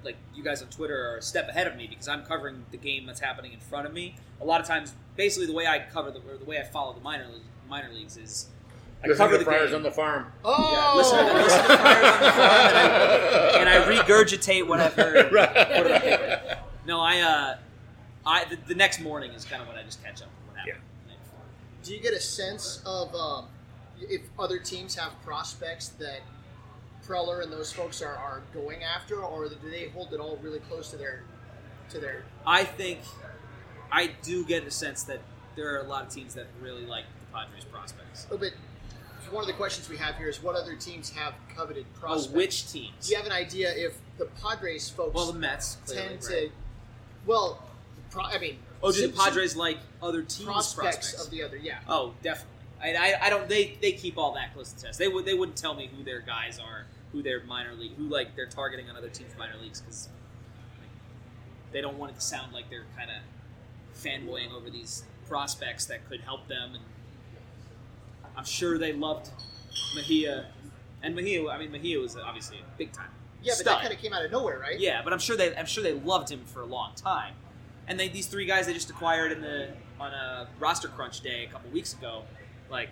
like 0.07 0.17
you 0.35 0.43
guys 0.43 0.63
on 0.63 0.69
Twitter 0.69 1.11
are 1.11 1.17
a 1.19 1.23
step 1.23 1.49
ahead 1.51 1.67
of 1.67 1.77
me 1.77 1.87
because 1.87 2.09
I'm 2.09 2.25
covering 2.25 2.65
the 2.71 2.79
game 2.79 3.05
that's 3.05 3.21
happening 3.21 3.53
in 3.53 3.61
front 3.61 3.87
of 3.87 3.93
me. 3.93 4.17
A 4.41 4.45
lot 4.45 4.61
of 4.63 4.67
times, 4.67 4.95
basically, 5.17 5.47
the 5.47 5.53
way 5.53 5.67
I 5.67 5.81
cover 5.93 6.11
the 6.11 6.21
or 6.21 6.39
the 6.39 6.45
way 6.47 6.59
I 6.59 6.63
follow 6.65 6.95
the 6.95 7.01
minor 7.01 7.27
minor 7.69 7.93
leagues 7.93 8.17
is 8.17 8.49
I 9.05 9.09
Listen 9.09 9.19
cover 9.27 9.33
to 9.35 9.39
the 9.41 9.45
Friars 9.45 9.69
game. 9.71 9.77
on 9.77 9.83
the 9.83 9.91
farm. 9.91 10.33
Oh, 10.45 10.73
Yeah, 10.73 10.95
listen 10.97 11.27
to- 11.27 11.35
listen 11.43 11.61
to 11.61 11.77
Friars 11.77 12.05
on 12.05 12.21
the 12.21 12.33
Farm, 12.33 13.61
and 13.61 13.69
I 13.69 13.85
regurgitate 14.03 14.67
what 14.67 14.81
I've 14.81 14.95
heard. 14.95 15.31
Right. 15.33 15.49
Put 15.55 15.87
it 15.87 15.93
on 15.93 16.01
paper. 16.01 16.59
No, 16.87 17.01
I, 17.01 17.21
uh, 17.21 17.57
I 18.25 18.45
the, 18.47 18.57
the 18.69 18.75
next 18.75 19.01
morning 19.01 19.33
is 19.33 19.45
kind 19.45 19.61
of 19.61 19.69
when 19.69 19.77
I 19.77 19.83
just 19.83 20.03
catch 20.03 20.23
up 20.23 20.29
with 20.29 20.49
what 20.55 20.57
happened. 20.59 20.83
the 21.05 21.11
night 21.11 21.19
before. 21.23 21.41
Do 21.83 21.95
you 21.95 22.01
get 22.01 22.15
a 22.15 22.21
sense 22.21 22.81
of 22.87 23.15
um, 23.15 23.47
if 24.01 24.23
other 24.39 24.59
teams 24.59 24.95
have 24.95 25.13
prospects 25.25 25.89
that 25.99 26.21
Preller 27.07 27.43
and 27.43 27.53
those 27.53 27.73
folks 27.73 28.03
are, 28.03 28.17
are 28.17 28.43
going 28.53 28.83
after, 28.83 29.23
or 29.23 29.49
do 29.49 29.57
they 29.71 29.89
hold 29.89 30.13
it 30.13 30.21
all 30.21 30.39
really 30.43 30.59
close 30.61 30.91
to 30.91 30.97
their 30.97 31.23
to 31.91 31.99
their? 31.99 32.25
I 32.47 32.65
think 32.65 33.01
I 33.93 34.11
do 34.23 34.45
get 34.45 34.65
a 34.67 34.71
sense 34.71 35.03
that 35.05 35.21
there 35.55 35.75
are 35.75 35.79
a 35.85 35.89
lot 35.89 36.05
of 36.05 36.09
teams 36.11 36.35
that 36.35 36.47
really 36.61 36.85
like 36.87 37.05
the 37.21 37.39
Padres 37.39 37.65
prospects. 37.65 38.27
Oh, 38.31 38.37
but 38.37 38.53
one 39.31 39.43
of 39.43 39.47
the 39.49 39.55
questions 39.55 39.89
we 39.89 39.97
have 39.97 40.17
here 40.17 40.29
is 40.29 40.43
what 40.43 40.55
other 40.57 40.77
teams 40.77 41.11
have 41.11 41.35
coveted 41.55 41.85
Oh, 41.97 42.01
prospects? 42.01 42.35
which 42.35 42.71
teams? 42.73 43.07
Do 43.07 43.11
you 43.13 43.17
have 43.17 43.27
an 43.27 43.33
idea 43.33 43.73
if 43.75 43.97
the 44.19 44.27
Padres 44.43 44.89
folks 44.89 45.15
Well, 45.15 45.33
the 45.33 45.39
Mets 45.39 45.79
clearly, 45.87 46.09
tend 46.09 46.25
right? 46.25 46.31
to? 46.31 46.51
Well, 47.27 47.63
pro, 48.11 48.23
I 48.25 48.39
mean, 48.39 48.59
Oh, 48.83 48.93
do 48.93 49.07
the 49.07 49.13
Padres 49.13 49.57
like 49.57 49.79
other 50.03 50.23
teams' 50.23 50.45
prospects, 50.45 50.97
prospects? 51.13 51.25
of 51.25 51.31
the 51.31 51.43
other? 51.43 51.57
Yeah. 51.57 51.79
Oh, 51.89 52.13
definitely. 52.23 52.53
I, 52.83 52.95
I, 52.95 53.27
I 53.27 53.31
don't. 53.31 53.49
They, 53.49 53.79
they 53.81 53.93
keep 53.93 54.19
all 54.19 54.35
that 54.35 54.53
close 54.53 54.71
to 54.73 54.77
the 54.77 54.87
chest. 54.89 54.99
They 54.99 55.09
would 55.09 55.25
they 55.25 55.33
wouldn't 55.35 55.57
tell 55.57 55.75
me 55.75 55.89
who 55.97 56.05
their 56.05 56.21
guys 56.21 56.59
are, 56.61 56.85
who 57.13 57.23
their 57.23 57.43
minor 57.45 57.75
league, 57.75 57.95
who 57.97 58.05
like 58.05 58.37
they're 58.37 58.47
targeting 58.47 58.89
on 58.91 58.97
other 58.97 59.09
teams' 59.09 59.33
minor 59.39 59.57
leagues 59.61 59.81
because 59.81 60.09
they 61.73 61.81
don't 61.81 61.99
want 61.99 62.13
it 62.13 62.15
to 62.15 62.21
sound 62.21 62.53
like 62.53 62.69
they're 62.71 62.87
kind 62.97 63.11
of 63.11 63.17
fanboying 63.99 64.53
over 64.53 64.71
these 64.71 65.05
prospects 65.29 65.87
that 65.87 66.09
could 66.09 66.21
help 66.21 66.47
them. 66.49 66.75
And 66.75 66.85
I'm 68.37 68.45
sure 68.45 68.79
they 68.79 68.93
loved 68.93 69.31
Mejia, 69.95 70.47
and 71.03 71.15
Mejia. 71.15 71.49
I 71.49 71.59
mean, 71.59 71.73
Mejia 71.73 71.99
was 71.99 72.17
obviously 72.17 72.59
a 72.59 72.79
big 72.79 72.93
time. 72.93 73.11
Yeah, 73.43 73.53
but 73.53 73.59
stud. 73.59 73.67
that 73.67 73.83
kind 73.83 73.95
of 73.95 74.01
came 74.01 74.13
out 74.13 74.25
of 74.25 74.33
nowhere, 74.33 74.59
right? 74.59 74.79
Yeah, 74.79 75.03
but 75.03 75.13
I'm 75.13 75.19
sure 75.19 75.37
they 75.37 75.55
I'm 75.57 75.67
sure 75.67 75.83
they 75.83 75.93
loved 75.93 76.31
him 76.31 76.45
for 76.47 76.63
a 76.63 76.67
long 76.67 76.95
time. 76.95 77.35
And 77.89 78.01
they, 78.01 78.09
these 78.09 78.27
three 78.27 78.47
guys 78.47 78.67
they 78.67 78.73
just 78.73 78.91
acquired 78.91 79.31
in 79.31 79.41
the 79.41 79.69
on 80.01 80.13
a 80.13 80.49
roster 80.59 80.89
crunch 80.89 81.21
day 81.21 81.45
a 81.45 81.53
couple 81.53 81.71
weeks 81.71 81.95
ago, 81.95 82.23
like 82.71 82.91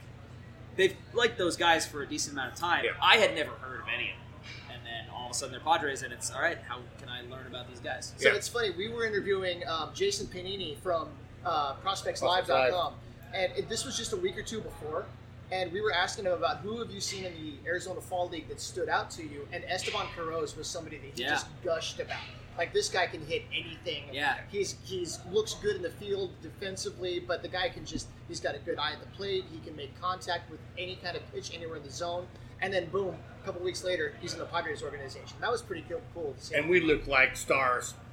they've 0.77 0.97
liked 1.13 1.39
those 1.39 1.57
guys 1.57 1.87
for 1.87 2.03
a 2.03 2.07
decent 2.07 2.33
amount 2.35 2.53
of 2.53 2.59
time. 2.59 2.85
Yeah. 2.85 2.93
I 3.03 3.17
had 3.17 3.35
never 3.35 3.51
heard 3.53 3.81
of 3.81 3.87
any 3.95 4.11
of 4.11 4.17
them, 4.17 4.75
and 4.77 4.81
then 4.87 5.15
all 5.15 5.27
of 5.27 5.31
a 5.33 5.35
sudden 5.35 5.53
they're 5.53 5.61
Padres, 5.61 6.03
and 6.03 6.13
it's 6.13 6.31
all 6.31 6.41
right. 6.41 6.59
How 6.69 6.79
can 7.01 7.09
I 7.09 7.23
learn 7.31 7.47
about 7.47 7.69
these 7.69 7.81
guys? 7.81 8.13
So 8.19 8.29
Yeah. 8.29 8.35
it's 8.37 8.49
funny. 8.49 8.71
We 8.71 8.89
were 8.89 9.05
interviewing 9.07 9.67
um, 9.69 9.91
Jason 9.95 10.27
Panini 10.27 10.77
from 10.79 11.09
uh, 11.45 11.75
Prospects 11.75 12.21
ProspectsLive.com, 12.21 12.95
and 13.35 13.53
it, 13.57 13.69
this 13.69 13.85
was 13.85 13.97
just 13.97 14.13
a 14.13 14.17
week 14.17 14.37
or 14.39 14.43
two 14.43 14.61
before. 14.61 15.05
And 15.53 15.71
we 15.73 15.81
were 15.83 15.93
asking 15.93 16.25
him 16.25 16.33
about 16.33 16.59
who 16.59 16.79
have 16.79 16.91
you 16.91 17.01
seen 17.01 17.25
in 17.25 17.33
the 17.35 17.69
Arizona 17.69 18.01
Fall 18.01 18.29
League 18.31 18.49
that 18.49 18.61
stood 18.61 18.89
out 18.89 19.11
to 19.13 19.23
you, 19.23 19.47
and 19.53 19.63
Esteban 19.69 20.07
Quiroz 20.17 20.57
was 20.57 20.67
somebody 20.67 20.97
that 20.99 21.11
he 21.15 21.23
Yeah. 21.23 21.31
just 21.31 21.47
gushed 21.63 22.01
about. 22.01 22.17
Like 22.57 22.73
this 22.73 22.89
guy 22.89 23.07
can 23.07 23.25
hit 23.27 23.43
anything. 23.53 24.05
Yeah. 24.13 24.37
he's 24.51 24.77
he's 24.85 25.21
looks 25.33 25.55
good 25.55 25.77
in 25.77 25.83
the 25.83 25.91
field 25.91 26.31
defensively, 26.43 27.19
but 27.21 27.43
the 27.43 27.49
guy 27.49 27.69
can 27.69 27.85
just 27.85 28.09
he's 28.29 28.41
got 28.41 28.55
a 28.55 28.59
good 28.59 28.79
eye 28.79 28.93
at 28.93 29.01
the 29.01 29.17
plate. 29.17 29.45
He 29.53 29.59
can 29.59 29.75
make 29.77 30.01
contact 30.01 30.51
with 30.51 30.61
any 30.79 30.97
kind 30.97 31.17
of 31.17 31.33
pitch 31.33 31.53
anywhere 31.55 31.77
in 31.77 31.83
the 31.83 31.91
zone. 31.91 32.27
And 32.63 32.73
then 32.73 32.87
boom, 32.87 33.17
a 33.43 33.45
couple 33.45 33.63
weeks 33.63 33.83
later, 33.85 34.15
he's 34.21 34.33
in 34.33 34.39
the 34.39 34.47
Padres 34.47 34.83
organization. 34.83 35.37
That 35.41 35.51
was 35.51 35.63
pretty 35.63 35.85
cool, 35.89 36.01
cool 36.15 36.35
to 36.39 36.45
see. 36.45 36.55
and 36.55 36.69
we 36.69 36.81
look 36.81 37.07
like 37.07 37.37
stars. 37.37 37.95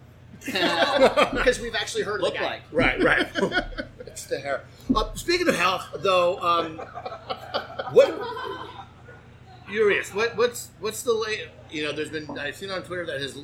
because 0.45 1.60
we've 1.60 1.75
actually 1.75 2.04
heard 2.04 2.15
of 2.15 2.21
Look 2.21 2.34
the 2.34 2.39
guy. 2.39 2.45
like 2.45 2.62
Right, 2.71 3.04
right. 3.04 3.27
it's 4.08 4.25
the 4.25 4.39
hair. 4.39 4.63
Uh, 4.93 5.13
speaking 5.13 5.47
of 5.47 5.56
health, 5.56 5.86
though, 5.99 6.39
um, 6.39 6.77
what? 7.91 8.19
Curious. 9.69 10.13
What? 10.13 10.36
What's 10.36 10.69
what's 10.80 11.04
the 11.04 11.13
late? 11.13 11.47
You 11.69 11.84
know, 11.84 11.91
there's 11.93 12.10
been 12.10 12.38
I've 12.38 12.56
seen 12.56 12.71
on 12.71 12.82
Twitter 12.84 13.06
that 13.06 13.21
his 13.21 13.38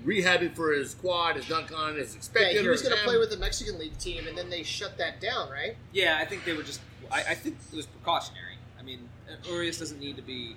rehabbing 0.00 0.54
for 0.54 0.72
his 0.72 0.94
quad 0.94 1.36
has 1.36 1.48
not 1.48 1.68
gone 1.68 1.96
as 1.96 2.16
Yeah, 2.34 2.48
he 2.60 2.68
was 2.68 2.82
going 2.82 2.96
to 2.96 3.02
play 3.04 3.18
with 3.18 3.30
the 3.30 3.36
Mexican 3.36 3.78
League 3.78 3.96
team, 3.98 4.26
and 4.26 4.36
then 4.36 4.50
they 4.50 4.62
shut 4.62 4.98
that 4.98 5.20
down, 5.20 5.50
right? 5.50 5.76
Yeah, 5.92 6.18
I 6.20 6.24
think 6.24 6.44
they 6.44 6.52
were 6.54 6.62
just. 6.62 6.80
I, 7.10 7.20
I 7.30 7.34
think 7.34 7.56
it 7.72 7.76
was 7.76 7.86
precautionary. 7.86 8.56
I 8.78 8.82
mean, 8.82 9.08
Urias 9.44 9.78
doesn't 9.78 10.00
need 10.00 10.16
to 10.16 10.22
be. 10.22 10.56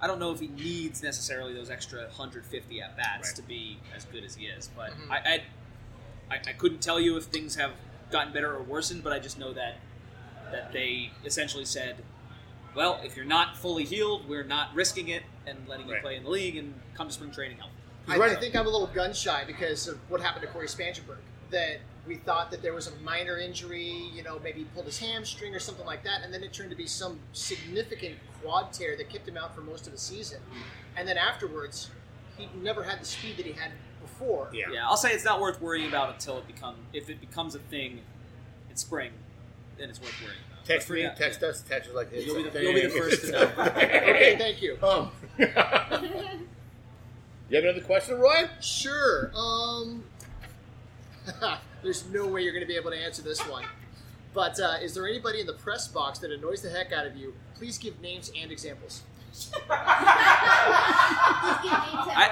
I 0.00 0.06
don't 0.06 0.18
know 0.18 0.32
if 0.32 0.40
he 0.40 0.48
needs 0.48 1.02
necessarily 1.02 1.54
those 1.54 1.70
extra 1.70 2.00
150 2.02 2.80
at 2.82 2.96
bats 2.96 3.28
Right. 3.30 3.36
to 3.36 3.42
be 3.42 3.78
as 3.96 4.04
good 4.04 4.22
as 4.24 4.34
he 4.34 4.46
is, 4.46 4.68
but 4.76 4.90
Mhm. 4.90 5.10
I, 5.10 5.16
I, 5.16 6.34
I, 6.34 6.40
I 6.48 6.52
couldn't 6.52 6.80
tell 6.82 7.00
you 7.00 7.16
if 7.16 7.24
things 7.24 7.54
have 7.56 7.72
gotten 8.10 8.32
better 8.32 8.54
or 8.54 8.62
worsened. 8.62 9.02
But 9.02 9.12
I 9.14 9.18
just 9.18 9.38
know 9.38 9.52
that 9.54 9.76
that 10.52 10.72
they 10.72 11.10
essentially 11.24 11.64
said, 11.64 11.96
"Well, 12.74 13.00
if 13.02 13.16
you're 13.16 13.24
not 13.24 13.56
fully 13.56 13.84
healed, 13.84 14.28
we're 14.28 14.44
not 14.44 14.74
risking 14.74 15.08
it 15.08 15.22
and 15.46 15.66
letting 15.66 15.88
you 15.88 15.96
play 16.02 16.16
in 16.16 16.24
the 16.24 16.30
league 16.30 16.56
and 16.56 16.74
come 16.94 17.08
to 17.08 17.14
spring 17.14 17.30
training 17.30 17.56
healthy." 17.58 17.73
I, 18.08 18.16
Right. 18.18 18.32
I 18.32 18.34
think 18.36 18.54
I'm 18.54 18.66
a 18.66 18.70
little 18.70 18.86
gun 18.88 19.12
shy 19.14 19.44
because 19.46 19.88
of 19.88 19.98
what 20.10 20.20
happened 20.20 20.42
to 20.46 20.48
Cory 20.52 20.66
Spangenberg. 20.66 21.18
That 21.50 21.78
we 22.06 22.16
thought 22.16 22.50
that 22.50 22.60
there 22.62 22.74
was 22.74 22.86
a 22.88 22.94
minor 22.96 23.38
injury, 23.38 24.10
you 24.12 24.22
know, 24.22 24.38
maybe 24.42 24.60
he 24.60 24.64
pulled 24.66 24.86
his 24.86 24.98
hamstring 24.98 25.54
or 25.54 25.58
something 25.58 25.86
like 25.86 26.02
that, 26.04 26.22
and 26.22 26.32
then 26.34 26.42
it 26.42 26.52
turned 26.52 26.70
to 26.70 26.76
be 26.76 26.86
some 26.86 27.18
significant 27.32 28.16
quad 28.42 28.72
tear 28.72 28.96
that 28.96 29.08
kept 29.08 29.26
him 29.28 29.36
out 29.38 29.54
for 29.54 29.60
most 29.62 29.86
of 29.86 29.92
the 29.92 29.98
season. 29.98 30.40
And 30.96 31.08
then 31.08 31.16
afterwards, 31.16 31.90
he 32.36 32.48
never 32.60 32.82
had 32.82 33.00
the 33.00 33.04
speed 33.06 33.36
that 33.38 33.46
he 33.46 33.52
had 33.52 33.70
before. 34.02 34.50
Yeah. 34.52 34.64
Yeah, 34.72 34.86
I'll 34.86 34.96
say 34.98 35.12
it's 35.12 35.24
not 35.24 35.40
worth 35.40 35.60
worrying 35.62 35.88
about 35.88 36.12
until 36.12 36.36
it 36.38 36.46
become 36.46 36.74
if 36.92 37.08
it 37.08 37.20
becomes 37.20 37.54
a 37.54 37.58
thing 37.60 38.00
in 38.68 38.76
spring, 38.76 39.12
then 39.78 39.88
it's 39.88 40.00
worth 40.00 40.20
worrying 40.22 40.40
about. 40.50 40.64
Text 40.66 40.90
me, 40.90 41.02
yeah, 41.02 41.14
text 41.14 41.42
us, 41.42 41.62
text 41.62 41.90
us 41.90 41.96
like 41.96 42.10
this. 42.10 42.26
You'll 42.26 42.42
be 42.42 42.48
the- 42.50 42.62
you'll 42.62 42.74
be 42.74 42.82
the 42.82 42.88
first 42.90 43.20
to 43.26 43.32
know. 43.32 43.50
Okay, 43.58 44.36
thank 44.38 44.60
you. 44.60 44.76
Um, 44.82 45.10
you 47.48 47.56
have 47.56 47.64
another 47.64 47.84
question, 47.84 48.18
Roy? 48.18 48.48
Sure. 48.60 49.30
Um, 49.34 50.04
there's 51.82 52.04
no 52.10 52.26
way 52.26 52.42
you're 52.42 52.52
going 52.52 52.64
to 52.64 52.68
be 52.68 52.76
able 52.76 52.90
to 52.90 52.96
answer 52.96 53.22
this 53.22 53.40
one. 53.48 53.64
But 54.32 54.58
uh, 54.58 54.78
is 54.82 54.94
there 54.94 55.06
anybody 55.06 55.40
in 55.40 55.46
the 55.46 55.52
press 55.52 55.86
box 55.86 56.18
that 56.20 56.32
annoys 56.32 56.62
the 56.62 56.70
heck 56.70 56.92
out 56.92 57.06
of 57.06 57.16
you? 57.16 57.34
Please 57.54 57.78
give 57.78 58.00
names 58.00 58.32
and 58.36 58.50
examples. 58.50 59.02
I, 59.70 59.90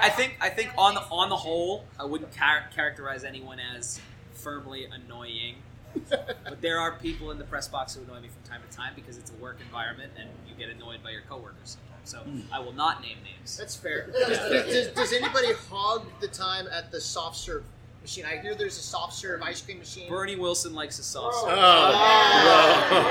I 0.03 0.09
think 0.09 0.37
I 0.39 0.47
think 0.49 0.71
on 0.77 0.93
the 0.95 1.01
on 1.01 1.27
the 1.29 1.35
whole, 1.35 1.83
I 1.99 2.05
wouldn't 2.05 2.31
char- 2.33 2.69
characterize 2.73 3.25
anyone 3.25 3.59
as 3.59 3.99
firmly 4.33 4.85
annoying. 4.85 5.55
but 6.09 6.61
there 6.61 6.79
are 6.79 6.93
people 6.93 7.31
in 7.31 7.37
the 7.37 7.43
press 7.43 7.67
box 7.67 7.95
who 7.95 8.03
annoy 8.03 8.21
me 8.21 8.27
from 8.27 8.43
time 8.49 8.61
to 8.69 8.75
time 8.75 8.93
because 8.95 9.17
it's 9.17 9.31
a 9.31 9.35
work 9.35 9.57
environment 9.65 10.11
and 10.19 10.29
you 10.47 10.55
get 10.55 10.73
annoyed 10.73 11.03
by 11.03 11.11
your 11.11 11.21
coworkers 11.29 11.77
sometimes. 11.77 12.09
So 12.09 12.19
hmm. 12.19 12.41
I 12.53 12.59
will 12.59 12.73
not 12.73 13.01
name 13.01 13.17
names. 13.23 13.57
That's 13.57 13.75
fair. 13.75 14.07
Does, 14.11 14.37
does, 14.37 14.87
does 14.89 15.13
anybody 15.13 15.53
hog 15.69 16.05
the 16.19 16.27
time 16.27 16.67
at 16.71 16.91
the 16.91 16.99
soft 16.99 17.37
serve 17.37 17.63
machine? 18.01 18.25
I 18.25 18.37
hear 18.37 18.55
there's 18.55 18.77
a 18.77 18.81
soft 18.81 19.13
serve 19.13 19.41
ice 19.41 19.61
cream 19.61 19.79
machine. 19.79 20.09
Bernie 20.09 20.35
Wilson 20.35 20.73
likes 20.73 20.97
his 20.97 21.05
sauce. 21.05 21.33
Oh, 21.37 21.47
Oh. 21.49 23.09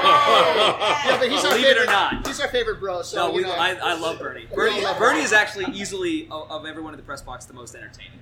Yeah, 1.07 1.19
but 1.19 1.31
he's 1.31 1.45
our 1.45 1.51
Believe 1.53 1.67
it 1.67 1.71
or 1.71 1.81
favorite, 1.81 1.87
not. 1.93 2.27
He's 2.27 2.41
our 2.41 2.49
favorite 2.49 2.79
bro. 2.81 3.03
So 3.03 3.17
no, 3.17 3.31
you 3.31 3.39
we, 3.39 3.43
know. 3.43 3.53
I, 3.53 3.75
I 3.75 3.95
love 3.99 4.19
Bernie. 4.19 4.47
Bernie, 4.55 4.83
love 4.83 4.99
Bernie 4.99 5.15
Bernie. 5.15 5.25
is 5.25 5.33
actually 5.33 5.73
easily 5.75 6.29
of, 6.31 6.51
of 6.51 6.67
everyone 6.67 6.93
in 6.95 6.99
the 6.99 7.05
press 7.05 7.23
box 7.23 7.45
the 7.47 7.55
most 7.55 7.75
entertaining. 7.75 8.19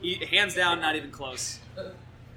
He, 0.00 0.14
hands 0.26 0.54
down, 0.54 0.80
not 0.80 0.94
even 0.96 1.10
close. 1.10 1.58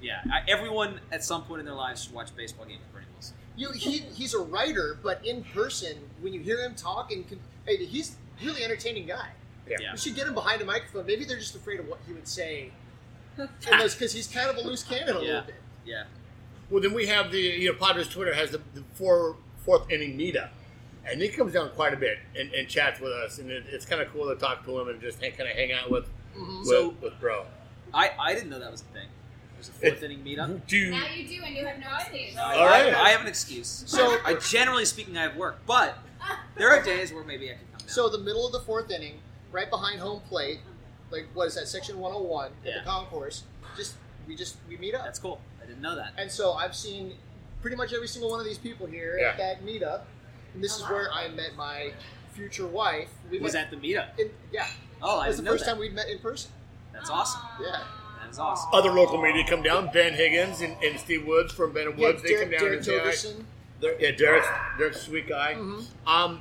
Yeah, 0.04 0.20
I, 0.30 0.42
everyone 0.48 1.00
at 1.10 1.24
some 1.24 1.42
point 1.44 1.60
in 1.60 1.66
their 1.66 1.74
lives 1.74 2.04
should 2.04 2.12
watch 2.12 2.30
a 2.30 2.34
baseball 2.34 2.66
game 2.66 2.78
with 2.78 2.92
Bernie 2.92 3.06
Wilson. 3.14 3.36
You, 3.56 3.70
he, 3.72 3.98
he's 4.14 4.34
a 4.34 4.40
writer, 4.40 4.98
but 5.02 5.24
in 5.24 5.44
person, 5.44 5.96
when 6.20 6.34
you 6.34 6.40
hear 6.40 6.60
him 6.60 6.74
talk, 6.74 7.10
and 7.12 7.26
con- 7.28 7.38
hey, 7.66 7.84
he's 7.86 8.16
a 8.42 8.44
really 8.44 8.62
entertaining 8.64 9.06
guy. 9.06 9.28
Yeah. 9.68 9.78
Yeah. 9.80 9.92
You 9.92 9.96
should 9.98 10.14
get 10.14 10.26
him 10.26 10.34
behind 10.34 10.60
a 10.60 10.64
microphone. 10.66 11.06
Maybe 11.06 11.24
they're 11.24 11.38
just 11.38 11.54
afraid 11.54 11.80
of 11.80 11.88
what 11.88 12.00
he 12.06 12.12
would 12.12 12.28
say, 12.28 12.70
because 13.36 14.12
he's 14.12 14.26
kind 14.26 14.50
of 14.50 14.56
a 14.56 14.60
loose 14.60 14.82
cannon 14.82 15.08
a 15.16 15.20
Yeah. 15.20 15.26
little 15.26 15.42
bit. 15.46 15.54
Yeah, 15.86 16.04
Well, 16.70 16.80
then 16.82 16.94
we 16.94 17.06
have 17.06 17.30
the 17.30 17.38
you 17.38 17.70
know 17.72 17.78
Padres 17.78 18.08
Twitter 18.08 18.32
has 18.34 18.50
the, 18.50 18.60
the 18.74 18.82
four 18.94 19.36
fourth 19.64 19.90
inning 19.90 20.16
meetup, 20.18 20.48
and 21.06 21.20
he 21.20 21.28
comes 21.28 21.52
down 21.52 21.70
quite 21.70 21.92
a 21.92 21.96
bit 21.96 22.18
and, 22.38 22.52
and 22.54 22.68
chats 22.68 23.00
with 23.00 23.12
us, 23.12 23.38
and 23.38 23.50
it, 23.50 23.64
it's 23.68 23.84
kind 23.84 24.00
of 24.00 24.08
cool 24.12 24.28
to 24.28 24.36
talk 24.36 24.64
to 24.64 24.78
him 24.80 24.88
and 24.88 25.00
just 25.00 25.20
kind 25.20 25.32
of 25.40 25.48
hang 25.48 25.72
out 25.72 25.90
with 25.90 26.04
mm-hmm. 26.36 26.58
with, 26.60 26.68
So- 26.68 26.94
with 27.02 27.18
bro. 27.20 27.44
I, 27.92 28.10
I 28.18 28.34
didn't 28.34 28.50
know 28.50 28.58
that 28.58 28.72
was 28.72 28.80
a 28.80 28.84
thing. 28.86 29.06
There's 29.66 29.68
a 29.68 29.80
fourth 29.80 30.02
It- 30.02 30.10
inning 30.10 30.24
meetup. 30.24 30.66
Do 30.66 30.76
you, 30.76 30.90
Now 30.90 31.06
you 31.14 31.26
do, 31.28 31.42
and 31.44 31.54
you 31.56 31.66
have 31.66 31.78
no 31.78 31.86
excuse. 31.98 32.36
I, 32.36 32.56
All 32.58 32.66
right. 32.66 32.94
I, 32.94 33.00
I 33.06 33.08
have 33.10 33.20
an 33.20 33.26
excuse. 33.26 33.84
So- 33.86 34.18
I 34.24 34.34
generally 34.34 34.84
speaking, 34.84 35.16
I 35.16 35.22
have 35.22 35.36
work, 35.36 35.58
but 35.66 35.98
there 36.56 36.70
are 36.70 36.82
days 36.82 37.12
where 37.12 37.24
maybe 37.24 37.50
I 37.50 37.54
can 37.54 37.60
come 37.72 37.78
down. 37.80 37.88
So 37.88 38.08
the 38.08 38.18
middle 38.18 38.46
of 38.46 38.52
the 38.52 38.60
fourth 38.60 38.90
inning, 38.90 39.14
right 39.52 39.70
behind 39.70 40.00
home 40.00 40.20
plate, 40.28 40.60
like 41.10 41.26
what 41.34 41.46
is 41.48 41.54
that, 41.54 41.68
section 41.68 41.98
101 41.98 42.46
at 42.46 42.52
Yeah. 42.64 42.78
the 42.78 42.84
concourse, 42.90 43.44
just 43.76 43.94
we 44.26 44.34
just 44.36 44.56
we 44.68 44.76
meet 44.78 44.94
up. 44.94 45.04
that's 45.04 45.18
cool. 45.18 45.40
I 45.62 45.66
didn't 45.66 45.82
know 45.82 45.94
that. 45.96 46.12
And 46.18 46.30
so 46.30 46.52
I've 46.52 46.74
seen 46.74 47.14
pretty 47.60 47.76
much 47.76 47.92
every 47.92 48.08
single 48.08 48.30
one 48.30 48.40
of 48.40 48.46
these 48.46 48.58
people 48.58 48.86
here 48.86 49.16
Yeah. 49.18 49.28
at 49.30 49.38
that 49.38 49.64
meetup, 49.64 50.02
and 50.54 50.62
this 50.64 50.76
is 50.76 50.82
where 50.88 51.10
I 51.12 51.28
met 51.28 51.56
my 51.56 51.92
future 52.32 52.66
wife. 52.66 53.08
We 53.30 53.38
Was 53.38 53.52
met 53.54 53.66
at 53.66 53.70
the 53.70 53.76
meetup. 53.76 54.18
in, 54.18 54.30
yeah, 54.52 54.66
Oh, 55.02 55.18
I 55.20 55.26
it 55.26 55.28
was 55.28 55.36
didn't 55.36 55.44
the 55.44 55.50
know 55.50 55.54
first 55.54 55.64
that. 55.66 55.70
time 55.72 55.80
we'd 55.80 55.94
met 55.94 56.08
in 56.08 56.18
person. 56.18 56.50
That's 56.92 57.10
awesome. 57.10 57.40
Yeah. 57.62 57.82
That 58.36 58.42
is 58.42 58.46
awesome. 58.48 58.70
other 58.72 58.90
local 58.90 59.20
media 59.22 59.44
come 59.48 59.62
down. 59.62 59.90
Ben 59.92 60.12
Higgins 60.14 60.60
and, 60.60 60.76
and 60.82 60.98
Steve 60.98 61.24
Woods 61.26 61.52
from 61.52 61.72
Ben 61.72 61.86
and 61.88 61.98
Yeah, 61.98 62.08
Woods. 62.08 62.22
they 62.22 62.30
Derek, 62.30 62.42
come 62.42 62.50
down 62.50 62.60
Derek 62.60 62.76
and 62.78 62.84
say 63.14 63.34
hi. 63.82 63.94
Yeah, 64.00 64.10
Derek's 64.12 64.46
Derek's 64.78 64.96
a 64.96 65.00
sweet 65.00 65.28
guy. 65.28 65.54
Mhm. 65.54 65.84
Um, 66.06 66.40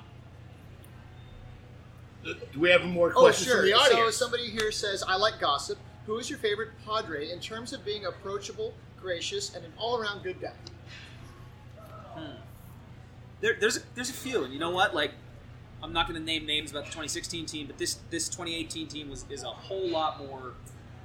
do 2.23 2.59
we 2.59 2.69
have 2.71 2.83
more 2.85 3.11
Oh, 3.15 3.19
questions 3.21 3.47
sure. 3.47 3.57
from 3.57 3.65
the 3.65 3.73
audience? 3.73 4.15
So 4.17 4.25
somebody 4.25 4.49
here 4.49 4.71
says, 4.71 5.03
"I 5.07 5.15
like 5.17 5.39
gossip. 5.39 5.77
Who 6.05 6.17
is 6.17 6.29
your 6.29 6.39
favorite 6.39 6.69
Padre 6.85 7.29
in 7.29 7.39
terms 7.39 7.73
of 7.73 7.83
being 7.85 8.05
approachable, 8.05 8.73
gracious, 8.99 9.53
and 9.55 9.63
an 9.65 9.73
all-around 9.77 10.23
good 10.23 10.39
guy?" 10.41 10.53
There, 13.41 13.57
there's 13.59 13.77
a, 13.77 13.81
there's 13.95 14.09
a 14.09 14.13
few, 14.13 14.45
and 14.45 14.53
you 14.53 14.59
know 14.59 14.69
what? 14.69 14.95
Like, 14.95 15.11
I'm 15.81 15.91
not 15.91 16.07
going 16.07 16.17
to 16.17 16.25
name 16.25 16.45
names 16.45 16.71
about 16.71 16.85
the 16.85 16.91
2016 16.91 17.45
team, 17.45 17.67
but 17.67 17.77
this 17.77 17.95
this 18.09 18.29
2018 18.29 18.87
team 18.87 19.09
was 19.09 19.25
is 19.29 19.43
a 19.43 19.47
whole 19.49 19.89
lot 19.89 20.17
more 20.19 20.53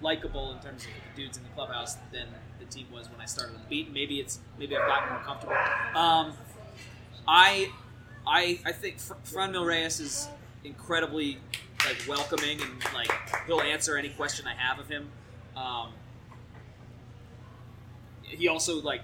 likable 0.03 0.53
in 0.53 0.59
terms 0.61 0.85
of 0.85 0.91
the 1.17 1.23
dudes 1.23 1.37
in 1.37 1.43
the 1.43 1.49
clubhouse 1.51 1.97
than 2.13 2.29
the 2.59 2.65
team 2.67 2.87
was 2.93 3.11
when 3.11 3.21
I 3.21 3.27
started 3.27 3.55
on 3.55 3.63
the 3.63 3.69
beat. 3.69 3.93
Maybe 3.93 4.21
it's 4.21 4.41
maybe 4.59 4.77
I've 4.77 4.87
gotten 4.89 5.11
more 5.15 5.23
comfortable. 5.23 5.55
Um, 5.95 6.33
I 7.27 7.71
I 8.27 8.61
I 8.65 8.73
think 8.73 8.99
Fr- 8.99 9.15
Fran 9.25 9.53
Reyes 9.53 10.01
is 10.01 10.29
incredibly 10.65 11.39
like 11.87 11.97
welcoming 12.09 12.61
and 12.61 12.95
like 12.95 13.11
he'll 13.47 13.61
answer 13.61 13.97
any 13.97 14.09
question 14.11 14.47
I 14.47 14.55
have 14.55 14.79
of 14.79 14.89
him. 14.89 15.09
Um, 15.57 15.93
he 18.23 18.49
also 18.49 18.81
like 18.83 19.03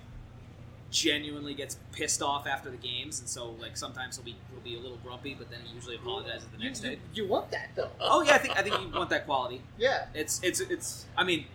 genuinely 0.95 1.55
gets 1.55 1.77
pissed 1.91 2.23
off 2.23 2.47
after 2.47 2.71
the 2.71 2.77
games, 2.77 3.19
and 3.19 3.29
so 3.29 3.51
like 3.61 3.77
sometimes 3.77 4.17
he'll 4.17 4.25
be 4.25 4.37
he'll 4.51 4.63
be 4.63 4.77
a 4.77 4.81
little 4.81 4.99
grumpy, 4.99 5.35
but 5.35 5.51
then 5.51 5.59
he 5.65 5.75
usually 5.75 5.97
apologizes 5.97 6.47
the 6.57 6.63
next 6.63 6.85
you, 6.85 6.91
day. 6.91 6.99
you 7.13 7.27
want 7.27 7.51
that 7.51 7.71
though. 7.75 7.91
Oh 8.01 8.23
yeah, 8.23 8.37
I 8.37 8.39
think 8.39 8.57
I 8.57 8.63
think 8.63 8.81
you 8.81 8.89
want 8.97 9.11
that 9.11 9.27
quality. 9.27 9.61
Yeah. 9.77 10.07
It's 10.15 10.41
it's 10.43 10.61
it's. 10.61 11.07
I 11.17 11.25
mean, 11.25 11.47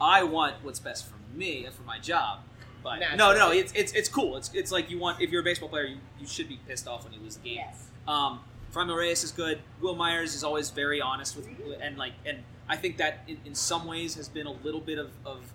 I 0.00 0.24
want 0.24 0.56
what's 0.62 0.80
best 0.80 1.06
for 1.06 1.16
me 1.36 1.66
and 1.66 1.74
for 1.74 1.82
my 1.82 1.98
job, 1.98 2.40
but 2.82 3.00
no, 3.00 3.16
no, 3.16 3.32
Naturally. 3.34 3.58
it's 3.58 3.72
it's 3.74 3.92
it's 3.92 4.08
cool. 4.08 4.38
It's 4.38 4.50
it's 4.54 4.72
like 4.72 4.90
you 4.90 4.98
want 4.98 5.20
if 5.20 5.30
you're 5.30 5.42
a 5.42 5.44
baseball 5.44 5.68
player, 5.68 5.84
you, 5.84 5.98
you 6.18 6.26
should 6.26 6.48
be 6.48 6.58
pissed 6.66 6.88
off 6.88 7.04
when 7.04 7.12
you 7.12 7.20
lose 7.20 7.36
the 7.36 7.44
game. 7.44 7.56
Yes. 7.56 7.88
Um, 8.08 8.40
Fernando 8.70 8.96
Reyes 8.96 9.22
is 9.22 9.30
good. 9.30 9.60
Wil 9.80 9.94
Myers 9.94 10.34
is 10.34 10.42
always 10.42 10.70
very 10.70 11.00
honest 11.00 11.36
with, 11.36 11.48
and 11.80 11.96
like, 11.96 12.14
and 12.26 12.38
I 12.68 12.76
think 12.76 12.96
that 12.96 13.20
in, 13.28 13.38
in 13.44 13.54
some 13.54 13.86
ways 13.86 14.14
has 14.16 14.28
been 14.28 14.46
a 14.48 14.52
little 14.52 14.80
bit 14.80 14.98
of, 14.98 15.10
of 15.24 15.52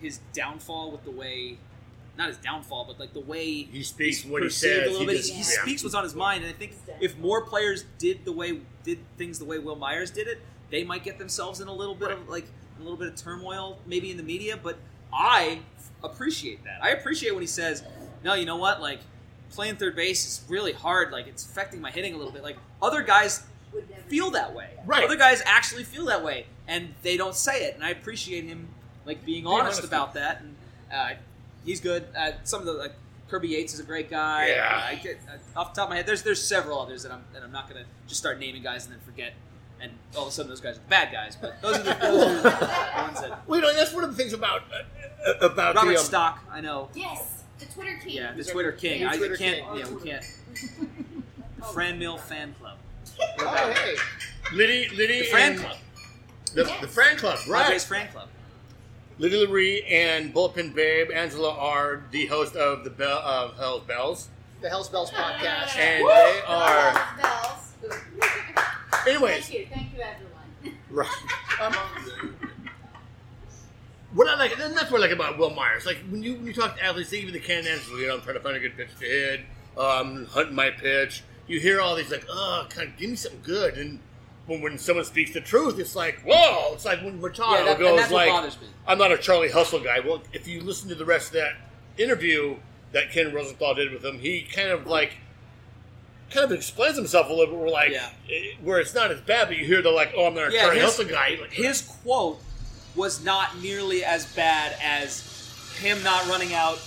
his 0.00 0.20
downfall 0.32 0.92
with 0.92 1.04
the 1.04 1.10
way, 1.10 1.58
not 2.20 2.28
his 2.28 2.38
downfall, 2.38 2.84
but 2.86 3.00
like 3.00 3.12
the 3.12 3.20
way 3.20 3.44
He 3.64 3.82
speaks 3.82 4.22
he's 4.22 4.30
what 4.30 4.42
he 4.42 4.48
says. 4.50 4.86
A 4.86 4.90
little 4.90 5.00
He 5.00 5.06
bit. 5.06 5.16
just- 5.16 5.30
he 5.32 5.38
yeah. 5.38 5.62
speaks 5.62 5.82
what's 5.82 5.94
on 5.94 6.04
his 6.04 6.14
mind, 6.14 6.44
and 6.44 6.54
I 6.54 6.56
think 6.56 6.74
if 7.00 7.16
more 7.18 7.42
players 7.42 7.84
did 7.98 8.24
the 8.24 8.32
way 8.32 8.60
did 8.84 8.98
things 9.18 9.38
the 9.38 9.44
way 9.44 9.58
Wil 9.58 9.76
Myers 9.76 10.10
did 10.10 10.26
it, 10.28 10.40
they 10.70 10.84
might 10.84 11.02
get 11.04 11.18
themselves 11.18 11.60
in 11.60 11.68
a 11.68 11.72
little 11.74 11.94
bit 11.94 12.10
of 12.10 12.28
like 12.28 12.46
a 12.78 12.82
little 12.82 12.96
bit 12.96 13.08
of 13.08 13.16
turmoil, 13.16 13.78
maybe 13.86 14.10
in 14.10 14.16
the 14.16 14.22
media. 14.22 14.56
But 14.56 14.78
I 15.12 15.60
appreciate 16.02 16.64
that. 16.64 16.78
I 16.82 16.90
appreciate 16.90 17.32
when 17.32 17.42
he 17.42 17.46
says, 17.46 17.82
"No, 18.24 18.34
you 18.34 18.46
know 18.46 18.56
what? 18.56 18.80
Like 18.80 19.00
playing 19.50 19.76
third 19.76 19.96
base 19.96 20.26
is 20.26 20.44
really 20.48 20.72
hard. 20.72 21.10
Like 21.12 21.26
it's 21.26 21.44
affecting 21.44 21.80
my 21.80 21.90
hitting 21.90 22.14
a 22.14 22.16
little 22.16 22.32
bit. 22.32 22.42
Like 22.42 22.56
other 22.80 23.02
guys 23.02 23.44
feel 24.08 24.30
that 24.30 24.54
way. 24.54 24.70
Right. 24.86 25.04
Other 25.04 25.16
guys 25.16 25.42
actually 25.46 25.84
feel 25.84 26.06
that 26.06 26.22
way, 26.24 26.46
and 26.66 26.94
they 27.02 27.16
don't 27.16 27.34
say 27.34 27.64
it. 27.66 27.74
And 27.74 27.84
I 27.84 27.90
appreciate 27.90 28.44
him 28.44 28.68
like 29.04 29.24
being 29.24 29.46
honest 29.46 29.78
honest. 29.80 29.84
about 29.84 30.14
that. 30.14 30.40
And 30.42 30.56
uh, 30.92 31.10
he's 31.64 31.80
good. 31.80 32.06
Uh, 32.16 32.32
some 32.44 32.60
of 32.60 32.66
the 32.66 32.72
like 32.74 32.92
Kirby 33.28 33.48
Yates 33.48 33.74
is 33.74 33.80
a 33.80 33.84
great 33.84 34.10
guy. 34.10 34.48
Yeah. 34.48 34.82
I 34.88 34.94
get, 34.96 35.18
uh, 35.28 35.58
off 35.60 35.72
the 35.74 35.80
top 35.80 35.86
of 35.86 35.90
my 35.90 35.96
head, 35.96 36.06
there's 36.06 36.22
there's 36.22 36.42
several 36.42 36.80
others 36.80 37.02
that 37.04 37.12
I'm 37.12 37.24
that 37.32 37.42
I'm 37.42 37.52
not 37.52 37.68
gonna 37.68 37.84
just 38.08 38.20
start 38.20 38.38
naming 38.40 38.62
guys 38.62 38.84
and 38.86 38.94
then 38.94 39.00
forget. 39.00 39.32
And 39.82 39.92
all 40.14 40.24
of 40.24 40.28
a 40.28 40.30
sudden, 40.30 40.50
those 40.50 40.60
guys 40.60 40.76
are 40.76 40.82
bad 40.90 41.10
guys. 41.10 41.36
But 41.40 41.62
those 41.62 41.78
are 41.78 41.82
the, 41.82 41.94
those 41.94 42.22
are 42.22 42.42
the 42.42 43.02
ones 43.02 43.20
that. 43.22 43.42
Well, 43.48 43.60
you 43.60 43.66
know, 43.66 43.72
that's 43.74 43.94
one 43.94 44.04
of 44.04 44.10
the 44.10 44.16
things 44.16 44.34
about 44.34 44.62
uh, 44.70 45.30
uh, 45.30 45.46
about 45.46 45.74
Robert 45.74 45.92
the, 45.92 45.98
um, 45.98 46.04
Stock, 46.04 46.44
I 46.50 46.60
know. 46.60 46.88
Yes. 46.94 47.44
The 47.58 47.66
Twitter 47.66 47.98
king. 48.04 48.16
Yeah, 48.16 48.32
the 48.34 48.44
Twitter 48.44 48.72
king. 48.72 49.00
yeah, 49.02 49.10
I 49.10 49.16
Twitter 49.16 49.36
can't. 49.36 49.64
king. 49.66 49.76
Yeah, 49.78 49.88
we 49.90 50.02
can't. 50.10 50.24
The 51.56 51.62
Franmil 51.62 52.18
fan 52.20 52.54
club. 52.60 52.76
Oh, 53.38 53.72
hey. 53.74 53.96
Liddy, 54.54 54.88
Liddy, 54.96 55.20
The 55.20 55.24
Fran 55.26 55.52
and- 55.52 55.60
club. 55.60 55.76
The, 56.54 56.64
the 56.80 56.88
Fran 56.88 57.16
Club, 57.16 57.38
right? 57.48 57.62
Padres 57.62 57.84
Fran 57.84 58.08
club. 58.08 58.28
Liddy 59.20 59.46
Laree 59.46 59.84
and 59.92 60.32
Bullpen 60.32 60.74
Babe 60.74 61.10
Angela 61.12 61.54
are 61.54 62.04
the 62.10 62.24
host 62.24 62.56
of 62.56 62.84
the 62.84 62.90
Bell 62.90 63.18
of 63.18 63.54
Hell's 63.58 63.82
Bells, 63.84 64.28
The 64.62 64.70
Hell's 64.70 64.88
Bells 64.88 65.10
podcast. 65.10 65.76
and 65.76 66.02
they 66.08 66.40
are. 66.46 67.16
Bells. 67.20 67.98
Anyways, 69.06 69.46
Thank 69.46 69.52
you. 69.60 69.66
Thank 69.70 69.92
you, 69.94 70.00
everyone. 70.00 70.78
right. 70.90 71.08
Um, 71.60 71.74
what 74.14 74.26
I 74.26 74.34
like, 74.36 74.58
and 74.58 74.74
that's 74.74 74.90
what 74.90 75.02
I 75.02 75.04
like 75.04 75.10
about 75.10 75.36
Wil 75.36 75.50
Myers. 75.50 75.84
Like 75.84 75.98
when 76.10 76.22
you 76.22 76.36
when 76.36 76.46
you 76.46 76.54
talk 76.54 76.74
to 76.78 76.82
athletes, 76.82 77.12
even 77.12 77.34
the 77.34 77.38
Canadians, 77.38 77.86
you 77.90 78.06
know, 78.08 78.14
I'm 78.14 78.22
trying 78.22 78.36
to 78.36 78.40
find 78.40 78.56
a 78.56 78.60
good 78.60 78.74
pitch 78.78 78.88
to 78.98 79.04
hit, 79.04 79.40
um, 79.76 80.24
hunting 80.30 80.54
my 80.54 80.70
pitch. 80.70 81.22
You 81.46 81.60
hear 81.60 81.82
all 81.82 81.94
these 81.96 82.10
like, 82.10 82.24
oh, 82.30 82.66
kind 82.70 82.88
of 82.88 82.96
give 82.96 83.10
me 83.10 83.16
something 83.16 83.42
good, 83.42 83.76
and 83.76 83.98
when, 84.50 84.60
when 84.60 84.78
someone 84.78 85.04
speaks 85.04 85.32
the 85.32 85.40
truth, 85.40 85.78
it's 85.78 85.94
like, 85.94 86.20
whoa! 86.26 86.74
It's 86.74 86.84
like 86.84 87.00
when 87.02 87.20
Machado 87.20 87.58
Yeah, 87.64 87.64
that- 87.64 87.78
goes 87.78 88.10
like, 88.10 88.28
bothers 88.30 88.60
me. 88.60 88.66
I'm 88.86 88.98
not 88.98 89.12
a 89.12 89.18
Charlie 89.18 89.50
Hustle 89.50 89.78
guy. 89.80 90.00
Well, 90.00 90.22
if 90.32 90.48
you 90.48 90.60
listen 90.62 90.88
to 90.88 90.94
the 90.96 91.04
rest 91.04 91.28
of 91.28 91.34
that 91.34 91.52
interview 91.96 92.56
that 92.92 93.12
Ken 93.12 93.32
Rosenthal 93.32 93.74
did 93.74 93.92
with 93.92 94.04
him, 94.04 94.18
he 94.18 94.42
kind 94.42 94.68
of 94.70 94.86
like 94.86 95.12
kind 96.30 96.44
of 96.44 96.52
explains 96.52 96.96
himself 96.96 97.28
a 97.28 97.32
little 97.32 97.54
bit. 97.54 97.56
Where 97.60 97.70
like, 97.70 97.92
Yeah. 97.92 98.10
eh, 98.30 98.54
where 98.62 98.80
it's 98.80 98.94
not 98.94 99.10
as 99.12 99.20
bad, 99.20 99.48
but 99.48 99.56
you 99.56 99.64
hear 99.64 99.82
the 99.82 99.90
like, 99.90 100.12
oh, 100.16 100.26
I'm 100.26 100.34
not 100.34 100.48
a 100.50 100.52
Yeah, 100.52 100.62
Charlie 100.62 100.76
his- 100.80 100.84
Hustle 100.96 101.04
guy. 101.06 101.38
Like, 101.40 101.52
his 101.52 101.82
quote 101.82 102.40
was 102.96 103.24
not 103.24 103.60
nearly 103.62 104.04
as 104.04 104.26
bad 104.34 104.74
as 104.82 105.22
him 105.78 106.02
not 106.02 106.26
running 106.28 106.52
out 106.52 106.80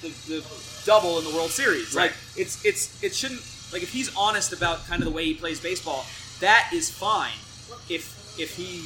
the, 0.00 0.08
the 0.28 0.44
double 0.86 1.18
in 1.18 1.24
the 1.24 1.30
World 1.30 1.50
Series. 1.50 1.94
Right. 1.94 2.04
Like 2.10 2.12
it's 2.36 2.64
it's 2.64 3.02
it 3.04 3.14
shouldn't 3.14 3.42
like 3.72 3.82
if 3.82 3.92
he's 3.92 4.14
honest 4.16 4.52
about 4.54 4.86
kind 4.86 5.02
of 5.02 5.06
the 5.08 5.14
way 5.14 5.24
he 5.24 5.34
plays 5.34 5.60
baseball, 5.60 6.04
that 6.42 6.70
is 6.74 6.90
fine. 6.90 7.32
If 7.88 8.38
if 8.38 8.56
he 8.56 8.82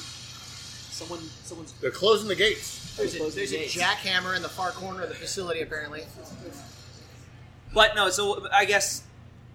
someone 0.96 1.20
someone's 1.44 1.72
they're 1.80 1.90
closing 1.90 2.28
the 2.28 2.34
gates. 2.34 2.94
There's 2.96 3.14
a, 3.14 3.18
there's 3.18 3.52
a 3.52 3.58
gates. 3.58 3.74
jackhammer 3.74 4.36
in 4.36 4.42
the 4.42 4.48
far 4.48 4.70
corner 4.70 5.02
of 5.02 5.08
the 5.08 5.14
facility, 5.14 5.60
apparently. 5.60 6.02
But 7.74 7.94
no, 7.94 8.08
so 8.08 8.46
I 8.52 8.64
guess 8.64 9.02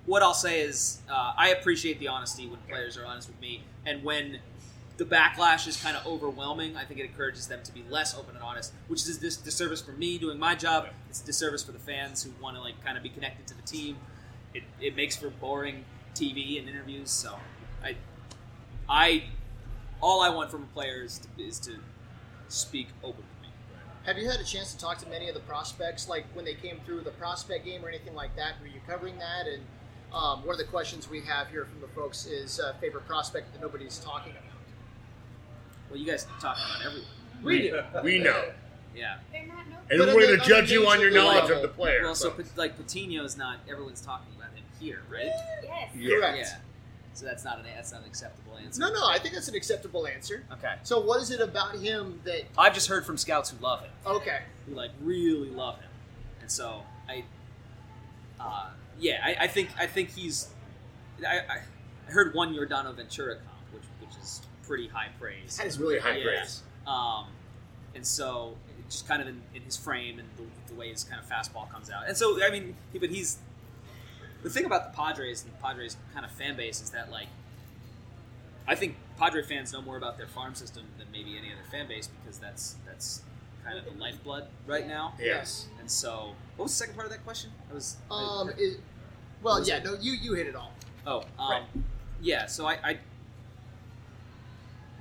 what 0.06 0.22
I'll 0.22 0.34
say 0.34 0.62
is 0.62 0.99
uh, 1.10 1.34
I 1.38 1.49
appreciate 1.49 1.99
the 1.99 2.08
honesty 2.08 2.47
when 2.47 2.60
players 2.68 2.97
are 2.97 3.06
honest 3.06 3.28
with 3.30 3.39
me, 3.39 3.64
and 3.86 4.04
when 4.04 4.39
the 4.97 5.06
backlash 5.06 5.68
is 5.68 5.82
kind 5.82 5.97
of 5.97 6.06
overwhelming, 6.06 6.78
I 6.78 6.86
think 6.86 6.99
it 6.99 7.06
encourages 7.06 7.47
them 7.47 7.62
to 7.64 7.72
be 7.72 7.84
less 7.89 8.16
open 8.16 8.36
and 8.36 8.43
honest, 8.43 8.74
which 8.88 9.02
is 9.08 9.18
this 9.18 9.38
disservice 9.38 9.82
for 9.82 9.93
me 9.93 10.20
doing 10.20 10.38
my 10.38 10.54
job. 10.54 10.88
It's 11.10 11.24
a 11.24 11.26
disservice 11.26 11.64
for 11.64 11.72
the 11.72 11.80
fans 11.80 12.24
who 12.24 12.32
want 12.41 12.56
to 12.58 12.62
like 12.62 12.84
kind 12.84 12.97
of 12.97 13.04
be 13.04 13.10
connected 13.10 13.47
to 13.47 13.56
the 13.56 13.64
team. 13.64 13.97
It, 14.54 14.64
it 14.80 14.95
makes 14.95 15.16
for 15.16 15.30
boring 15.30 15.86
TV 16.14 16.60
and 16.60 16.70
interviews. 16.70 17.10
So 17.10 17.36
I, 17.84 17.96
I, 18.90 19.24
all 20.02 20.22
I 20.22 20.30
want 20.30 20.52
from 20.52 20.64
a 20.64 20.74
player 20.74 21.04
is 21.04 21.20
to, 21.20 21.44
is 21.44 21.60
to 21.62 21.76
speak 22.48 22.88
openly. 23.04 23.26
Have 24.06 24.18
you 24.18 24.28
had 24.30 24.40
a 24.40 24.44
chance 24.44 24.74
to 24.74 24.80
talk 24.80 24.98
to 25.00 25.10
many 25.10 25.28
of 25.28 25.36
the 25.36 25.42
prospects, 25.42 26.10
like 26.10 26.26
when 26.34 26.44
they 26.44 26.56
came 26.56 26.80
through 26.86 27.02
the 27.02 27.12
prospect 27.12 27.66
game 27.66 27.86
or 27.86 27.90
anything 27.90 28.16
like 28.16 28.36
that? 28.36 28.54
Were 28.60 28.68
you 28.68 28.82
covering 28.88 29.18
that? 29.20 29.46
And 29.48 29.62
um, 30.12 30.44
one 30.46 30.54
of 30.54 30.58
the 30.58 30.66
questions 30.66 31.08
we 31.10 31.22
have 31.22 31.50
here 31.50 31.66
from 31.66 31.82
the 31.82 31.88
folks 31.90 32.26
is 32.26 32.60
uh, 32.60 32.74
favorite 32.82 33.06
prospect 33.08 33.54
that 33.54 33.62
nobody's 33.62 34.00
talking 34.00 34.32
about. 34.32 34.44
Well, 35.90 36.00
you 36.00 36.06
guys 36.08 36.26
talk 36.40 36.58
about 36.58 36.86
everyone. 36.86 37.08
We 37.44 37.62
do. 37.62 37.82
We 38.04 38.20
know. 38.20 38.46
Yeah. 38.96 39.18
They're 39.32 39.46
not 39.46 39.70
no. 39.70 39.78
And 39.90 40.00
we're 40.00 40.28
going 40.28 40.40
to 40.40 40.46
judge 40.46 40.72
you 40.72 40.88
on 40.88 41.00
your 41.00 41.12
knowledge 41.12 41.44
level- 41.44 41.58
of 41.58 41.62
the 41.62 41.68
player. 41.68 42.02
Well, 42.04 42.16
so 42.16 42.30
so. 42.30 42.36
Pat- 42.36 42.58
like 42.58 42.78
Patino's 42.78 43.38
not 43.38 43.60
everyone's 43.70 44.02
talking 44.02 44.34
about 44.36 44.54
him 44.56 44.64
here, 44.80 45.02
right? 45.12 45.26
Yes. 45.64 45.92
Yeah. 45.96 46.16
Correct. 46.16 46.38
Yeah. 46.40 46.58
So 47.14 47.26
that's 47.26 47.43
not 47.43 47.59
an 47.59 47.66
that's 47.76 47.91
not 47.91 48.01
an 48.01 48.07
acceptable 48.07 48.57
answer. 48.57 48.80
No, 48.80 48.91
no, 48.91 49.05
I 49.07 49.20
think 49.20 49.34
that's 49.34 49.47
an 49.49 49.55
acceptable 49.55 50.07
answer. 50.07 50.43
Okay. 50.53 50.76
So, 50.84 50.99
what 50.99 51.22
is 51.22 51.30
it 51.32 51.41
about 51.41 51.76
him 51.76 52.20
that? 52.24 52.43
I've 52.57 52.74
just 52.74 52.88
heard 52.88 53.05
from 53.05 53.18
scouts 53.18 53.49
who 53.49 53.57
love 53.62 53.82
him, 53.82 53.91
Okay, 54.05 54.39
who 54.68 54.76
like 54.76 54.91
really 55.01 55.49
love 55.49 55.76
him, 55.80 55.89
and 56.41 56.49
so 56.49 56.84
I, 57.09 57.24
uh, 58.39 58.70
yeah, 58.99 59.22
I, 59.24 59.36
I 59.45 59.47
think 59.47 59.70
I 59.78 59.88
think 59.88 60.12
he's. 60.12 60.49
I, 61.28 61.39
I 62.07 62.12
heard 62.12 62.34
one 62.34 62.53
Yordano 62.55 62.93
Ventura 62.95 63.36
comp, 63.36 63.74
which 63.74 63.84
which 63.99 64.18
is 64.22 64.41
pretty 64.64 64.88
high 64.88 65.09
praise. 65.20 65.57
That 65.57 65.68
is 65.68 65.78
really 65.80 65.99
high 65.99 66.18
Yeah. 66.18 66.24
praise. 66.24 66.64
Um, 66.88 67.26
and 67.93 68.05
so 68.05 68.55
it's 68.80 68.95
just 68.95 69.07
kind 69.07 69.22
of 69.22 69.28
in, 69.28 69.41
in 69.53 69.62
his 69.64 69.76
frame 69.78 70.18
and 70.18 70.28
the, 70.38 70.43
the 70.74 70.80
way 70.80 70.89
his 70.89 71.03
kind 71.03 71.22
of 71.22 71.30
fastball 71.30 71.70
comes 71.72 71.91
out. 71.91 72.03
And 72.07 72.16
so 72.18 72.43
I 72.43 72.49
mean, 72.49 72.76
but 72.99 73.09
he's 73.09 73.38
the 74.44 74.50
thing 74.50 74.66
about 74.66 74.92
the 74.92 74.98
Padres 74.98 75.44
and 75.44 75.54
the 75.54 75.58
Padres 75.58 75.98
kind 76.14 76.26
of 76.26 76.32
fan 76.32 76.56
base 76.56 76.82
is 76.82 76.89
that 76.92 77.12
like 77.12 77.28
I 78.68 78.76
think 78.76 78.96
Padre 79.18 79.44
fans 79.44 79.74
know 79.74 79.82
more 79.82 79.98
about 79.98 80.18
their 80.18 80.28
farm 80.28 80.56
system 80.56 80.84
than 80.98 81.08
maybe 81.12 81.38
any 81.38 81.48
other 81.52 81.64
fan 81.72 81.88
base 81.88 82.08
because 82.08 82.38
that's 82.38 82.76
that's 82.86 83.22
kind 83.66 83.78
of 83.78 83.86
the 83.86 83.92
lifeblood 84.00 84.46
right 84.68 84.88
now. 84.88 85.14
Yes. 85.20 85.68
And 85.80 85.89
so, 85.89 86.34
what 86.56 86.64
was 86.66 86.72
the 86.72 86.78
second 86.78 86.96
part 86.96 87.06
of 87.06 87.12
that 87.12 87.24
question? 87.24 87.52
I 87.70 87.74
was 87.74 87.98
um, 88.10 88.50
I, 88.50 88.54
is, 88.58 88.78
well, 89.44 89.60
Was 89.60 89.68
yeah, 89.68 89.78
it- 89.78 89.84
no, 89.86 89.96
you 90.00 90.14
you 90.14 90.34
hit 90.34 90.48
it 90.48 90.56
all. 90.56 90.72
oh 91.06 91.24
um, 91.39 91.52
Right. 91.52 91.64
yeah. 92.22 92.46
So 92.48 92.66
I. 92.66 92.74
I 92.84 92.98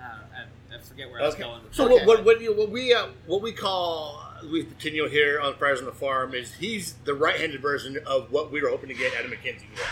I, 0.01 0.05
I, 0.05 0.77
I 0.77 0.79
forget 0.81 1.11
where 1.11 1.21
I 1.23 1.27
was 1.27 1.35
going. 1.35 1.63
With 1.63 1.75
So 1.75 1.85
Okay. 1.85 2.07
what, 2.07 2.19
what, 2.19 2.25
what, 2.25 2.41
you- 2.41 2.55
what 2.57 2.71
we 2.71 2.95
uh, 2.95 3.09
what 3.27 3.43
we 3.43 3.53
call 3.53 4.23
Luis 4.43 4.65
Patino 4.67 5.09
here 5.09 5.41
on 5.41 5.55
Friars 5.55 5.79
on 5.81 5.87
the 5.87 5.93
Farm 5.93 6.35
is 6.35 6.55
he's 6.55 6.95
the 7.05 7.15
right-handed 7.15 7.61
version 7.61 7.99
of 8.07 8.31
what 8.33 8.51
we 8.53 8.61
were 8.63 8.69
hoping 8.71 8.89
to 8.89 8.95
get 8.95 9.15
out 9.17 9.25
of 9.25 9.31
Mackenzie 9.31 9.67
Gore. 9.77 9.85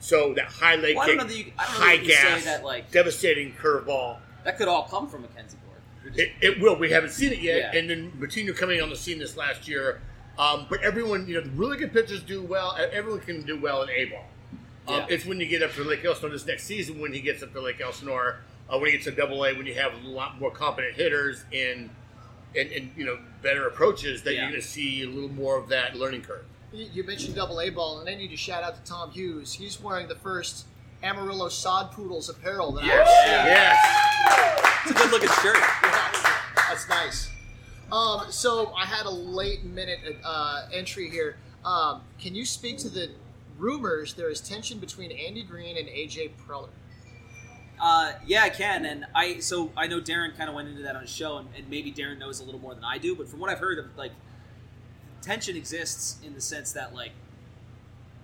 So 0.00 0.34
that 0.34 0.46
high 0.46 0.76
leg 0.76 0.96
Well, 0.96 1.04
I 1.04 1.06
don't 1.08 1.18
kick, 1.18 1.26
know 1.26 1.28
that 1.28 1.38
you, 1.38 1.52
I 1.58 1.64
don't 1.66 1.74
know 1.74 1.80
high 1.86 1.96
that 1.96 2.02
you 2.04 2.08
gas, 2.10 2.38
say 2.40 2.44
that 2.46 2.64
like 2.64 2.90
devastating 2.90 3.52
curveball. 3.52 4.18
that 4.44 4.56
could 4.56 4.68
all 4.68 4.84
come 4.84 5.08
from 5.08 5.22
Mackenzie 5.22 5.58
Gore. 5.66 6.12
It, 6.14 6.32
it 6.40 6.60
will. 6.60 6.76
We 6.76 6.90
haven't 6.90 7.10
seen 7.10 7.32
it 7.32 7.40
yet, 7.40 7.72
Yeah. 7.74 7.78
and 7.78 7.90
then 7.90 8.10
Patino 8.18 8.52
coming 8.54 8.80
on 8.80 8.88
the 8.90 8.96
scene 8.96 9.18
this 9.18 9.36
last 9.36 9.68
year. 9.68 10.00
Um, 10.38 10.66
but 10.70 10.82
everyone, 10.82 11.26
you 11.28 11.34
know, 11.34 11.42
the 11.42 11.50
really 11.50 11.76
good 11.76 11.92
pitchers 11.92 12.22
do 12.22 12.42
well. 12.42 12.74
Everyone 12.92 13.20
can 13.20 13.42
do 13.42 13.60
well 13.60 13.82
in 13.82 13.90
A 13.90 14.04
ball. 14.06 14.24
Um, 14.88 14.94
Yeah. 14.94 15.06
It's 15.10 15.26
when 15.26 15.38
you 15.38 15.46
get 15.46 15.62
up 15.62 15.72
to 15.74 15.84
Lake 15.84 16.02
Elsinore 16.04 16.30
this 16.30 16.46
next 16.46 16.64
season 16.64 16.98
when 16.98 17.12
he 17.12 17.20
gets 17.20 17.42
up 17.42 17.52
to 17.52 17.60
Lake 17.60 17.80
Elsinore, 17.82 18.38
uh, 18.72 18.78
when 18.78 18.86
he 18.86 18.92
gets 18.92 19.04
to 19.04 19.10
Double 19.10 19.44
A, 19.44 19.52
when 19.52 19.66
you 19.66 19.74
have 19.74 19.92
a 20.02 20.08
lot 20.08 20.40
more 20.40 20.50
competent 20.50 20.94
hitters 20.96 21.44
and 21.52 21.90
and, 22.56 22.70
and 22.70 22.90
you 22.96 23.04
know 23.04 23.18
better 23.42 23.66
approaches, 23.66 24.22
that 24.22 24.34
Yeah. 24.34 24.42
you're 24.42 24.50
going 24.50 24.60
to 24.62 24.66
see 24.66 25.02
a 25.02 25.08
little 25.08 25.30
more 25.30 25.56
of 25.58 25.68
that 25.68 25.96
learning 25.96 26.22
curve. 26.22 26.44
You 26.72 26.86
you 26.92 27.04
mentioned 27.04 27.34
double 27.34 27.60
A 27.60 27.70
ball, 27.70 28.00
and 28.00 28.08
I 28.08 28.14
need 28.14 28.28
to 28.30 28.36
shout 28.36 28.62
out 28.62 28.76
to 28.76 28.88
Tom 28.90 29.10
Hughes. 29.10 29.52
He's 29.54 29.80
wearing 29.80 30.08
the 30.08 30.14
first 30.16 30.66
Amarillo 31.02 31.48
Sod 31.48 31.92
Poodles 31.92 32.28
apparel 32.28 32.72
that 32.72 32.84
I've 32.84 32.90
seen. 32.90 33.46
Yes. 33.46 34.82
It's 34.86 34.90
a 34.92 34.94
good 34.94 35.10
looking 35.10 35.28
shirt. 35.42 35.56
That's 36.68 36.88
nice. 36.88 37.28
Um, 37.90 38.26
so 38.30 38.72
I 38.74 38.84
had 38.86 39.06
a 39.06 39.10
late 39.10 39.64
minute 39.64 39.98
uh, 40.24 40.66
entry 40.72 41.08
here. 41.10 41.36
Um, 41.64 42.02
can 42.20 42.34
you 42.34 42.44
speak 42.44 42.78
to 42.78 42.88
the 42.88 43.10
rumors 43.58 44.14
there 44.14 44.30
is 44.30 44.40
tension 44.40 44.78
between 44.78 45.10
Andy 45.10 45.42
Green 45.42 45.76
and 45.76 45.88
AJ 45.88 46.30
Preller? 46.46 46.68
Uh, 47.80 48.12
yeah, 48.26 48.42
I 48.42 48.50
can, 48.50 48.84
and 48.84 49.06
I 49.14 49.38
so 49.40 49.72
I 49.74 49.86
know 49.86 50.00
Darren 50.00 50.36
kind 50.36 50.50
of 50.50 50.54
went 50.54 50.68
into 50.68 50.82
that 50.82 50.96
on 50.96 51.02
his 51.02 51.10
show, 51.10 51.38
and, 51.38 51.48
and 51.56 51.68
maybe 51.70 51.90
Darren 51.90 52.18
knows 52.18 52.40
a 52.40 52.44
little 52.44 52.60
more 52.60 52.74
than 52.74 52.84
I 52.84 52.98
do. 52.98 53.16
But 53.16 53.28
from 53.28 53.40
what 53.40 53.48
I've 53.48 53.58
heard 53.58 53.78
of, 53.78 53.86
like 53.96 54.12
tension 55.22 55.56
exists 55.56 56.18
in 56.24 56.34
the 56.34 56.40
sense 56.40 56.72
that 56.72 56.94
like 56.94 57.12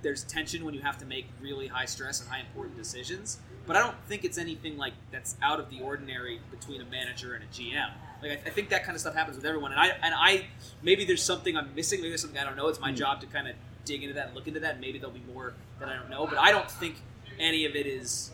there's 0.03 0.25
tension 0.25 0.65
when 0.65 0.75
you 0.75 0.83
have 0.83 0.99
to 0.99 1.07
make 1.07 1.27
really 1.41 1.69
high 1.69 1.87
stress 1.87 2.21
and 2.21 2.29
high 2.29 2.41
important 2.41 2.77
decisions. 2.77 3.39
But 3.67 3.77
I 3.77 3.83
don't 3.83 3.97
think 4.07 4.25
it's 4.25 4.39
anything 4.39 4.77
like 4.77 4.93
that's 5.11 5.37
out 5.43 5.59
of 5.59 5.71
the 5.71 5.81
ordinary 5.81 6.41
between 6.51 6.83
a 6.83 6.85
manager 6.85 7.35
and 7.35 7.43
a 7.43 7.47
GM. 7.47 7.91
Like 8.23 8.33
I, 8.33 8.49
I 8.49 8.51
think 8.51 8.69
that 8.69 8.85
kind 8.85 8.95
of 8.95 9.01
stuff 9.01 9.15
happens 9.15 9.37
with 9.37 9.47
everyone, 9.47 9.73
and 9.73 9.81
I 9.81 9.89
and 10.03 10.15
I 10.15 10.47
maybe 10.83 11.07
there's 11.07 11.23
something 11.23 11.57
I'm 11.57 11.75
missing. 11.75 12.01
Maybe 12.01 12.11
there's 12.11 12.21
something 12.21 12.39
I 12.39 12.45
don't 12.45 12.57
know. 12.57 12.69
It's 12.69 12.81
my 12.81 12.93
job 12.93 13.23
to 13.23 13.27
kind 13.27 13.49
of 13.49 13.57
dig 13.87 14.03
into 14.03 14.15
that 14.15 14.27
and 14.27 14.35
look 14.35 14.47
into 14.47 14.61
that. 14.61 14.73
And 14.73 14.81
maybe 14.83 14.99
there'll 14.99 15.15
be 15.15 15.25
more 15.33 15.55
that 15.81 15.89
I 15.89 15.97
don't 15.97 16.11
know. 16.11 16.27
But 16.27 16.39
I 16.39 16.53
don't 16.53 16.71
think 16.71 16.97
any 17.39 17.65
of 17.65 17.75
it 17.75 17.87
is 17.87 18.31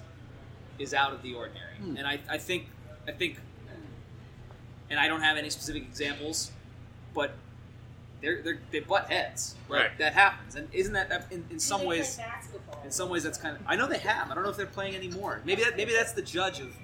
is 0.78 0.94
out 0.94 1.12
of 1.12 1.22
the 1.22 1.34
ordinary. 1.34 1.74
Hmm. 1.76 1.96
And 1.96 2.06
I, 2.06 2.20
I 2.28 2.38
think 2.38 2.66
I 3.06 3.12
think 3.12 3.38
and 4.90 5.00
I 5.00 5.08
don't 5.08 5.22
have 5.22 5.36
any 5.36 5.50
specific 5.50 5.82
examples, 5.82 6.52
but 7.14 7.32
they're, 8.20 8.42
they're 8.42 8.60
they 8.70 8.80
butt 8.80 9.10
heads. 9.10 9.56
Like, 9.68 9.80
Right. 9.80 9.98
That 9.98 10.12
happens. 10.12 10.54
And 10.54 10.68
isn't 10.72 10.92
that 10.92 11.08
that 11.08 11.26
in, 11.32 11.44
in 11.50 11.58
some 11.58 11.84
ways 11.84 12.18
in 12.84 12.90
some 12.90 13.08
ways 13.08 13.22
that's 13.22 13.38
kind 13.38 13.56
of 13.56 13.62
I 13.66 13.74
know 13.74 13.86
they 13.86 13.98
have. 13.98 14.30
I 14.30 14.34
don't 14.34 14.44
know 14.44 14.50
if 14.50 14.56
they're 14.56 14.66
playing 14.66 14.94
anymore. 14.94 15.40
Maybe 15.44 15.64
that 15.64 15.76
maybe 15.76 15.92
that's 15.92 16.12
the 16.12 16.22
judge 16.22 16.60
of 16.60 16.74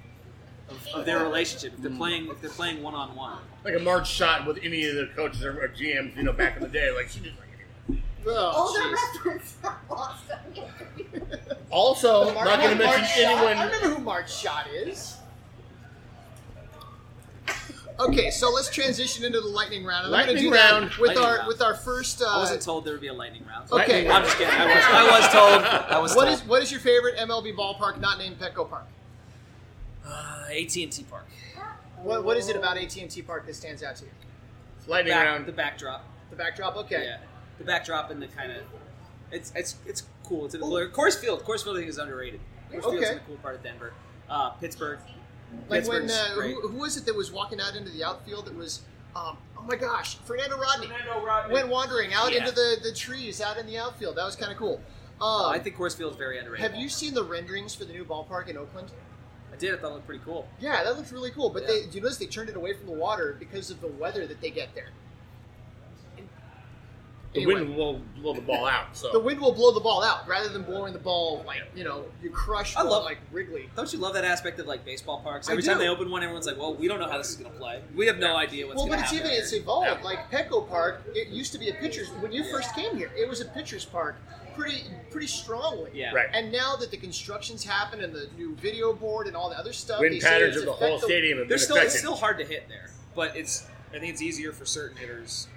of, 0.69 0.87
of 0.93 1.05
their 1.05 1.23
relationship. 1.23 1.73
If 1.73 1.81
they're 1.81 1.91
hmm. 1.91 1.97
playing 1.97 2.27
if 2.27 2.41
they're 2.41 2.49
playing 2.49 2.81
one 2.83 2.95
on 2.95 3.15
one. 3.15 3.39
Like 3.63 3.75
a 3.75 3.79
Marge 3.79 4.07
Schott 4.07 4.47
with 4.47 4.59
any 4.63 4.85
of 4.85 4.95
the 4.95 5.09
coaches 5.15 5.43
or, 5.43 5.63
or 5.63 5.69
GMs, 5.69 6.15
you 6.15 6.23
know, 6.23 6.33
back 6.33 6.57
in 6.57 6.63
the 6.63 6.69
day. 6.69 6.91
Like 6.91 7.09
she 7.09 7.19
just 7.19 7.37
like 7.37 7.49
anyone. 7.87 8.03
Oh, 8.25 8.67
Older 8.67 8.79
jeez. 8.79 9.15
reference 9.15 9.51
from 9.61 9.73
Boston. 9.87 10.37
Also, 11.83 12.33
Mar- 12.33 12.43
not 12.45 12.59
going 12.59 12.77
to 12.77 12.83
Mark 12.83 12.97
mention 12.99 13.23
Shot. 13.23 13.31
I 13.31 13.51
anyone. 13.51 13.65
remember 13.73 13.95
who 13.95 14.03
Marge 14.03 14.29
Schott 14.29 14.67
is. 14.73 15.15
Okay, 17.99 18.31
so 18.31 18.49
let's 18.49 18.69
transition 18.69 19.25
into 19.25 19.41
the 19.41 19.47
lightning 19.47 19.83
round. 19.85 20.05
And 20.07 20.15
I'm 20.15 20.25
going 20.25 20.37
to 20.37 20.43
Lightning 20.43 20.51
do 20.51 20.57
that 20.57 20.71
round. 20.71 20.89
with 20.91 20.99
Lightning 21.09 21.25
our 21.25 21.35
round. 21.37 21.47
with 21.47 21.61
our 21.61 21.73
first. 21.75 22.21
Uh, 22.21 22.27
I 22.27 22.37
wasn't 22.37 22.61
told 22.61 22.85
there 22.85 22.93
would 22.93 23.01
be 23.01 23.07
a 23.07 23.13
lightning 23.13 23.43
round. 23.47 23.69
Okay. 23.71 24.09
I'm 24.09 24.23
just 24.23 24.37
kidding. 24.37 24.53
I 24.53 24.65
was, 24.65 24.83
I 24.85 25.19
was 25.19 25.27
told. 25.33 25.63
I 25.91 25.99
was 25.99 26.15
What 26.15 26.25
told. 26.25 26.35
is 26.37 26.45
what 26.45 26.61
is 26.63 26.71
your 26.71 26.79
favorite 26.81 27.17
MLB 27.17 27.55
ballpark 27.55 27.99
not 27.99 28.17
named 28.17 28.39
Petco 28.39 28.69
Park? 28.69 28.85
uh, 30.07 30.45
AT&T 30.49 31.05
Park? 31.09 31.25
What, 32.01 32.23
what 32.23 32.37
is 32.37 32.47
it 32.49 32.55
about 32.55 32.77
AT 32.77 32.95
and 32.97 33.11
T 33.11 33.21
Park 33.21 33.45
that 33.47 33.55
stands 33.55 33.83
out 33.83 33.97
to 33.97 34.05
you? 34.05 34.11
Lightning 34.87 35.13
Back- 35.13 35.25
round. 35.25 35.45
The 35.45 35.51
backdrop. 35.51 36.05
The 36.29 36.35
backdrop. 36.37 36.77
Okay. 36.77 37.03
Yeah, 37.03 37.17
the 37.57 37.63
backdrop 37.65 38.11
and 38.11 38.21
the 38.21 38.27
kind 38.27 38.51
of 38.53 38.63
it's 39.31 39.51
it's 39.55 39.75
it's 39.85 40.03
cool. 40.23 40.45
It's 40.45 40.55
a 40.55 40.59
cool. 40.59 40.71
Coors 40.89 41.17
Field. 41.19 41.43
Coors 41.43 41.63
Field 41.63 41.77
I 41.77 41.79
think 41.79 41.89
is 41.89 41.97
underrated. 41.97 42.39
Coors 42.71 42.81
Field's 42.81 42.85
Okay. 42.97 43.09
in 43.09 43.15
the 43.15 43.21
cool 43.27 43.37
part 43.37 43.55
of 43.55 43.63
Denver. 43.63 43.93
Uh, 44.29 44.51
Pittsburgh. 44.51 44.99
Like 45.67 45.87
when 45.87 46.09
uh, 46.09 46.35
great. 46.35 46.53
who, 46.55 46.67
who 46.69 46.77
was 46.77 46.95
it 46.97 47.05
that 47.05 47.15
was 47.15 47.31
walking 47.31 47.59
out 47.59 47.75
into 47.75 47.89
the 47.91 48.03
outfield? 48.03 48.45
That 48.45 48.55
was 48.55 48.81
um, 49.15 49.37
oh 49.57 49.63
my 49.67 49.75
gosh, 49.75 50.15
Fernando 50.25 50.57
Rodney 50.57 50.87
Fernando 50.87 51.25
Rodney. 51.25 51.53
went 51.53 51.67
wandering 51.69 52.13
out 52.13 52.31
Yeah. 52.31 52.39
into 52.41 52.51
the, 52.51 52.77
the 52.83 52.93
trees 52.93 53.41
out 53.41 53.57
in 53.57 53.65
the 53.65 53.77
outfield. 53.77 54.15
That 54.17 54.25
was 54.25 54.35
kind 54.35 54.51
of 54.51 54.57
cool. 54.59 54.79
Um, 55.21 55.47
I 55.47 55.59
think 55.59 55.75
Coors 55.75 55.97
Field 55.97 56.11
is 56.11 56.17
very 56.17 56.37
underrated. 56.37 56.69
have 56.71 56.79
you 56.79 56.87
seen 56.87 57.13
the 57.13 57.23
renderings 57.23 57.73
for 57.75 57.83
the 57.85 57.91
new 57.93 58.05
ballpark 58.05 58.47
in 58.47 58.55
Oakland? 58.57 58.91
I 59.51 59.57
did. 59.57 59.73
I 59.73 59.77
thought 59.77 59.89
it 59.89 59.93
looked 59.95 60.05
pretty 60.05 60.23
cool. 60.23 60.47
Yeah, 60.61 60.83
that 60.83 60.95
looks 60.95 61.11
really 61.11 61.31
cool. 61.31 61.49
But 61.49 61.63
Yeah. 61.63 61.67
they, 61.69 61.81
do 61.87 61.95
you 61.97 62.01
notice 62.01 62.17
they 62.17 62.27
turned 62.27 62.49
it 62.49 62.55
away 62.55 62.73
from 62.73 62.85
the 62.85 62.93
water 62.93 63.35
because 63.39 63.69
of 63.71 63.81
the 63.81 63.87
weather 63.87 64.27
that 64.27 64.39
they 64.41 64.51
get 64.51 64.73
there? 64.75 64.89
The 67.33 67.41
Anyway. 67.41 67.61
wind 67.61 67.75
will 67.77 68.01
blow 68.17 68.33
the 68.33 68.41
ball 68.41 68.65
out. 68.65 68.97
So 68.97 69.11
The 69.11 69.19
wind 69.19 69.39
will 69.39 69.51
blow 69.53 69.71
the 69.71 69.79
ball 69.79 70.03
out 70.03 70.27
rather 70.27 70.49
than 70.49 70.63
blowing 70.63 70.93
the 70.93 70.99
ball 70.99 71.43
like 71.45 71.61
you 71.75 71.83
know 71.83 72.05
you 72.23 72.31
crush 72.31 72.75
I 72.75 72.81
love- 72.81 73.03
like 73.03 73.19
Wrigley. 73.31 73.69
Don't 73.75 73.91
you 73.93 73.99
love 73.99 74.13
that 74.15 74.25
aspect 74.25 74.59
of 74.59 74.65
like 74.65 74.83
baseball 74.83 75.21
parks? 75.21 75.47
I 75.47 75.51
Every 75.51 75.63
time 75.63 75.77
they 75.77 75.87
open 75.87 76.09
one, 76.09 76.23
everyone's 76.23 76.47
like, 76.47 76.57
"Well, 76.57 76.73
we 76.73 76.87
don't 76.87 76.99
know 76.99 77.07
how 77.07 77.19
this 77.19 77.29
is 77.29 77.35
going 77.35 77.51
to 77.51 77.57
play. 77.57 77.81
We 77.95 78.07
have 78.07 78.17
no 78.17 78.35
idea 78.35 78.65
what's 78.65 78.77
going 78.77 78.89
to 78.91 78.97
happen." 78.97 79.17
Well, 79.17 79.23
going 79.25 79.29
but 79.29 79.39
it's 79.39 79.51
happen." 79.51 79.53
even 79.53 79.59
it's 79.59 79.93
evolved. 79.93 80.03
Like 80.03 80.31
Petco 80.31 80.67
Park, 80.67 81.03
it 81.13 81.27
used 81.27 81.51
to 81.51 81.59
be 81.59 81.69
a 81.69 81.73
pitcher's. 81.75 82.09
When 82.19 82.31
you 82.31 82.43
first 82.45 82.73
came 82.73 82.97
here, 82.97 83.11
it 83.15 83.29
was 83.29 83.41
a 83.41 83.45
pitcher's 83.45 83.85
park, 83.85 84.15
pretty 84.55 84.85
pretty 85.11 85.27
strongly. 85.27 85.91
Yeah. 85.93 86.11
Right. 86.13 86.29
And 86.33 86.51
now 86.51 86.77
that 86.77 86.89
the 86.89 86.97
construction's 86.97 87.63
happened 87.63 88.01
and 88.01 88.11
the 88.13 88.27
new 88.37 88.55
video 88.55 88.91
board 88.91 89.27
and 89.27 89.35
all 89.35 89.49
the 89.51 89.57
other 89.59 89.73
stuff, 89.73 89.99
they 90.01 90.09
wind 90.09 90.21
say 90.23 90.27
patterns 90.27 90.55
it's 90.55 90.65
of 90.65 90.65
the 90.65 90.73
whole 90.73 90.99
stadium 90.99 91.37
have 91.37 91.43
been 91.45 91.49
There's 91.49 91.63
still 91.63 91.77
it's 91.77 91.97
still 91.99 92.15
hard 92.15 92.39
to 92.39 92.43
hit 92.45 92.67
there, 92.69 92.89
but 93.13 93.37
it's 93.37 93.67
I 93.93 93.99
think 93.99 94.13
it's 94.13 94.21
easier 94.23 94.51
for 94.51 94.65
certain 94.65 94.97
hitters. 94.97 95.47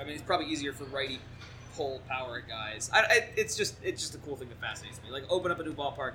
I 0.00 0.04
mean, 0.04 0.14
it's 0.14 0.22
probably 0.22 0.46
easier 0.46 0.72
for 0.72 0.84
righty 0.84 1.18
pull 1.76 2.00
power 2.08 2.40
guys. 2.46 2.90
I, 2.92 3.00
I, 3.00 3.28
it's 3.36 3.56
just 3.56 3.76
it's 3.82 4.00
just 4.02 4.14
a 4.14 4.18
cool 4.18 4.36
thing 4.36 4.48
that 4.48 4.60
fascinates 4.60 5.00
me. 5.04 5.10
Like 5.10 5.24
open 5.30 5.50
up 5.50 5.58
a 5.60 5.62
new 5.64 5.74
ballpark, 5.74 6.12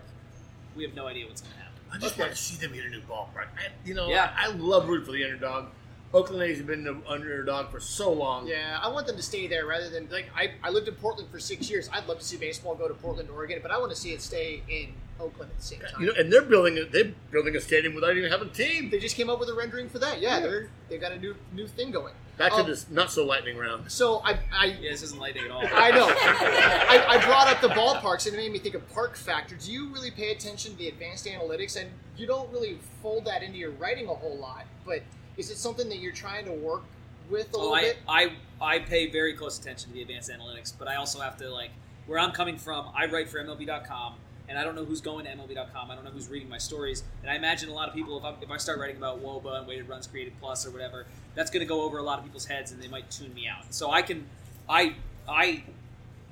we 0.75 0.83
have 0.83 0.93
no 0.95 1.07
idea 1.07 1.27
what's 1.27 1.41
going 1.41 1.53
to 1.53 1.59
happen. 1.59 1.77
I 1.93 1.97
just 1.97 2.13
Okay. 2.13 2.23
want 2.23 2.33
to 2.35 2.41
see 2.41 2.57
them 2.57 2.73
get 2.73 2.85
a 2.85 2.89
new 2.89 3.01
ballpark. 3.01 3.47
I, 3.57 3.69
you 3.85 3.93
know, 3.93 4.07
Yeah. 4.09 4.33
I, 4.37 4.45
I 4.45 4.51
love 4.53 4.87
rooting 4.87 5.05
for 5.05 5.11
the 5.11 5.23
underdog. 5.23 5.65
Oakland 6.13 6.43
A's 6.43 6.57
have 6.57 6.67
been 6.67 6.83
the 6.83 6.97
underdog 7.07 7.69
for 7.71 7.79
so 7.79 8.11
long. 8.11 8.45
Yeah, 8.47 8.77
I 8.81 8.89
want 8.89 9.07
them 9.07 9.15
to 9.15 9.21
stay 9.23 9.47
there 9.47 9.65
rather 9.65 9.89
than 9.89 10.09
like 10.11 10.29
I, 10.35 10.51
I 10.63 10.69
lived 10.69 10.87
in 10.89 10.95
Portland 10.95 11.29
for 11.31 11.39
six 11.39 11.69
years. 11.69 11.89
I'd 11.93 12.05
love 12.07 12.19
to 12.19 12.25
see 12.25 12.35
baseball 12.37 12.75
go 12.75 12.87
to 12.87 12.93
Portland, 12.95 13.29
Oregon, 13.29 13.59
but 13.61 13.71
I 13.71 13.77
want 13.77 13.91
to 13.91 13.95
see 13.95 14.11
it 14.11 14.21
stay 14.21 14.61
in 14.67 14.89
Oakland 15.21 15.51
at 15.51 15.57
the 15.57 15.63
same 15.63 15.79
time. 15.79 16.01
You 16.01 16.07
know, 16.07 16.13
and 16.17 16.31
they're 16.31 16.41
building 16.41 16.77
a, 16.77 16.85
they're 16.85 17.11
building 17.31 17.55
a 17.55 17.61
stadium 17.61 17.93
without 17.95 18.15
even 18.17 18.29
having 18.31 18.49
a 18.49 18.51
team. 18.51 18.89
they 18.89 18.99
just 18.99 19.15
came 19.15 19.29
up 19.29 19.39
with 19.39 19.49
a 19.49 19.53
rendering 19.53 19.87
for 19.89 19.99
that. 19.99 20.19
Yeah, 20.19 20.39
they're 20.39 20.69
they've 20.89 20.99
got 21.01 21.11
a 21.13 21.17
new 21.19 21.35
new 21.53 21.67
thing 21.67 21.91
going. 21.91 22.13
Back 22.37 22.53
to 22.53 22.59
Um, 22.61 22.67
this 22.67 22.89
not 22.89 23.11
so 23.11 23.25
lightning 23.25 23.57
round. 23.57 23.91
So 23.91 24.21
I 24.25 24.39
I 24.51 24.65
Yeah, 24.81 24.91
this 24.91 25.03
isn't 25.03 25.19
lightning 25.19 25.45
at 25.45 25.51
all. 25.51 25.63
I 25.63 25.91
know. 25.91 26.07
I, 26.09 27.05
I 27.09 27.25
brought 27.25 27.47
up 27.47 27.61
the 27.61 27.69
ballparks 27.69 28.25
and 28.25 28.33
it 28.35 28.37
made 28.37 28.51
me 28.51 28.59
think 28.59 28.75
of 28.75 28.87
park 28.93 29.15
factor. 29.15 29.55
Do 29.55 29.71
you 29.71 29.89
really 29.93 30.11
pay 30.11 30.31
attention 30.31 30.71
to 30.71 30.77
the 30.77 30.87
advanced 30.87 31.25
analytics? 31.25 31.79
And 31.79 31.89
you 32.17 32.27
don't 32.27 32.51
really 32.51 32.79
fold 33.01 33.25
that 33.25 33.43
into 33.43 33.57
your 33.57 33.71
writing 33.71 34.07
a 34.07 34.13
whole 34.13 34.37
lot, 34.37 34.65
but 34.85 35.01
is 35.37 35.49
it 35.51 35.57
something 35.57 35.87
that 35.89 35.97
you're 35.99 36.11
trying 36.13 36.45
to 36.45 36.51
work 36.51 36.83
with 37.29 37.53
a 37.53 37.57
Oh, 37.57 37.59
little 37.71 37.73
I, 37.75 37.81
bit? 37.81 37.97
I 38.07 38.31
I 38.59 38.79
pay 38.79 39.09
very 39.09 39.33
close 39.33 39.57
attention 39.59 39.89
to 39.89 39.93
the 39.95 40.01
advanced 40.01 40.29
analytics, 40.29 40.73
but 40.77 40.87
I 40.87 40.95
also 40.95 41.19
have 41.19 41.37
to 41.37 41.49
like 41.49 41.71
where 42.07 42.17
I'm 42.19 42.31
coming 42.31 42.57
from. 42.57 42.89
I 42.95 43.05
write 43.05 43.29
for 43.29 43.43
MLB.com, 43.43 44.15
and 44.51 44.59
I 44.59 44.63
don't 44.65 44.75
know 44.75 44.83
who's 44.85 44.99
going 45.01 45.23
to 45.25 45.31
MLB.com. 45.31 45.89
I 45.89 45.95
don't 45.95 46.03
know 46.03 46.11
who's 46.11 46.27
reading 46.29 46.49
my 46.49 46.57
stories, 46.57 47.03
and 47.23 47.31
I 47.31 47.35
imagine 47.35 47.69
a 47.69 47.73
lot 47.73 47.87
of 47.87 47.95
people 47.95 48.17
if 48.17 48.25
I, 48.25 48.33
if 48.41 48.51
I 48.51 48.57
start 48.57 48.79
writing 48.79 48.97
about 48.97 49.23
WOBA 49.23 49.59
and 49.59 49.67
weighted 49.67 49.87
runs 49.87 50.05
created 50.07 50.33
plus 50.41 50.67
or 50.67 50.71
whatever, 50.71 51.05
that's 51.35 51.49
going 51.49 51.61
to 51.61 51.65
go 51.65 51.81
over 51.83 51.97
a 51.99 52.03
lot 52.03 52.19
of 52.19 52.25
people's 52.25 52.45
heads, 52.45 52.73
and 52.73 52.83
they 52.83 52.89
might 52.89 53.09
tune 53.09 53.33
me 53.33 53.47
out. 53.47 53.73
So 53.73 53.89
I 53.89 54.01
can 54.01 54.25
I 54.69 54.95
I 55.27 55.63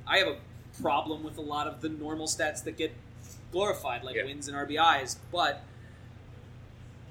I 0.05 0.17
have 0.17 0.27
a 0.27 0.37
problem 0.81 1.23
with 1.23 1.37
a 1.37 1.41
lot 1.41 1.67
of 1.67 1.79
the 1.81 1.87
normal 1.89 2.27
stats 2.27 2.63
that 2.65 2.77
get 2.77 2.93
glorified, 3.53 4.03
like 4.03 4.15
Yeah. 4.17 4.25
wins 4.25 4.47
and 4.49 4.57
RBIs, 4.57 5.15
but 5.31 5.63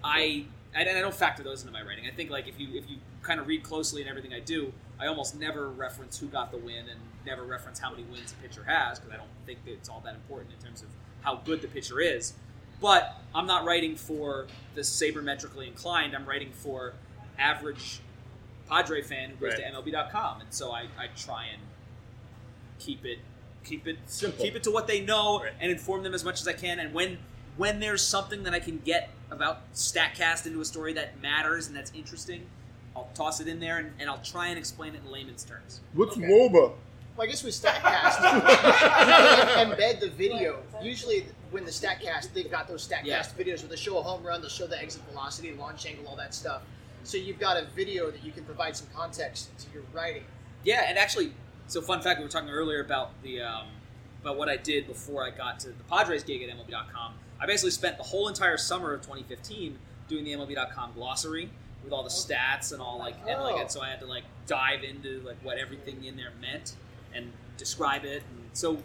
I 0.05 0.45
I, 0.77 0.83
I 0.83 1.01
don't 1.01 1.15
factor 1.15 1.43
those 1.43 1.63
into 1.63 1.73
my 1.73 1.83
writing. 1.83 2.05
I 2.07 2.15
think 2.15 2.31
like 2.31 2.47
if 2.49 2.61
you 2.61 2.69
if 2.75 2.89
you 2.91 2.99
kind 3.23 3.41
of 3.41 3.47
read 3.47 3.63
closely 3.63 4.03
in 4.03 4.09
everything 4.09 4.33
I 4.33 4.41
do, 4.41 4.73
I 5.01 5.07
almost 5.07 5.39
never 5.39 5.69
reference 5.69 6.19
who 6.19 6.27
got 6.27 6.51
the 6.51 6.57
win 6.59 6.87
and 6.91 7.01
never 7.25 7.45
reference 7.45 7.79
how 7.79 7.91
many 7.91 8.03
wins 8.05 8.33
a 8.33 8.43
pitcher 8.43 8.65
has 8.65 8.99
because 8.99 9.13
I 9.15 9.17
don't 9.17 9.29
think 9.47 9.65
that 9.65 9.73
it's 9.73 9.89
all 9.89 10.01
that 10.05 10.15
important 10.15 10.53
in 10.59 10.65
terms 10.67 10.83
of 10.83 10.89
how 11.23 11.37
good 11.37 11.63
the 11.63 11.69
pitcher 11.69 12.01
is. 12.01 12.33
But 12.81 13.17
I'm 13.35 13.47
not 13.47 13.65
writing 13.65 13.97
for 13.97 14.47
the 14.75 14.83
sabermetrically 14.83 15.67
inclined. 15.69 16.15
I'm 16.15 16.27
writing 16.27 16.51
for 16.53 16.95
average 17.39 18.01
Padre 18.69 19.03
fan 19.03 19.31
who 19.31 19.37
goes 19.37 19.55
Right. 19.59 19.73
to 19.73 19.73
MLB.com, 19.73 20.41
and 20.43 20.53
so 20.53 20.71
I, 20.73 20.83
I 20.99 21.09
try 21.17 21.47
and 21.53 21.63
keep 22.79 23.05
it 23.05 23.19
keep 23.65 23.87
it 23.87 23.99
Simple. 24.07 24.45
keep 24.45 24.55
it 24.55 24.63
to 24.63 24.71
what 24.71 24.87
they 24.87 25.01
know 25.01 25.41
Right. 25.43 25.53
and 25.61 25.71
inform 25.71 26.03
them 26.03 26.15
as 26.15 26.25
much 26.25 26.41
as 26.41 26.49
I 26.49 26.53
can. 26.53 26.79
And 26.79 26.95
when 26.95 27.19
when 27.57 27.81
there's 27.81 28.03
something 28.07 28.45
that 28.45 28.55
I 28.55 28.61
can 28.61 28.79
get 28.79 29.11
about 29.31 29.73
Statcast 29.75 30.47
into 30.47 30.61
a 30.61 30.65
story 30.65 30.93
that 30.95 31.21
matters 31.21 31.67
and 31.67 31.75
that's 31.77 31.93
interesting, 31.93 32.47
I'll 32.99 33.09
toss 33.15 33.41
it 33.41 33.49
in 33.49 33.61
there 33.61 33.79
and, 33.79 33.93
and 34.01 34.11
I'll 34.11 34.23
try 34.23 34.49
and 34.49 34.59
explain 34.59 34.95
it 34.95 35.01
in 35.05 35.13
layman's 35.13 35.45
terms. 35.45 35.81
What's 35.95 36.17
Okay. 36.17 36.27
WOBA? 36.27 36.53
Well, 36.53 36.75
I 37.21 37.27
guess 37.27 37.43
with 37.43 37.55
StatCast, 37.55 38.23
you 38.23 38.41
can 39.55 39.71
embed 39.71 40.01
the 40.01 40.11
video. 40.11 40.61
Usually, 40.83 41.27
when 41.51 41.65
the 41.65 41.71
StatCast, 41.71 42.33
they've 42.33 42.51
got 42.51 42.69
those 42.69 42.87
StatCast 42.87 43.05
Yeah. 43.07 43.23
videos 43.37 43.61
where 43.61 43.69
they 43.71 43.77
show 43.77 43.99
a 43.99 44.03
home 44.03 44.23
run, 44.25 44.41
they'll 44.41 44.51
show 44.51 44.67
the 44.67 44.81
exit 44.81 45.03
velocity, 45.11 45.53
launch 45.53 45.87
angle, 45.87 46.07
all 46.09 46.17
that 46.17 46.33
stuff. 46.35 46.63
So 47.05 47.17
you've 47.17 47.39
got 47.39 47.57
a 47.57 47.67
video 47.75 48.11
that 48.11 48.23
you 48.25 48.33
can 48.33 48.45
provide 48.45 48.77
some 48.77 48.87
context 48.95 49.49
to 49.59 49.67
your 49.73 49.83
writing. 49.93 50.25
Yeah, 50.65 50.85
and 50.89 50.99
actually, 50.99 51.33
so 51.67 51.81
fun 51.81 52.03
fact: 52.03 52.19
we 52.19 52.25
were 52.25 52.31
talking 52.31 52.51
earlier 52.51 52.81
about 52.81 53.11
the 53.23 53.41
um, 53.43 53.67
about 54.23 54.37
what 54.37 54.49
I 54.49 54.57
did 54.57 54.87
before 54.87 55.25
I 55.25 55.31
got 55.31 55.59
to 55.61 55.69
the 55.69 55.85
Padres 55.91 56.23
gig 56.25 56.43
at 56.43 56.51
MLB.com. 56.51 57.15
I 57.41 57.47
basically 57.47 57.71
spent 57.71 57.97
the 57.97 58.03
whole 58.05 58.29
entire 58.29 58.57
summer 58.57 58.93
of 58.95 59.01
2015 59.03 59.79
doing 60.09 60.25
the 60.25 60.33
MLB.com 60.33 60.93
glossary 60.95 61.51
with 61.85 61.93
all 61.93 62.03
the 62.03 62.09
stats 62.11 62.73
and 62.73 62.83
all 62.83 62.99
like 62.99 63.15
and 63.27 63.41
like 63.41 63.55
Oh. 63.57 63.61
and 63.61 63.71
so 63.71 63.81
I 63.81 63.89
had 63.89 64.01
to 64.01 64.07
like 64.07 64.25
dive 64.47 64.83
into 64.85 65.21
like 65.25 65.37
what 65.43 65.59
everything 65.59 66.05
in 66.05 66.17
there 66.17 66.33
meant 66.41 66.75
and 67.15 67.33
describe 67.57 68.05
it. 68.05 68.23
And 68.31 68.51
so 68.53 68.83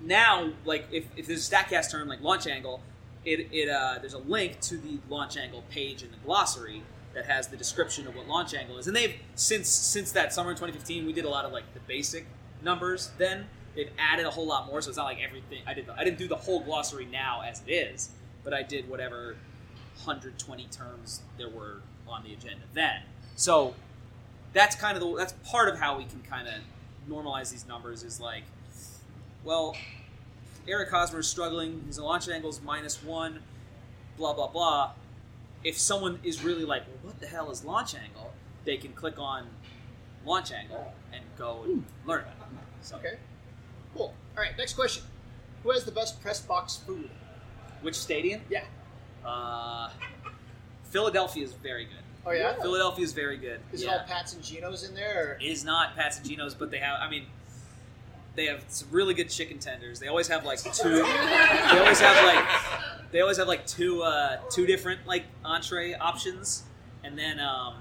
now, 0.00 0.50
like 0.64 0.86
if, 0.92 1.04
if 1.16 1.26
there's 1.26 1.50
a 1.50 1.54
Statcast 1.54 1.90
term 1.90 2.08
like 2.08 2.20
launch 2.20 2.46
angle, 2.46 2.80
it, 3.24 3.48
it 3.52 3.68
uh, 3.68 3.98
there's 4.00 4.14
a 4.14 4.18
link 4.18 4.60
to 4.62 4.76
the 4.76 4.98
launch 5.08 5.36
angle 5.36 5.64
page 5.70 6.02
in 6.02 6.10
the 6.10 6.16
glossary 6.24 6.82
that 7.14 7.26
has 7.26 7.48
the 7.48 7.56
description 7.56 8.06
of 8.06 8.14
what 8.14 8.28
launch 8.28 8.54
angle 8.54 8.78
is. 8.78 8.86
And 8.86 8.94
they've 8.94 9.14
since 9.34 9.68
since 9.68 10.12
that 10.12 10.32
summer 10.32 10.50
in 10.50 10.56
2015, 10.56 11.06
we 11.06 11.12
did 11.12 11.24
a 11.24 11.30
lot 11.30 11.44
of 11.44 11.52
like 11.52 11.72
the 11.74 11.80
basic 11.80 12.26
numbers. 12.62 13.10
Then 13.18 13.46
they've 13.74 13.90
added 13.98 14.26
a 14.26 14.30
whole 14.30 14.46
lot 14.46 14.66
more, 14.66 14.80
so 14.82 14.88
it's 14.90 14.98
not 14.98 15.04
like 15.04 15.18
everything. 15.26 15.62
I 15.66 15.74
did 15.74 15.86
the, 15.86 15.94
I 15.98 16.04
didn't 16.04 16.18
do 16.18 16.28
the 16.28 16.36
whole 16.36 16.60
glossary 16.60 17.06
now 17.06 17.42
as 17.42 17.62
it 17.66 17.72
is, 17.72 18.10
but 18.44 18.52
I 18.52 18.62
did 18.62 18.88
whatever 18.88 19.36
120 19.96 20.64
terms 20.70 21.22
there 21.38 21.48
were 21.48 21.80
on 22.08 22.22
the 22.22 22.32
agenda 22.32 22.62
then. 22.74 23.02
So 23.34 23.74
that's 24.52 24.76
kind 24.76 24.96
of 24.96 25.02
the 25.02 25.16
that's 25.16 25.34
part 25.44 25.68
of 25.68 25.78
how 25.78 25.98
we 25.98 26.04
can 26.04 26.20
kind 26.20 26.48
of 26.48 26.54
normalize 27.08 27.50
these 27.50 27.66
numbers 27.66 28.02
is 28.02 28.20
like, 28.20 28.44
well, 29.44 29.76
Eric 30.68 30.90
Hosmer 30.90 31.20
is 31.20 31.28
struggling. 31.28 31.84
His 31.86 31.98
launch 31.98 32.28
angle 32.28 32.50
is 32.50 32.60
minus 32.62 33.02
one. 33.02 33.40
Blah 34.16 34.34
blah 34.34 34.48
blah. 34.48 34.92
If 35.64 35.78
someone 35.78 36.20
is 36.22 36.44
really 36.44 36.64
like, 36.64 36.86
well, 36.86 37.12
what 37.12 37.20
the 37.20 37.26
hell 37.26 37.50
is 37.50 37.64
launch 37.64 37.94
angle? 37.94 38.32
They 38.64 38.76
can 38.76 38.92
click 38.92 39.18
on 39.18 39.46
launch 40.24 40.52
angle 40.52 40.92
and 41.12 41.22
go 41.36 41.62
and 41.64 41.82
hmm. 41.82 42.08
learn 42.08 42.20
it. 42.20 42.26
So, 42.82 42.96
Okay. 42.96 43.18
Cool. 43.94 44.14
All 44.36 44.42
right, 44.42 44.56
next 44.58 44.74
question. 44.74 45.02
Who 45.62 45.70
has 45.70 45.84
the 45.84 45.90
best 45.90 46.20
press 46.20 46.40
box 46.40 46.76
food? 46.76 47.08
which 47.82 47.94
stadium? 47.94 48.40
Yeah. 48.50 48.64
Uh, 49.26 49.90
Philadelphia 50.90 51.44
is 51.44 51.52
very 51.52 51.84
good. 51.84 51.92
Oh, 52.24 52.30
yeah? 52.32 52.54
Philadelphia 52.60 53.04
is 53.04 53.12
very 53.12 53.36
good. 53.36 53.60
Is 53.72 53.82
yeah. 53.82 53.94
it 53.96 54.00
all 54.00 54.06
Pats 54.06 54.34
and 54.34 54.42
Geno's 54.42 54.88
in 54.88 54.94
there? 54.94 55.32
Or? 55.32 55.32
It 55.40 55.46
is 55.46 55.64
not 55.64 55.94
Pats 55.96 56.18
and 56.18 56.28
Geno's, 56.28 56.54
but 56.54 56.70
they 56.70 56.78
have. 56.78 56.98
I 57.00 57.08
mean, 57.10 57.26
they 58.34 58.46
have 58.46 58.64
some 58.68 58.88
really 58.90 59.14
good 59.14 59.30
chicken 59.30 59.58
tenders. 59.58 59.98
They 60.00 60.08
always 60.08 60.28
have 60.28 60.44
like 60.44 60.58
two. 60.60 61.02
they 61.02 61.78
always 61.78 62.00
have 62.00 62.24
like 62.24 62.44
they 63.12 63.20
always 63.20 63.36
have 63.38 63.48
like 63.48 63.66
two 63.66 64.02
uh, 64.02 64.38
two 64.50 64.66
different 64.66 65.06
like 65.06 65.24
entree 65.44 65.94
options, 65.94 66.64
and 67.04 67.18
then 67.18 67.38
um, 67.40 67.74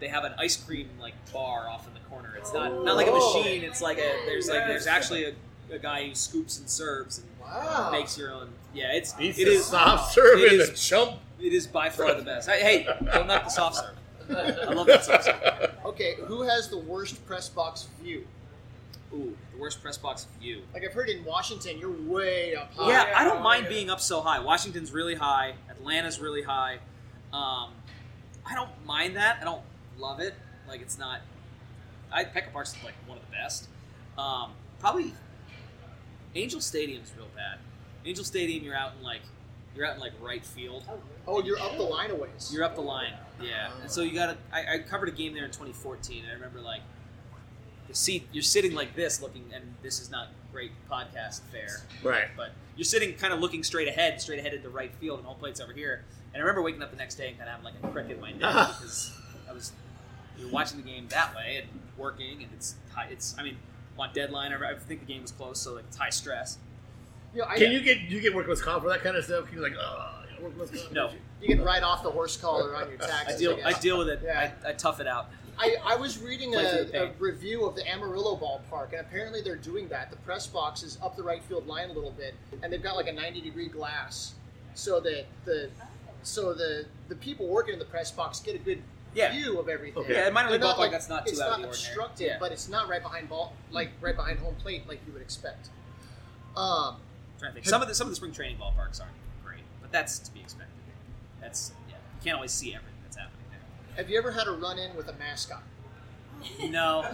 they 0.00 0.08
have 0.08 0.24
an 0.24 0.32
ice 0.38 0.56
cream 0.56 0.88
like 1.00 1.14
bar 1.32 1.68
off 1.68 1.86
in 1.86 1.94
the 1.94 2.00
corner. 2.00 2.34
It's 2.36 2.52
not 2.52 2.84
not 2.84 2.96
like 2.96 3.06
a 3.06 3.10
Oh. 3.12 3.42
machine. 3.42 3.62
It's 3.64 3.80
like 3.80 3.98
a 3.98 4.12
there's 4.26 4.48
like 4.48 4.66
there's 4.66 4.86
actually 4.86 5.24
a, 5.24 5.32
a 5.72 5.78
guy 5.78 6.08
who 6.08 6.14
scoops 6.14 6.58
and 6.58 6.68
serves 6.68 7.18
and 7.18 7.28
Wow. 7.40 7.90
makes 7.92 8.18
your 8.18 8.32
own. 8.32 8.50
Yeah, 8.74 8.92
it's 8.92 9.14
He's 9.16 9.38
it 9.38 9.44
the 9.44 9.50
is 9.52 9.66
soft 9.66 10.12
serve 10.14 10.40
it 10.40 10.52
and 10.52 10.60
is- 10.62 10.70
the 10.70 10.76
chump. 10.76 11.18
it 11.40 11.52
is 11.52 11.66
by 11.66 11.88
far 11.90 12.14
the 12.14 12.22
best. 12.22 12.48
Hey, 12.48 12.60
hey 12.60 12.86
don't 13.12 13.26
knock 13.26 13.44
the 13.44 13.50
soft 13.50 13.76
serve. 13.76 13.96
I 14.30 14.72
love 14.72 14.86
that 14.86 15.04
soft 15.04 15.24
serve. 15.24 15.70
Okay, 15.84 16.16
who 16.24 16.42
has 16.42 16.68
the 16.70 16.78
worst 16.78 17.24
press 17.26 17.48
box 17.48 17.86
view? 18.02 18.26
Ooh, 19.12 19.36
the 19.52 19.58
worst 19.60 19.80
press 19.80 19.96
box 19.96 20.26
view. 20.40 20.62
Like 20.72 20.82
I've 20.82 20.92
heard 20.94 21.08
in 21.08 21.24
Washington, 21.24 21.78
you're 21.78 21.92
way 21.92 22.56
up 22.56 22.72
high. 22.74 22.88
Yeah, 22.88 23.12
I 23.14 23.22
don't 23.22 23.42
mind 23.42 23.68
being 23.68 23.90
up 23.90 24.00
so 24.00 24.20
high. 24.20 24.40
Washington's 24.40 24.90
really 24.92 25.14
high. 25.14 25.54
Atlanta's 25.70 26.18
really 26.18 26.42
high. 26.42 26.78
Um, 27.32 27.70
I 28.44 28.54
don't 28.54 28.70
mind 28.86 29.14
that. 29.16 29.38
I 29.40 29.44
don't 29.44 29.62
love 29.98 30.18
it. 30.20 30.34
Like 30.66 30.80
it's 30.80 30.98
not. 30.98 31.20
I 32.10 32.24
Petco 32.24 32.52
Park's 32.52 32.74
like 32.82 32.94
one 33.06 33.18
of 33.18 33.24
the 33.24 33.30
best. 33.30 33.68
Um, 34.18 34.50
probably 34.80 35.12
Angel 36.34 36.60
Stadium's 36.60 37.12
real 37.16 37.28
bad. 37.36 37.58
Angel 38.04 38.24
Stadium, 38.24 38.64
you're 38.64 38.76
out 38.76 38.92
in 38.98 39.04
like 39.04 39.22
you're 39.74 39.86
out 39.86 39.94
in 39.94 40.00
like 40.00 40.12
right 40.20 40.44
field. 40.44 40.84
Oh, 41.26 41.42
you're 41.42 41.58
up 41.58 41.76
the 41.76 41.82
line 41.82 42.10
a 42.10 42.14
ways. 42.14 42.50
You're 42.52 42.64
up 42.64 42.74
the 42.74 42.82
line, 42.82 43.12
yeah. 43.42 43.70
And 43.80 43.90
so 43.90 44.02
you 44.02 44.12
gotta. 44.12 44.36
I, 44.52 44.74
I 44.74 44.78
covered 44.78 45.08
a 45.08 45.12
game 45.12 45.34
there 45.34 45.44
in 45.44 45.50
2014. 45.50 46.22
And 46.22 46.30
I 46.30 46.34
remember 46.34 46.60
like 46.60 46.82
the 47.88 47.94
seat. 47.94 48.28
You're 48.32 48.42
sitting 48.42 48.74
like 48.74 48.94
this, 48.94 49.20
looking, 49.20 49.44
and 49.52 49.74
this 49.82 50.00
is 50.00 50.10
not 50.10 50.28
great 50.52 50.70
podcast 50.90 51.40
fare. 51.50 51.82
Right. 52.02 52.26
But 52.36 52.52
you're 52.76 52.84
sitting 52.84 53.14
kind 53.14 53.32
of 53.32 53.40
looking 53.40 53.62
straight 53.64 53.88
ahead, 53.88 54.20
straight 54.20 54.38
ahead 54.38 54.54
at 54.54 54.62
the 54.62 54.68
right 54.68 54.92
field, 55.00 55.18
and 55.18 55.26
home 55.26 55.38
plate's 55.38 55.60
over 55.60 55.72
here. 55.72 56.04
And 56.32 56.40
I 56.40 56.40
remember 56.40 56.62
waking 56.62 56.82
up 56.82 56.90
the 56.90 56.96
next 56.96 57.16
day 57.16 57.28
and 57.28 57.38
kind 57.38 57.48
of 57.48 57.56
having 57.56 57.64
like 57.64 57.74
a 57.82 57.88
crick 57.88 58.10
in 58.10 58.20
my 58.20 58.30
neck 58.30 58.40
because 58.40 59.12
I 59.48 59.52
was 59.52 59.72
you're 60.38 60.50
watching 60.50 60.76
the 60.76 60.88
game 60.88 61.06
that 61.08 61.34
way 61.34 61.62
and 61.62 61.80
working, 61.96 62.42
and 62.42 62.52
it's 62.54 62.76
high. 62.92 63.08
It's 63.10 63.34
I 63.38 63.42
mean 63.42 63.56
on 63.98 64.10
deadline. 64.12 64.52
I 64.52 64.70
I 64.70 64.74
think 64.74 65.00
the 65.00 65.12
game 65.12 65.22
was 65.22 65.32
close, 65.32 65.60
so 65.60 65.74
like 65.74 65.84
it's 65.88 65.96
high 65.96 66.10
stress. 66.10 66.58
You, 67.34 67.40
know, 67.40 67.46
I, 67.48 67.56
Can 67.58 67.72
you 67.72 67.80
get 67.80 68.00
you 68.02 68.20
get 68.20 68.34
workman's 68.34 68.62
comp 68.62 68.82
for 68.84 68.88
that 68.90 69.02
kind 69.02 69.16
of 69.16 69.24
stuff? 69.24 69.46
Can 69.48 69.56
you 69.58 69.62
like, 69.62 69.74
oh, 69.78 70.12
workman's 70.40 70.70
comp? 70.70 70.92
No, 70.92 71.10
you 71.42 71.48
can 71.48 71.64
write 71.64 71.82
off 71.82 72.02
the 72.02 72.10
horse 72.10 72.36
collar 72.36 72.74
on 72.76 72.88
your 72.88 72.98
taxes. 72.98 73.34
I 73.34 73.38
deal 73.38 73.52
I 73.64 73.70
guess. 73.72 73.80
deal 73.80 73.98
with 73.98 74.08
it. 74.08 74.20
Yeah. 74.24 74.52
I, 74.64 74.70
I 74.70 74.72
tough 74.72 75.00
it 75.00 75.06
out. 75.08 75.26
I, 75.58 75.76
I 75.84 75.96
was 75.96 76.20
reading 76.20 76.54
a, 76.56 76.88
a 76.94 77.12
review 77.20 77.64
of 77.64 77.76
the 77.76 77.88
Amarillo 77.88 78.36
ballpark, 78.36 78.90
and 78.90 79.00
apparently 79.00 79.40
they're 79.40 79.54
doing 79.56 79.86
that. 79.88 80.10
The 80.10 80.16
press 80.18 80.46
box 80.48 80.82
is 80.82 80.98
up 81.02 81.16
the 81.16 81.22
right 81.22 81.42
field 81.44 81.66
line 81.68 81.90
a 81.90 81.92
little 81.92 82.10
bit, 82.10 82.34
and 82.62 82.72
they've 82.72 82.82
got 82.82 82.96
like 82.96 83.06
a 83.08 83.12
90 83.12 83.40
degree 83.40 83.68
glass, 83.68 84.34
so 84.74 85.00
that 85.00 85.26
the 85.44 85.70
so 86.22 86.54
the 86.54 86.86
the 87.08 87.14
people 87.16 87.46
working 87.48 87.72
in 87.72 87.78
the 87.78 87.84
press 87.84 88.10
box 88.10 88.40
get 88.40 88.54
a 88.54 88.58
good 88.58 88.80
Yeah. 89.14 89.30
view 89.32 89.58
of 89.60 89.68
everything. 89.68 90.02
Okay. 90.02 90.14
Yeah, 90.14 90.26
in 90.28 90.34
minor 90.34 90.48
They're 90.48 90.58
league 90.58 90.62
not, 90.62 90.76
ballpark, 90.76 90.78
like- 90.80 90.90
that's 90.92 91.08
not 91.08 91.26
too 91.26 91.32
it's 91.32 91.40
out 91.40 91.46
of 91.52 91.58
not 91.58 91.62
the 91.62 91.68
obstructed, 91.68 92.26
Yeah. 92.26 92.36
but 92.40 92.50
it's 92.52 92.68
not 92.68 92.88
right 92.88 93.02
behind 93.02 93.28
ball, 93.28 93.52
like 93.70 93.90
right 94.00 94.16
behind 94.16 94.38
home 94.40 94.54
plate, 94.56 94.88
like 94.88 95.00
you 95.06 95.12
would 95.12 95.22
expect. 95.22 95.68
Um, 96.56 96.96
trying 97.44 97.54
to 97.54 97.60
think. 97.60 97.70
Some 97.70 97.82
of 97.82 97.88
the 97.88 97.94
some 97.94 98.06
of 98.06 98.10
the 98.10 98.16
spring 98.16 98.32
training 98.32 98.56
ballparks 98.56 99.00
aren't 99.00 99.12
great, 99.44 99.62
but 99.80 99.92
that's 99.92 100.18
to 100.20 100.32
be 100.32 100.40
expected. 100.40 100.70
That's 101.40 101.72
yeah. 101.88 101.94
You 101.94 102.24
can't 102.24 102.36
always 102.36 102.52
see 102.52 102.74
everything 102.74 102.94
that's 103.02 103.16
happening 103.16 103.46
there. 103.50 103.60
have 103.96 104.10
you 104.10 104.18
ever 104.18 104.32
had 104.32 104.46
a 104.46 104.52
run 104.52 104.78
in 104.78 104.94
with 104.96 105.08
a 105.08 105.14
mascot? 105.14 105.62
No. 106.60 107.02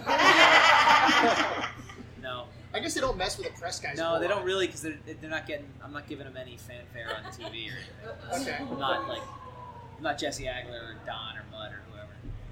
no. 2.21 2.45
I 2.73 2.79
guess 2.79 2.83
guess 2.83 2.93
they 2.95 3.01
don't 3.01 3.17
mess 3.17 3.37
with 3.37 3.47
the 3.47 3.53
press 3.59 3.79
guys. 3.79 3.97
No, 3.97 4.19
they 4.19 4.27
don't 4.27 4.45
really 4.45 4.65
because 4.65 4.81
they're 4.81 4.97
they're 5.19 5.29
not 5.29 5.45
getting. 5.47 5.67
I'm 5.83 5.93
not 5.93 6.07
giving 6.07 6.25
them 6.25 6.37
any 6.37 6.57
fanfare 6.57 7.07
on 7.07 7.23
TV 7.31 7.69
or 7.69 7.77
anything. 7.77 8.41
Okay. 8.41 8.57
I'm 8.59 8.79
not 8.79 9.07
like 9.07 9.21
I'm 9.97 10.03
not 10.03 10.17
Jesse 10.17 10.45
Agler 10.45 10.81
or 10.81 10.95
Don 11.05 11.37
or 11.37 11.43
Mud 11.51 11.73
or 11.73 11.81
whoever. 11.91 12.09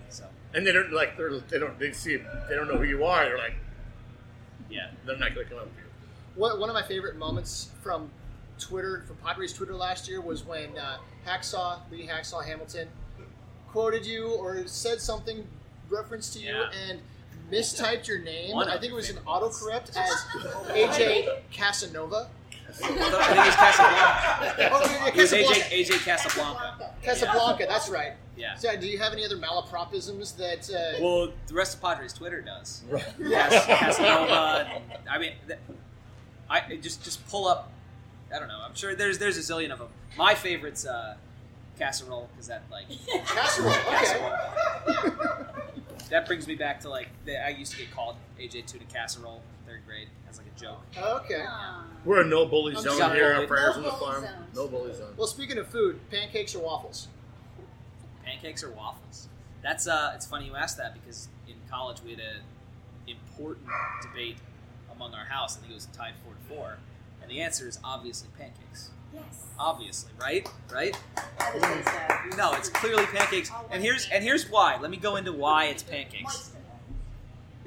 So 0.09 0.25
And 0.53 0.67
they 0.67 0.71
don't 0.71 0.91
like 0.91 1.17
they're, 1.17 1.39
they 1.39 1.57
don't 1.57 1.79
they 1.79 1.91
see 1.91 2.17
they 2.17 2.55
don't 2.55 2.67
know 2.67 2.77
who 2.77 2.83
you 2.83 3.03
are. 3.05 3.25
They're 3.25 3.37
like 3.37 3.55
yeah, 4.69 4.91
they're 5.05 5.17
not 5.17 5.33
going 5.33 5.47
to 5.47 5.53
come 5.53 5.63
up 5.63 5.75
to 5.75 5.81
you. 5.81 5.88
One, 6.39 6.57
one 6.57 6.69
of 6.69 6.73
my 6.73 6.81
favorite 6.83 7.17
moments 7.17 7.69
from 7.83 8.09
Twitter, 8.57 9.03
from 9.05 9.17
Padres 9.17 9.51
Twitter 9.51 9.75
last 9.75 10.07
year, 10.07 10.21
was 10.21 10.45
when 10.45 10.77
uh, 10.77 10.97
Hacksaw, 11.27 11.79
Lee 11.91 12.07
Hacksaw 12.07 12.45
Hamilton, 12.45 12.87
quoted 13.67 14.05
you 14.05 14.29
or 14.35 14.65
said 14.65 15.01
something 15.01 15.45
reference 15.89 16.31
to 16.33 16.39
you 16.39 16.47
Yeah. 16.53 16.69
and 16.89 16.99
mistyped 17.51 18.07
your 18.07 18.19
name. 18.19 18.55
One 18.55 18.69
I 18.69 18.77
think 18.77 18.93
it 18.93 18.95
was 18.95 19.09
an 19.09 19.17
my 19.25 19.33
autocorrect 19.33 19.89
as 19.97 20.25
AJ 20.69 21.27
Casanova. 21.51 22.29
I 22.69 22.71
think 22.71 22.99
it's 23.47 23.55
Casablanca. 23.55 24.69
Oh, 24.71 24.85
yeah, 24.85 25.07
It 25.07 25.15
was 25.15 25.31
Casablanca. 25.31 25.69
AJ 25.75 25.85
AJ 25.85 26.05
Casablanca. 26.05 26.93
Casablanca, 27.01 27.65
that's 27.67 27.89
right. 27.89 28.13
Yeah. 28.37 28.55
So, 28.55 28.77
do 28.77 28.87
you 28.87 28.97
have 28.99 29.11
any 29.11 29.25
other 29.25 29.35
malapropisms 29.37 30.37
that? 30.37 30.69
Uh, 30.73 31.03
Well, 31.03 31.33
the 31.47 31.53
rest 31.53 31.75
of 31.75 31.81
Padres 31.81 32.13
Twitter 32.13 32.41
does. 32.41 32.83
yes. 33.19 33.65
Casanova. 33.65 34.81
I 35.09 35.17
mean, 35.17 35.33
th- 35.47 35.59
I 36.49 36.77
just 36.77 37.03
just 37.03 37.27
pull 37.29 37.47
up. 37.47 37.71
I 38.33 38.39
don't 38.39 38.47
know. 38.47 38.59
I'm 38.63 38.75
sure 38.75 38.95
there's 38.95 39.17
there's 39.17 39.37
a 39.37 39.41
zillion 39.53 39.71
of 39.71 39.79
them. 39.79 39.89
My 40.17 40.35
favorite's 40.35 40.85
uh, 40.85 41.15
casserole 41.77 42.29
because 42.33 42.47
that 42.47 42.63
like 42.71 42.85
Casserole. 43.25 43.73
Okay. 44.87 45.11
that 46.09 46.25
brings 46.27 46.47
me 46.47 46.55
back 46.55 46.79
to 46.81 46.89
like 46.89 47.09
the, 47.25 47.43
I 47.43 47.49
used 47.49 47.71
to 47.73 47.77
get 47.77 47.91
called 47.91 48.15
AJ 48.39 48.65
Tuna 48.67 48.85
casserole 48.91 49.41
third 49.67 49.81
grade 49.85 50.07
as 50.29 50.37
like 50.37 50.47
a 50.55 50.59
joke. 50.59 50.81
Okay. 50.97 51.43
Aw. 51.47 51.83
We're 52.05 52.21
a 52.21 52.25
no 52.25 52.45
bully 52.45 52.75
I'm 52.75 52.81
zone 52.81 53.15
here 53.15 53.33
No 53.33 53.41
at 53.43 53.47
Friars 53.47 53.77
on 53.77 53.83
the 53.83 53.91
Farm. 53.91 54.21
zone. 54.23 54.31
No 54.55 54.67
bully 54.67 54.93
zone. 54.93 55.13
Well, 55.17 55.27
speaking 55.27 55.57
of 55.57 55.67
food, 55.67 55.99
pancakes 56.09 56.55
or 56.55 56.59
waffles? 56.63 57.07
Pancakes 58.25 58.63
or 58.63 58.71
waffles? 58.71 59.27
That's 59.61 59.87
uh, 59.87 60.13
it's 60.15 60.25
funny 60.25 60.45
you 60.47 60.55
asked 60.55 60.77
that 60.77 60.93
because 60.93 61.27
in 61.47 61.55
college 61.69 61.97
we 62.03 62.11
had 62.11 62.19
a 62.19 63.09
important 63.09 63.67
debate 64.01 64.37
among 64.99 65.13
our 65.13 65.25
house. 65.25 65.57
I 65.57 65.61
think 65.61 65.71
it 65.71 65.75
was 65.75 65.87
tied 65.87 66.13
four 66.23 66.33
to 66.33 66.55
four, 66.55 66.77
and 67.21 67.31
the 67.31 67.41
answer 67.41 67.67
is 67.67 67.79
obviously 67.83 68.29
pancakes. 68.37 68.89
Yes. 69.13 69.23
Obviously, 69.57 70.11
right? 70.19 70.47
Right? 70.71 70.95
No, 72.37 72.51
it's 72.53 72.69
clearly 72.69 73.05
pancakes. 73.05 73.49
And 73.71 73.81
here's 73.81 74.07
and 74.09 74.23
here's 74.23 74.49
why. 74.49 74.77
Let 74.79 74.91
me 74.91 74.97
go 74.97 75.15
into 75.15 75.31
why 75.31 75.65
it's 75.65 75.83
pancakes. 75.83 76.51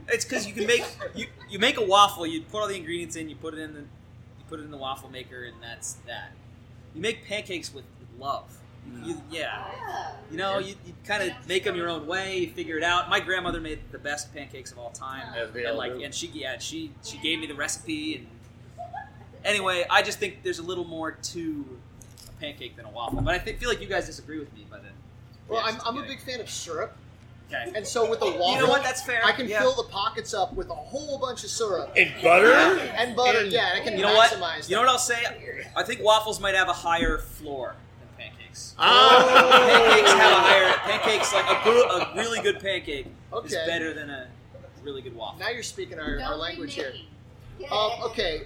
It's 0.09 0.24
because 0.24 0.47
you 0.47 0.53
can 0.53 0.66
make 0.66 0.85
you 1.14 1.26
you 1.49 1.59
make 1.59 1.78
a 1.78 1.85
waffle. 1.85 2.26
You 2.26 2.43
put 2.43 2.61
all 2.61 2.68
the 2.68 2.76
ingredients 2.76 3.16
in. 3.16 3.28
You 3.28 3.37
put 3.37 3.55
it 3.55 3.61
in 3.61 3.72
the 3.72 3.80
you 3.80 4.45
put 4.49 4.61
it 4.61 4.64
in 4.64 4.70
the 4.70 4.76
waffle 4.76 5.11
maker, 5.11 5.45
and 5.45 5.57
that's 5.62 5.95
that. 6.07 6.33
You 6.95 7.01
make 7.01 7.26
pancakes 7.26 7.72
with, 7.72 7.85
with 7.99 8.20
love. 8.20 8.59
You, 9.05 9.20
yeah, 9.30 9.64
Yeah. 9.76 10.12
you 10.30 10.37
know, 10.37 10.59
you, 10.59 10.74
you 10.87 10.93
kind 11.05 11.22
of 11.22 11.49
make 11.49 11.64
them 11.64 11.74
your 11.76 11.89
own 11.89 12.07
way. 12.07 12.39
You 12.39 12.51
figure 12.51 12.76
it 12.76 12.83
out. 12.85 13.09
My 13.09 13.20
grandmother 13.20 13.61
made 13.61 13.80
the 13.91 13.99
best 13.99 14.33
pancakes 14.35 14.70
of 14.72 14.78
all 14.78 14.91
time, 14.91 15.33
As 15.35 15.51
they 15.53 15.61
and 15.64 15.70
all 15.72 15.76
like, 15.78 15.93
do. 15.99 16.03
and 16.05 16.14
she 16.14 16.28
yeah 16.28 16.59
she 16.59 16.93
she 17.05 17.18
gave 17.18 17.39
me 17.41 17.47
the 17.47 17.55
recipe. 17.55 18.16
And 18.16 18.26
anyway, 19.45 19.85
I 19.91 20.03
just 20.03 20.18
think 20.18 20.43
there's 20.43 20.59
a 20.59 20.62
little 20.62 20.85
more 20.85 21.12
to 21.12 21.78
a 22.28 22.41
pancake 22.41 22.76
than 22.76 22.85
a 22.87 22.91
waffle. 22.91 23.20
But 23.22 23.35
I 23.35 23.39
think, 23.39 23.59
feel 23.59 23.68
like 23.68 23.80
you 23.80 23.89
guys 23.89 24.07
disagree 24.07 24.39
with 24.39 24.53
me 24.55 24.66
by 24.70 24.78
then. 24.78 24.93
Well, 25.49 25.62
Yes, 25.66 25.80
I'm, 25.87 25.97
I'm 25.97 26.03
a 26.03 26.07
big 26.07 26.20
fan 26.20 26.41
of 26.41 26.49
syrup, 26.49 26.97
Okay. 27.53 27.72
and 27.74 27.87
so 27.87 28.09
with 28.09 28.20
the 28.20 28.26
waffle, 28.26 28.53
You 28.53 28.59
know 28.61 28.68
what? 28.68 28.83
That's 28.83 29.03
fair. 29.03 29.20
I 29.24 29.33
can 29.33 29.49
Yeah. 29.49 29.61
fill 29.61 29.74
the 29.74 29.89
pockets 29.91 30.33
up 30.35 30.55
with 30.55 30.70
a 30.70 30.74
whole 30.74 31.18
bunch 31.18 31.45
of 31.45 31.51
syrup 31.51 31.93
And 31.97 32.11
butter? 32.22 32.53
and 32.53 33.14
butter. 33.16 33.41
And- 33.41 33.53
yeah, 33.53 33.72
and 33.72 33.80
I 33.80 33.85
can 33.85 33.97
You 33.99 34.03
know 34.05 34.14
what? 34.14 34.33
You 34.68 34.76
know 34.76 34.83
what 34.83 34.89
I'll 34.91 34.99
say? 34.99 35.22
I 35.76 35.83
think 35.83 36.01
waffles 36.03 36.41
might 36.41 36.55
have 36.55 36.68
a 36.68 36.72
higher 36.72 37.18
floor 37.18 37.74
than 37.74 37.82
pancakes. 38.53 38.74
Ah! 38.78 39.88
pancakes 39.88 40.12
have 40.12 40.32
a 40.32 40.40
higher 40.40 40.72
pancakes 41.00 41.32
like 41.32 41.44
a, 41.46 41.64
good, 41.64 41.90
a 41.90 42.12
really 42.16 42.40
good 42.40 42.61
pancake 42.61 43.07
is 43.07 43.55
Okay. 43.55 43.64
better 43.66 43.94
than 43.94 44.11
a 44.11 44.28
really 44.82 45.03
good 45.03 45.14
waffle. 45.14 45.38
Now 45.40 45.48
you're 45.50 45.62
speaking 45.62 45.98
our, 45.98 46.20
our 46.20 46.36
language 46.36 46.74
here. 46.74 46.92
mean. 47.59 47.68
Um, 47.70 47.90
okay. 48.05 48.42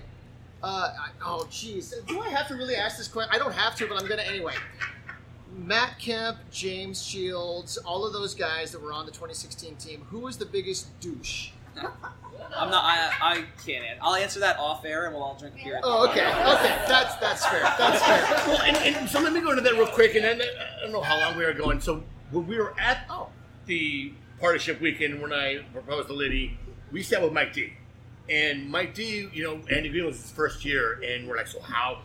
Uh, 0.63 0.93
I- 0.99 1.11
oh, 1.25 1.47
jeez. 1.51 1.93
Do 2.07 2.21
I 2.21 2.29
have 2.29 2.49
to 2.49 2.55
really 2.55 2.77
ask 2.77 2.97
this 2.97 3.09
question? 3.09 3.35
I 3.35 3.39
don't 3.39 3.53
have 3.55 3.75
to, 3.77 3.87
but 3.87 4.01
I'm 4.01 4.07
going 4.09 4.21
to 4.21 4.27
anyway. 4.27 4.55
Matt 5.55 5.99
Kemp, 5.99 6.39
James 6.51 7.03
Shields, 7.03 7.79
all 7.79 8.05
of 8.07 8.13
those 8.13 8.35
guys 8.35 8.73
that 8.73 8.83
were 8.83 8.93
on 8.93 9.07
the 9.07 9.13
2016 9.13 9.77
team, 9.77 10.07
who 10.11 10.19
was 10.21 10.37
the 10.37 10.45
biggest 10.47 10.99
douche? 11.01 11.51
I'm 12.57 12.71
not. 12.71 12.85
I, 12.85 13.11
I 13.21 13.45
can't. 13.67 13.85
an- 13.85 13.99
I'll 14.01 14.15
answer 14.15 14.41
that 14.41 14.59
off 14.59 14.85
air, 14.85 15.05
and 15.07 15.15
we'll 15.15 15.23
all 15.23 15.37
drink 15.39 15.55
a 15.61 15.65
beer. 15.65 15.81
Oh, 15.83 16.09
okay. 16.09 16.27
Okay. 16.27 16.79
That's 16.89 17.15
that's 17.17 17.45
fair. 17.47 17.63
That's 17.79 18.03
fair. 18.05 18.23
Well, 18.47 18.63
and, 18.63 18.77
and 18.97 19.09
so 19.09 19.21
let 19.21 19.33
me 19.33 19.41
go 19.41 19.51
into 19.51 19.63
that 19.63 19.73
real 19.75 19.87
quick, 19.87 20.15
and 20.15 20.25
then 20.25 20.41
uh, 20.41 20.45
I 20.45 20.83
don't 20.83 20.93
know 20.93 21.03
how 21.03 21.19
long 21.21 21.37
we 21.37 21.45
are 21.45 21.53
going. 21.53 21.81
So 21.81 22.03
when 22.31 22.47
we 22.47 22.57
were 22.59 22.75
at 22.79 23.05
Oh. 23.11 23.29
the 23.67 24.13
partnership 24.41 24.81
weekend, 24.81 25.21
when 25.21 25.33
I 25.33 25.59
proposed 25.73 26.09
to 26.09 26.15
Liddy, 26.15 26.59
we 26.93 27.03
sat 27.03 27.23
with 27.23 27.33
Mike 27.33 27.53
D, 27.53 27.73
and 28.31 28.71
Mike 28.71 28.95
D, 28.95 29.29
you 29.33 29.45
know, 29.45 29.61
Andy 29.71 29.89
Green 29.91 30.07
was 30.07 30.21
his 30.21 30.31
first 30.31 30.65
year, 30.65 31.01
and 31.05 31.29
we're 31.29 31.37
like, 31.37 31.47
so 31.49 31.61
how, 31.61 31.99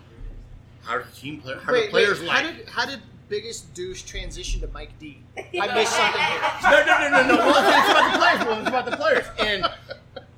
how 0.84 0.98
did 0.98 1.08
the 1.08 1.12
team 1.16 1.40
play? 1.42 1.56
How 1.56 1.68
do 1.68 1.74
Wait, 1.74 1.86
the 1.86 1.92
players 1.92 2.20
wait. 2.20 2.28
like? 2.28 2.38
How 2.46 2.52
did 2.52 2.70
how 2.70 2.86
did 2.86 3.00
biggest 3.30 3.74
douche 3.74 4.02
transition 4.02 4.60
to 4.62 4.68
Mike 4.70 4.98
D? 5.00 5.22
I 5.38 5.74
missed 5.74 5.96
something 5.96 6.22
here. 6.22 6.42
no, 6.64 6.86
no, 6.86 7.00
no, 7.00 7.10
no, 7.10 7.28
no. 7.28 7.38
Well, 7.38 7.80
it's 7.80 7.90
about 7.90 8.12
the 8.12 8.18
players. 8.20 8.46
Well, 8.46 8.60
it's 8.60 8.68
about 8.68 8.86
the 8.86 8.98
players, 8.98 9.26
and 9.40 9.66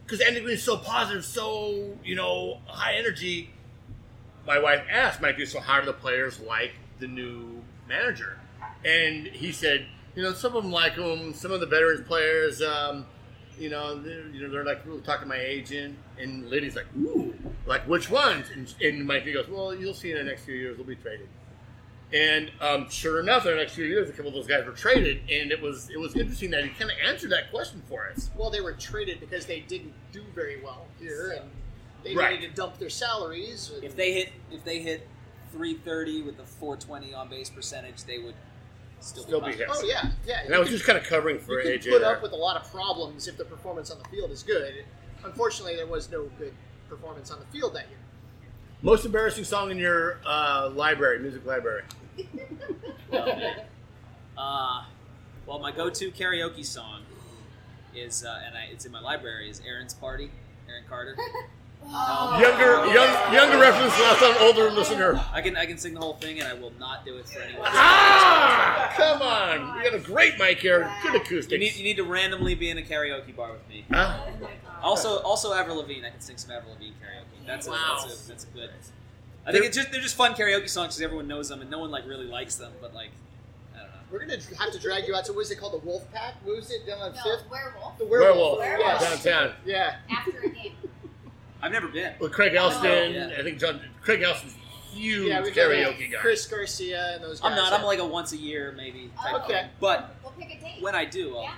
because 0.06 0.22
Andy 0.22 0.42
Green 0.42 0.56
is 0.56 0.64
so 0.64 0.78
positive, 0.78 1.26
so 1.26 1.98
you 2.04 2.16
know, 2.16 2.60
high 2.66 2.96
energy. 2.96 3.50
My 4.46 4.60
wife 4.60 4.84
asked 4.90 5.22
Mike 5.22 5.40
so 5.48 5.60
how 5.60 5.80
do 5.80 5.86
the 5.86 5.94
players 5.94 6.40
like 6.40 6.74
the 7.00 7.08
new 7.08 7.62
manager? 7.88 8.38
And 8.86 9.28
he 9.28 9.52
said, 9.52 9.86
you 10.16 10.24
know, 10.24 10.34
some 10.34 10.56
of 10.56 10.64
them 10.64 10.72
like 10.72 10.94
him. 10.96 11.34
Some 11.34 11.52
of 11.52 11.60
the 11.60 11.66
veterans 11.66 12.06
players, 12.06 12.62
um, 12.62 13.06
you 13.58 13.70
know, 13.70 14.00
they're, 14.00 14.28
you 14.28 14.42
know, 14.42 14.50
they're 14.50 14.66
like 14.66 14.84
talking 15.04 15.24
to 15.24 15.30
my 15.30 15.40
agent. 15.40 15.98
And 16.20 16.50
Liddy's 16.50 16.76
like, 16.76 16.88
ooh, 16.98 17.34
like 17.66 17.88
which 17.88 18.10
ones? 18.10 18.48
And, 18.54 18.74
and 18.82 19.06
Mike 19.06 19.26
goes, 19.26 19.48
well, 19.48 19.74
you'll 19.74 19.94
see 19.94 20.12
in 20.12 20.18
the 20.18 20.24
next 20.24 20.44
few 20.44 20.56
years, 20.56 20.78
they'll 20.78 20.86
be 20.86 20.96
traded. 20.96 21.30
And 22.14 22.52
um, 22.62 22.90
sure 22.92 23.20
enough, 23.20 23.46
in 23.46 23.52
the 23.54 23.58
next 23.58 23.74
few 23.74 23.86
years, 23.86 24.08
a 24.08 24.12
couple 24.12 24.28
of 24.28 24.36
those 24.36 24.46
guys 24.48 24.66
were 24.66 24.72
traded, 24.74 25.22
and 25.32 25.52
it 25.52 25.60
was 25.60 25.90
it 25.90 26.00
was 26.00 26.16
interesting 26.16 26.52
that 26.52 26.64
he 26.64 26.70
kind 26.70 26.92
of 26.92 26.98
answered 27.04 27.32
that 27.32 27.50
question 27.50 27.82
for 27.90 28.08
us. 28.08 28.30
Well, 28.38 28.52
they 28.52 28.62
were 28.62 28.74
traded 28.74 29.20
because 29.20 29.48
they 29.48 29.62
didn't 29.62 29.94
do 30.12 30.22
very 30.36 30.62
well 30.64 30.86
here, 31.00 31.32
and 31.42 31.50
they 32.04 32.14
Right. 32.16 32.36
needed 32.36 32.52
to 32.52 32.56
dump 32.56 32.78
their 32.78 32.92
salaries. 32.92 33.72
If 33.82 33.96
they 33.96 34.14
hit, 34.14 34.30
if 34.52 34.64
they 34.64 34.80
hit 34.80 35.08
330 35.54 36.22
with 36.22 36.40
a 36.40 36.44
420 36.46 37.16
on 37.16 37.30
base 37.30 37.50
percentage, 37.50 38.04
they 38.04 38.20
would 38.20 38.36
still, 39.00 39.24
Still 39.24 39.40
be 39.40 39.48
fine. 39.48 39.58
here. 39.58 39.68
oh 39.72 39.84
yeah, 39.84 40.12
yeah. 40.28 40.42
And 40.46 40.54
I 40.54 40.60
was 40.60 40.70
just 40.70 40.86
kind 40.86 41.00
of 41.00 41.06
covering 41.06 41.40
for 41.40 41.62
you 41.64 41.80
can 41.80 41.80
AJ. 41.80 41.92
put 41.94 42.02
there. 42.02 42.16
up 42.16 42.22
with 42.22 42.34
a 42.34 42.36
lot 42.36 42.58
of 42.62 42.70
problems 42.72 43.28
if 43.28 43.38
the 43.38 43.46
performance 43.46 43.90
on 43.90 43.98
the 43.98 44.08
field 44.10 44.30
is 44.30 44.44
good. 44.44 44.86
Unfortunately, 45.24 45.76
there 45.76 45.88
was 45.88 46.12
no 46.12 46.26
good 46.38 46.54
performance 46.90 47.32
on 47.32 47.40
the 47.40 47.46
field 47.48 47.74
that 47.74 47.88
year. 47.90 47.98
Most 48.84 49.04
embarrassing 49.06 49.46
song 49.46 49.72
in 49.72 49.78
your 49.80 50.20
uh, 50.26 50.70
library, 50.76 51.18
music 51.20 51.44
library. 51.46 51.84
Uh, 54.36 54.84
well, 55.46 55.60
my 55.60 55.72
go-to 55.72 56.10
karaoke 56.12 56.66
song 56.66 57.02
is, 57.96 58.24
uh, 58.26 58.42
and 58.46 58.58
I, 58.58 58.64
it's 58.72 58.84
in 58.86 58.92
my 58.92 59.00
library, 59.00 59.48
is 59.50 59.62
Aaron's 59.66 59.94
Party, 59.94 60.32
Aaron 60.68 60.84
Carter. 60.90 61.16
Oh. 61.86 62.40
Younger, 62.40 62.92
young, 62.94 63.34
younger 63.34 63.58
reference, 63.60 63.94
last 64.00 64.24
on 64.24 64.36
older 64.42 64.72
listener. 64.72 65.22
I 65.34 65.42
can 65.42 65.56
I 65.58 65.66
can 65.66 65.78
sing 65.78 65.94
the 65.94 66.00
whole 66.00 66.14
thing, 66.14 66.40
and 66.40 66.48
I 66.48 66.54
will 66.54 66.72
not 66.80 67.06
do 67.06 67.18
it 67.18 67.28
for 67.28 67.42
anyone. 67.42 67.68
Ah, 67.72 68.92
come 68.96 69.22
on! 69.22 69.78
You 69.78 69.84
got 69.92 69.94
a 70.00 70.00
great 70.04 70.40
mic 70.40 70.60
here, 70.60 70.90
good 71.04 71.16
acoustics. 71.16 71.52
You 71.52 71.60
need 71.60 71.76
you 71.76 71.84
need 71.84 71.98
to 71.98 72.06
randomly 72.06 72.56
be 72.56 72.70
in 72.70 72.78
a 72.78 72.82
karaoke 72.82 73.36
bar 73.36 73.52
with 73.52 73.68
me. 73.70 73.84
Ah, 73.94 74.26
Also, 74.82 75.20
also 75.20 75.54
Avril 75.54 75.76
Lavigne. 75.78 76.08
I 76.08 76.10
can 76.10 76.22
sing 76.22 76.38
some 76.38 76.52
Avril 76.52 76.74
Lavigne 76.74 76.94
karaoke. 77.04 77.46
That's 77.46 77.68
a, 77.68 77.72
Wow. 77.72 77.98
that's 78.08 78.26
a, 78.26 78.28
that's 78.30 78.44
a 78.46 78.48
good. 78.48 78.70
I 79.46 79.52
think 79.52 79.66
it's 79.66 79.76
just 79.76 79.92
they're 79.92 80.02
just 80.02 80.16
fun 80.16 80.34
karaoke 80.34 80.70
songs 80.70 80.90
because 80.96 81.02
everyone 81.02 81.28
knows 81.28 81.50
them 81.50 81.62
and 81.62 81.70
no 81.70 81.80
one 81.80 81.92
like 81.92 82.08
really 82.08 82.26
likes 82.28 82.56
them. 82.56 82.72
But 82.82 82.94
like, 82.94 83.10
I 83.76 83.80
don't 83.80 83.88
know. 83.88 83.94
We're 84.12 84.20
gonna 84.20 84.38
have 84.60 84.72
to 84.72 84.80
drag 84.80 85.08
you 85.08 85.16
out 85.16 85.26
to 85.26 85.34
what 85.34 85.42
is 85.42 85.52
it 85.52 85.60
called? 85.60 85.74
The 85.74 85.86
Wolf 85.86 86.10
Pack? 86.14 86.36
What 86.44 86.56
was 86.58 86.72
it 86.72 86.86
down 86.88 87.00
on 87.02 87.14
No, 87.14 87.22
Fifth? 87.24 87.50
werewolf. 87.50 87.98
The 87.98 88.06
werewolf, 88.06 88.60
Werewolf. 88.60 89.02
Yes. 89.02 89.24
downtown. 89.24 89.56
Yeah. 89.66 89.96
After 90.10 90.40
a 90.40 90.50
game. 90.50 90.74
I've 91.62 91.72
never 91.72 91.88
been. 91.88 92.14
With 92.20 92.32
Craig 92.34 92.54
oh, 92.58 92.64
Elston, 92.70 93.14
yeah. 93.14 93.36
I 93.38 93.44
think 93.44 93.58
John 93.60 93.82
Craig 94.02 94.22
Elston's 94.22 94.56
huge 94.92 95.28
Yeah, 95.30 95.42
we 95.42 95.50
got 95.52 95.70
karaoke 95.70 96.12
guy. 96.12 96.18
Chris 96.20 96.46
Garcia 96.46 97.16
and 97.16 97.24
those 97.24 97.40
guys. 97.40 97.52
I'm 97.52 97.58
not. 97.58 97.74
I'm 97.74 97.84
like 97.86 98.00
a 98.00 98.06
once 98.06 98.32
a 98.34 98.38
year 98.38 98.74
maybe 98.78 99.10
type 99.22 99.44
Okay. 99.44 99.54
thing. 99.54 99.70
But 99.80 100.16
We'll 100.24 100.32
pick 100.34 100.52
a 100.58 100.60
date. 100.62 100.82
when 100.82 100.94
I 100.96 101.06
do, 101.06 101.36
I'll, 101.38 101.44
Yeah. 101.44 101.54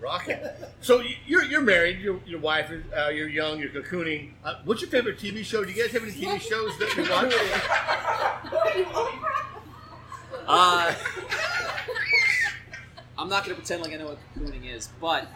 Rocking. 0.00 0.38
So 0.82 1.02
you're 1.26 1.44
you're 1.44 1.60
married. 1.60 1.98
Your 2.00 2.20
your 2.26 2.40
wife 2.40 2.70
is 2.70 2.82
uh, 2.96 3.08
you're 3.08 3.28
young. 3.28 3.60
You're 3.60 3.68
cocooning. 3.68 4.32
Uh, 4.42 4.54
what's 4.64 4.80
your 4.80 4.90
favorite 4.90 5.18
TV 5.18 5.44
show? 5.44 5.62
Do 5.62 5.70
you 5.70 5.82
guys 5.82 5.92
have 5.92 6.02
any 6.02 6.12
TV 6.12 6.40
shows 6.40 6.76
that 6.78 6.96
you 6.96 7.02
watch? 7.10 7.34
Uh, 10.46 10.92
I'm 13.16 13.28
not 13.28 13.44
going 13.44 13.54
to 13.54 13.60
pretend 13.60 13.82
like 13.82 13.92
I 13.92 13.96
know 13.96 14.06
what 14.06 14.18
cocooning 14.34 14.74
is, 14.74 14.88
but 15.00 15.28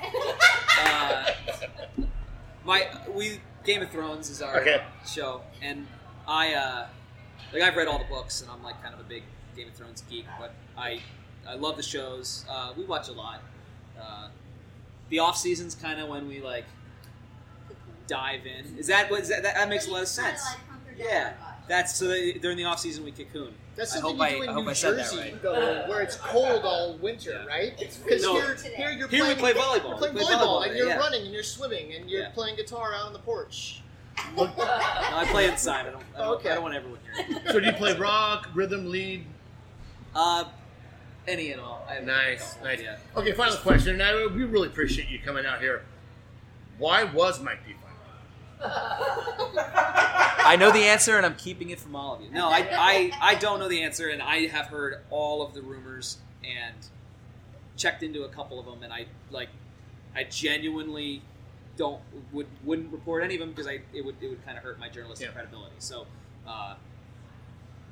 uh, 0.81 1.27
my 2.65 2.89
we 3.15 3.41
Game 3.65 3.83
of 3.83 3.91
Thrones 3.91 4.31
is 4.31 4.43
our 4.43 4.61
Okay. 4.61 4.83
show, 5.07 5.43
and 5.63 5.87
I 6.27 6.55
uh, 6.55 6.87
like 7.53 7.63
I've 7.63 7.77
read 7.77 7.87
all 7.87 7.99
the 7.99 8.07
books, 8.07 8.41
and 8.43 8.51
I'm 8.51 8.63
like 8.63 8.83
kind 8.83 8.95
of 8.95 9.01
a 9.01 9.05
big 9.05 9.23
Game 9.57 9.69
of 9.69 9.75
Thrones 9.75 10.03
geek. 10.11 10.27
But 10.39 10.53
I 10.77 11.01
I 11.47 11.55
love 11.55 11.77
the 11.77 11.83
shows. 11.83 12.45
Uh, 12.51 12.73
we 12.77 12.85
watch 12.85 13.09
a 13.09 13.13
lot. 13.13 13.41
Uh, 14.01 14.29
the 15.11 15.19
off 15.19 15.37
season's 15.37 15.75
kind 15.75 16.01
of 16.01 16.09
when 16.09 16.29
we 16.29 16.41
like 16.41 16.65
dive 18.07 18.47
in. 18.47 18.79
Is 18.79 18.87
that 18.89 19.11
what 19.11 19.21
is 19.23 19.29
that, 19.29 19.43
that? 19.43 19.55
That 19.55 19.69
makes 19.69 19.87
a 19.89 19.91
lot 19.93 20.03
of 20.03 20.09
sense. 20.09 20.43
Yeah, 20.97 21.33
that's 21.69 21.95
so 21.97 22.09
that 22.09 22.39
during 22.41 22.57
the 22.57 22.65
off 22.65 22.79
season 22.81 23.05
we 23.05 23.13
cocoon. 23.13 23.55
That's 23.77 23.93
I 23.97 23.99
something 24.01 24.19
hope 24.19 24.31
you 24.31 24.37
I- 24.37 24.39
do 24.39 24.43
in 24.45 24.49
I 24.51 24.61
New 24.63 24.71
I 24.71 24.73
said 24.73 24.93
that 24.97 25.05
Jersey, 25.11 25.19
right. 25.19 25.43
though, 25.43 25.85
where 25.89 26.01
it's 26.01 26.15
cold 26.17 26.63
all 26.65 26.97
winter, 26.99 27.33
Yeah. 27.33 27.47
right? 27.47 27.77
Because 27.77 28.23
No. 28.23 28.35
here, 28.41 28.55
here 28.77 28.91
you're 28.93 29.09
Here 29.09 29.27
we 29.27 29.35
playing, 29.35 29.39
play 29.39 29.53
volleyball. 29.53 29.89
You're 29.89 29.99
playing 29.99 30.15
We 30.15 30.21
play 30.25 30.35
volleyball, 30.35 30.39
volleyball, 30.63 30.67
and 30.69 30.77
you're 30.77 30.89
yeah. 30.89 30.97
running, 30.99 31.23
and 31.25 31.33
you're 31.33 31.43
swimming, 31.43 31.93
and 31.95 32.09
you're 32.09 32.23
Yeah. 32.23 32.29
playing 32.31 32.55
guitar 32.55 32.95
out 32.95 33.07
on 33.07 33.13
the 33.13 33.19
porch. 33.19 33.81
No, 34.37 34.45
I 34.57 35.27
play 35.29 35.49
inside. 35.51 35.87
I 35.87 35.91
don't. 35.91 36.05
I 36.15 36.19
don't, 36.19 36.29
Okay. 36.37 36.51
I 36.51 36.55
don't 36.55 36.63
want 36.63 36.75
everyone 36.77 37.01
here. 37.27 37.43
So 37.51 37.59
do 37.59 37.67
you 37.67 37.73
play 37.73 37.97
rock, 37.97 38.49
rhythm, 38.55 38.89
lead? 38.91 39.27
Uh, 40.15 40.45
any 41.27 41.53
and 41.53 41.61
all. 41.61 41.87
I, 41.89 42.01
Nice, 42.01 42.57
nice. 42.63 42.81
Yeah. 42.81 42.97
Okay, 43.17 43.33
final 43.33 43.57
question. 43.57 43.95
And 44.01 44.03
I, 44.03 44.27
we 44.27 44.45
really 44.45 44.69
appreciate 44.69 45.09
you 45.09 45.19
coming 45.19 45.47
out 45.47 45.61
here. 45.61 45.85
Why 46.79 47.05
was 47.05 47.41
Mike 47.43 47.65
D 47.67 47.73
fired? 47.73 47.85
I 50.47 50.57
know 50.59 50.71
the 50.71 50.81
answer, 50.85 51.17
and 51.17 51.25
I'm 51.27 51.35
keeping 51.37 51.71
it 51.71 51.81
from 51.81 51.97
all 51.97 52.15
of 52.17 52.23
you. 52.23 52.31
No, 52.31 52.49
I, 52.49 52.67
I, 52.73 53.13
I 53.21 53.35
don't 53.37 53.59
know 53.59 53.69
the 53.69 53.83
answer, 53.83 54.09
and 54.09 54.21
I 54.23 54.47
have 54.47 54.67
heard 54.67 55.01
all 55.11 55.43
of 55.43 55.55
the 55.55 55.63
rumors 55.63 56.19
and 56.45 56.75
checked 57.77 58.03
into 58.03 58.25
a 58.25 58.29
couple 58.29 58.59
of 58.61 58.67
them, 58.67 58.83
and 58.83 58.93
I 58.93 59.07
like, 59.31 59.49
I 60.15 60.25
genuinely 60.25 61.23
don't 61.77 62.01
would 62.33 62.47
wouldn't 62.65 62.93
report 62.93 63.25
any 63.25 63.35
of 63.35 63.41
them 63.41 63.51
because 63.51 63.67
I 63.67 63.81
it 63.93 64.05
would 64.05 64.15
it 64.21 64.29
would 64.29 64.45
kind 64.45 64.57
of 64.57 64.63
hurt 64.63 64.79
my 64.79 64.89
journalistic 64.89 65.27
Yeah. 65.27 65.33
credibility. 65.33 65.75
So, 65.81 66.07
uh, 66.47 66.75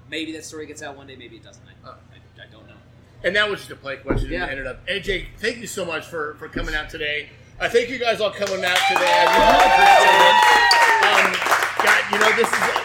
maybe 0.08 0.30
that 0.32 0.44
story 0.44 0.66
gets 0.66 0.82
out 0.82 0.96
one 0.96 1.08
day, 1.08 1.16
maybe 1.16 1.36
it 1.36 1.42
doesn't. 1.42 1.64
I, 1.66 1.88
Oh. 1.88 1.94
I, 2.12 2.42
I 2.42 2.46
don't 2.52 2.68
know. 2.68 2.74
And 3.24 3.36
that 3.36 3.48
was 3.48 3.60
just 3.60 3.70
a 3.70 3.76
play 3.76 3.96
question. 3.96 4.30
Yeah. 4.30 4.46
Yeah. 4.46 4.50
Ended 4.50 4.66
up. 4.66 4.86
AJ, 4.86 5.26
thank 5.38 5.58
you 5.58 5.66
so 5.66 5.84
much 5.84 6.06
for, 6.06 6.34
for 6.34 6.48
coming 6.48 6.74
out 6.74 6.90
today. 6.90 7.30
I 7.60 7.68
thank 7.68 7.88
you 7.90 7.98
guys 7.98 8.20
all 8.20 8.30
coming 8.30 8.64
out 8.64 8.78
today. 8.88 9.06
I 9.06 9.24
really 9.38 9.66
appreciate 9.70 10.22
it. 10.26 10.62
Um, 11.06 11.32
God, 11.84 12.12
you 12.12 12.18
know 12.18 12.36
this 12.36 12.52
is 12.52 12.82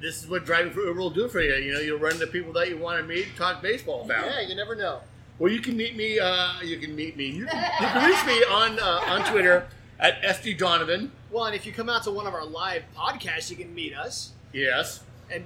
this 0.00 0.22
is 0.22 0.28
what 0.28 0.44
driving 0.44 0.72
for 0.72 0.80
Uber 0.80 0.98
will 0.98 1.10
do 1.10 1.28
for 1.28 1.40
you. 1.40 1.54
You 1.54 1.74
know, 1.74 1.78
you'll 1.78 1.98
run 2.00 2.14
into 2.14 2.26
people 2.26 2.52
that 2.54 2.68
you 2.68 2.76
want 2.76 3.00
to 3.00 3.06
meet, 3.06 3.36
talk 3.36 3.62
baseball 3.62 4.02
about. 4.02 4.26
Yeah, 4.26 4.40
you 4.40 4.56
never 4.56 4.74
know. 4.74 5.00
Well, 5.38 5.52
you 5.52 5.60
can 5.60 5.76
meet 5.76 5.94
me. 5.94 6.18
Uh, 6.18 6.60
you 6.62 6.76
can 6.78 6.96
meet 6.96 7.16
me. 7.16 7.26
You 7.26 7.46
can, 7.46 7.58
you 7.80 7.86
can 7.86 8.10
reach 8.10 8.26
me 8.26 8.42
on 8.50 8.80
uh, 8.80 9.00
on 9.06 9.30
Twitter 9.30 9.68
at 10.00 10.20
SD 10.22 10.58
Donovan. 10.58 11.12
Well, 11.30 11.44
and 11.44 11.54
if 11.54 11.64
you 11.64 11.72
come 11.72 11.88
out 11.88 12.02
to 12.04 12.10
one 12.10 12.26
of 12.26 12.34
our 12.34 12.44
live 12.44 12.82
podcasts, 12.96 13.48
you 13.48 13.56
can 13.56 13.72
meet 13.72 13.94
us. 13.94 14.32
Yes. 14.52 15.04
And 15.30 15.44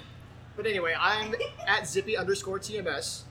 but 0.57 0.67
anyway, 0.67 0.95
I'm 0.99 1.35
at 1.67 1.87
zippy 1.87 2.17
underscore 2.17 2.59
tms. 2.59 3.23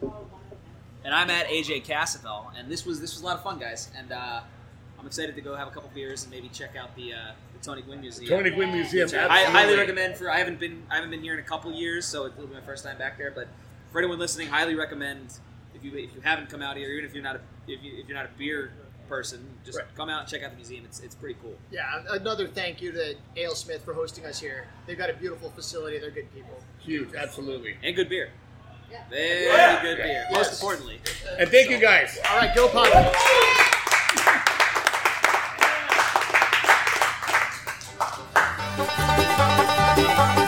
And 1.05 1.13
I'm 1.13 1.29
at 1.29 1.45
AJ 1.47 1.85
Cassavell, 1.85 2.47
and 2.57 2.69
this 2.69 2.83
was 2.85 2.99
this 2.99 3.13
was 3.13 3.21
a 3.21 3.25
lot 3.25 3.37
of 3.37 3.43
fun, 3.43 3.59
guys. 3.59 3.91
And 3.95 4.11
uh, 4.11 4.41
I'm 4.99 5.05
excited 5.05 5.35
to 5.35 5.41
go 5.41 5.55
have 5.55 5.67
a 5.67 5.71
couple 5.71 5.89
beers 5.93 6.23
and 6.23 6.31
maybe 6.31 6.49
check 6.49 6.75
out 6.75 6.95
the 6.95 7.13
uh, 7.13 7.17
the 7.53 7.63
Tony 7.63 7.83
Gwynn 7.83 8.01
Museum. 8.01 8.27
Tony 8.27 8.49
Gwynn 8.49 8.71
Museum. 8.71 9.07
I 9.13 9.43
highly 9.43 9.77
recommend 9.77 10.17
for 10.17 10.31
I 10.31 10.39
haven't 10.39 10.59
been 10.59 10.81
I 10.89 10.95
haven't 10.95 11.11
been 11.11 11.21
here 11.21 11.33
in 11.33 11.39
a 11.39 11.43
couple 11.43 11.71
years, 11.71 12.05
so 12.05 12.25
it'll 12.25 12.47
be 12.47 12.53
my 12.55 12.61
first 12.61 12.83
time 12.83 12.97
back 12.97 13.19
there. 13.19 13.29
But 13.29 13.47
for 13.91 13.99
anyone 13.99 14.17
listening, 14.17 14.47
highly 14.47 14.73
recommend 14.73 15.37
if 15.75 15.83
you 15.83 15.91
if 15.95 16.15
you 16.15 16.21
haven't 16.21 16.49
come 16.49 16.63
out 16.63 16.75
here, 16.75 16.89
even 16.89 17.05
if 17.05 17.13
you're 17.13 17.23
not 17.23 17.35
a 17.35 17.41
if, 17.67 17.83
you, 17.83 17.99
if 17.99 18.07
you're 18.07 18.17
not 18.17 18.25
a 18.25 18.37
beer 18.37 18.71
person, 19.07 19.45
just 19.63 19.77
Right. 19.77 19.85
come 19.95 20.09
out 20.09 20.21
and 20.21 20.29
check 20.29 20.41
out 20.41 20.49
the 20.49 20.55
museum. 20.55 20.85
It's 20.85 21.01
it's 21.01 21.13
pretty 21.13 21.37
cool. 21.39 21.53
Yeah, 21.69 22.01
another 22.09 22.47
thank 22.47 22.81
you 22.81 22.91
to 22.93 23.15
AleSmith 23.37 23.81
for 23.81 23.93
hosting 23.93 24.25
us 24.25 24.39
here. 24.39 24.65
They've 24.87 24.97
got 24.97 25.11
a 25.11 25.13
beautiful 25.13 25.51
facility. 25.51 25.99
They're 25.99 26.09
good 26.09 26.33
people. 26.33 26.59
Huge, 26.79 27.13
absolutely. 27.13 27.75
And 27.83 27.95
good 27.95 28.09
beer. 28.09 28.31
Very 29.09 29.45
yeah. 29.45 29.81
good 29.81 29.97
beer. 29.97 30.25
Most 30.31 30.53
importantly. 30.53 30.99
And 31.39 31.49
thank 31.49 31.67
so. 31.67 31.73
you 31.73 31.79
guys. 31.79 32.17
All 32.29 32.37
right, 32.37 32.55
go 32.55 32.67
Padre. 32.69 33.11
Yeah. 39.97 40.41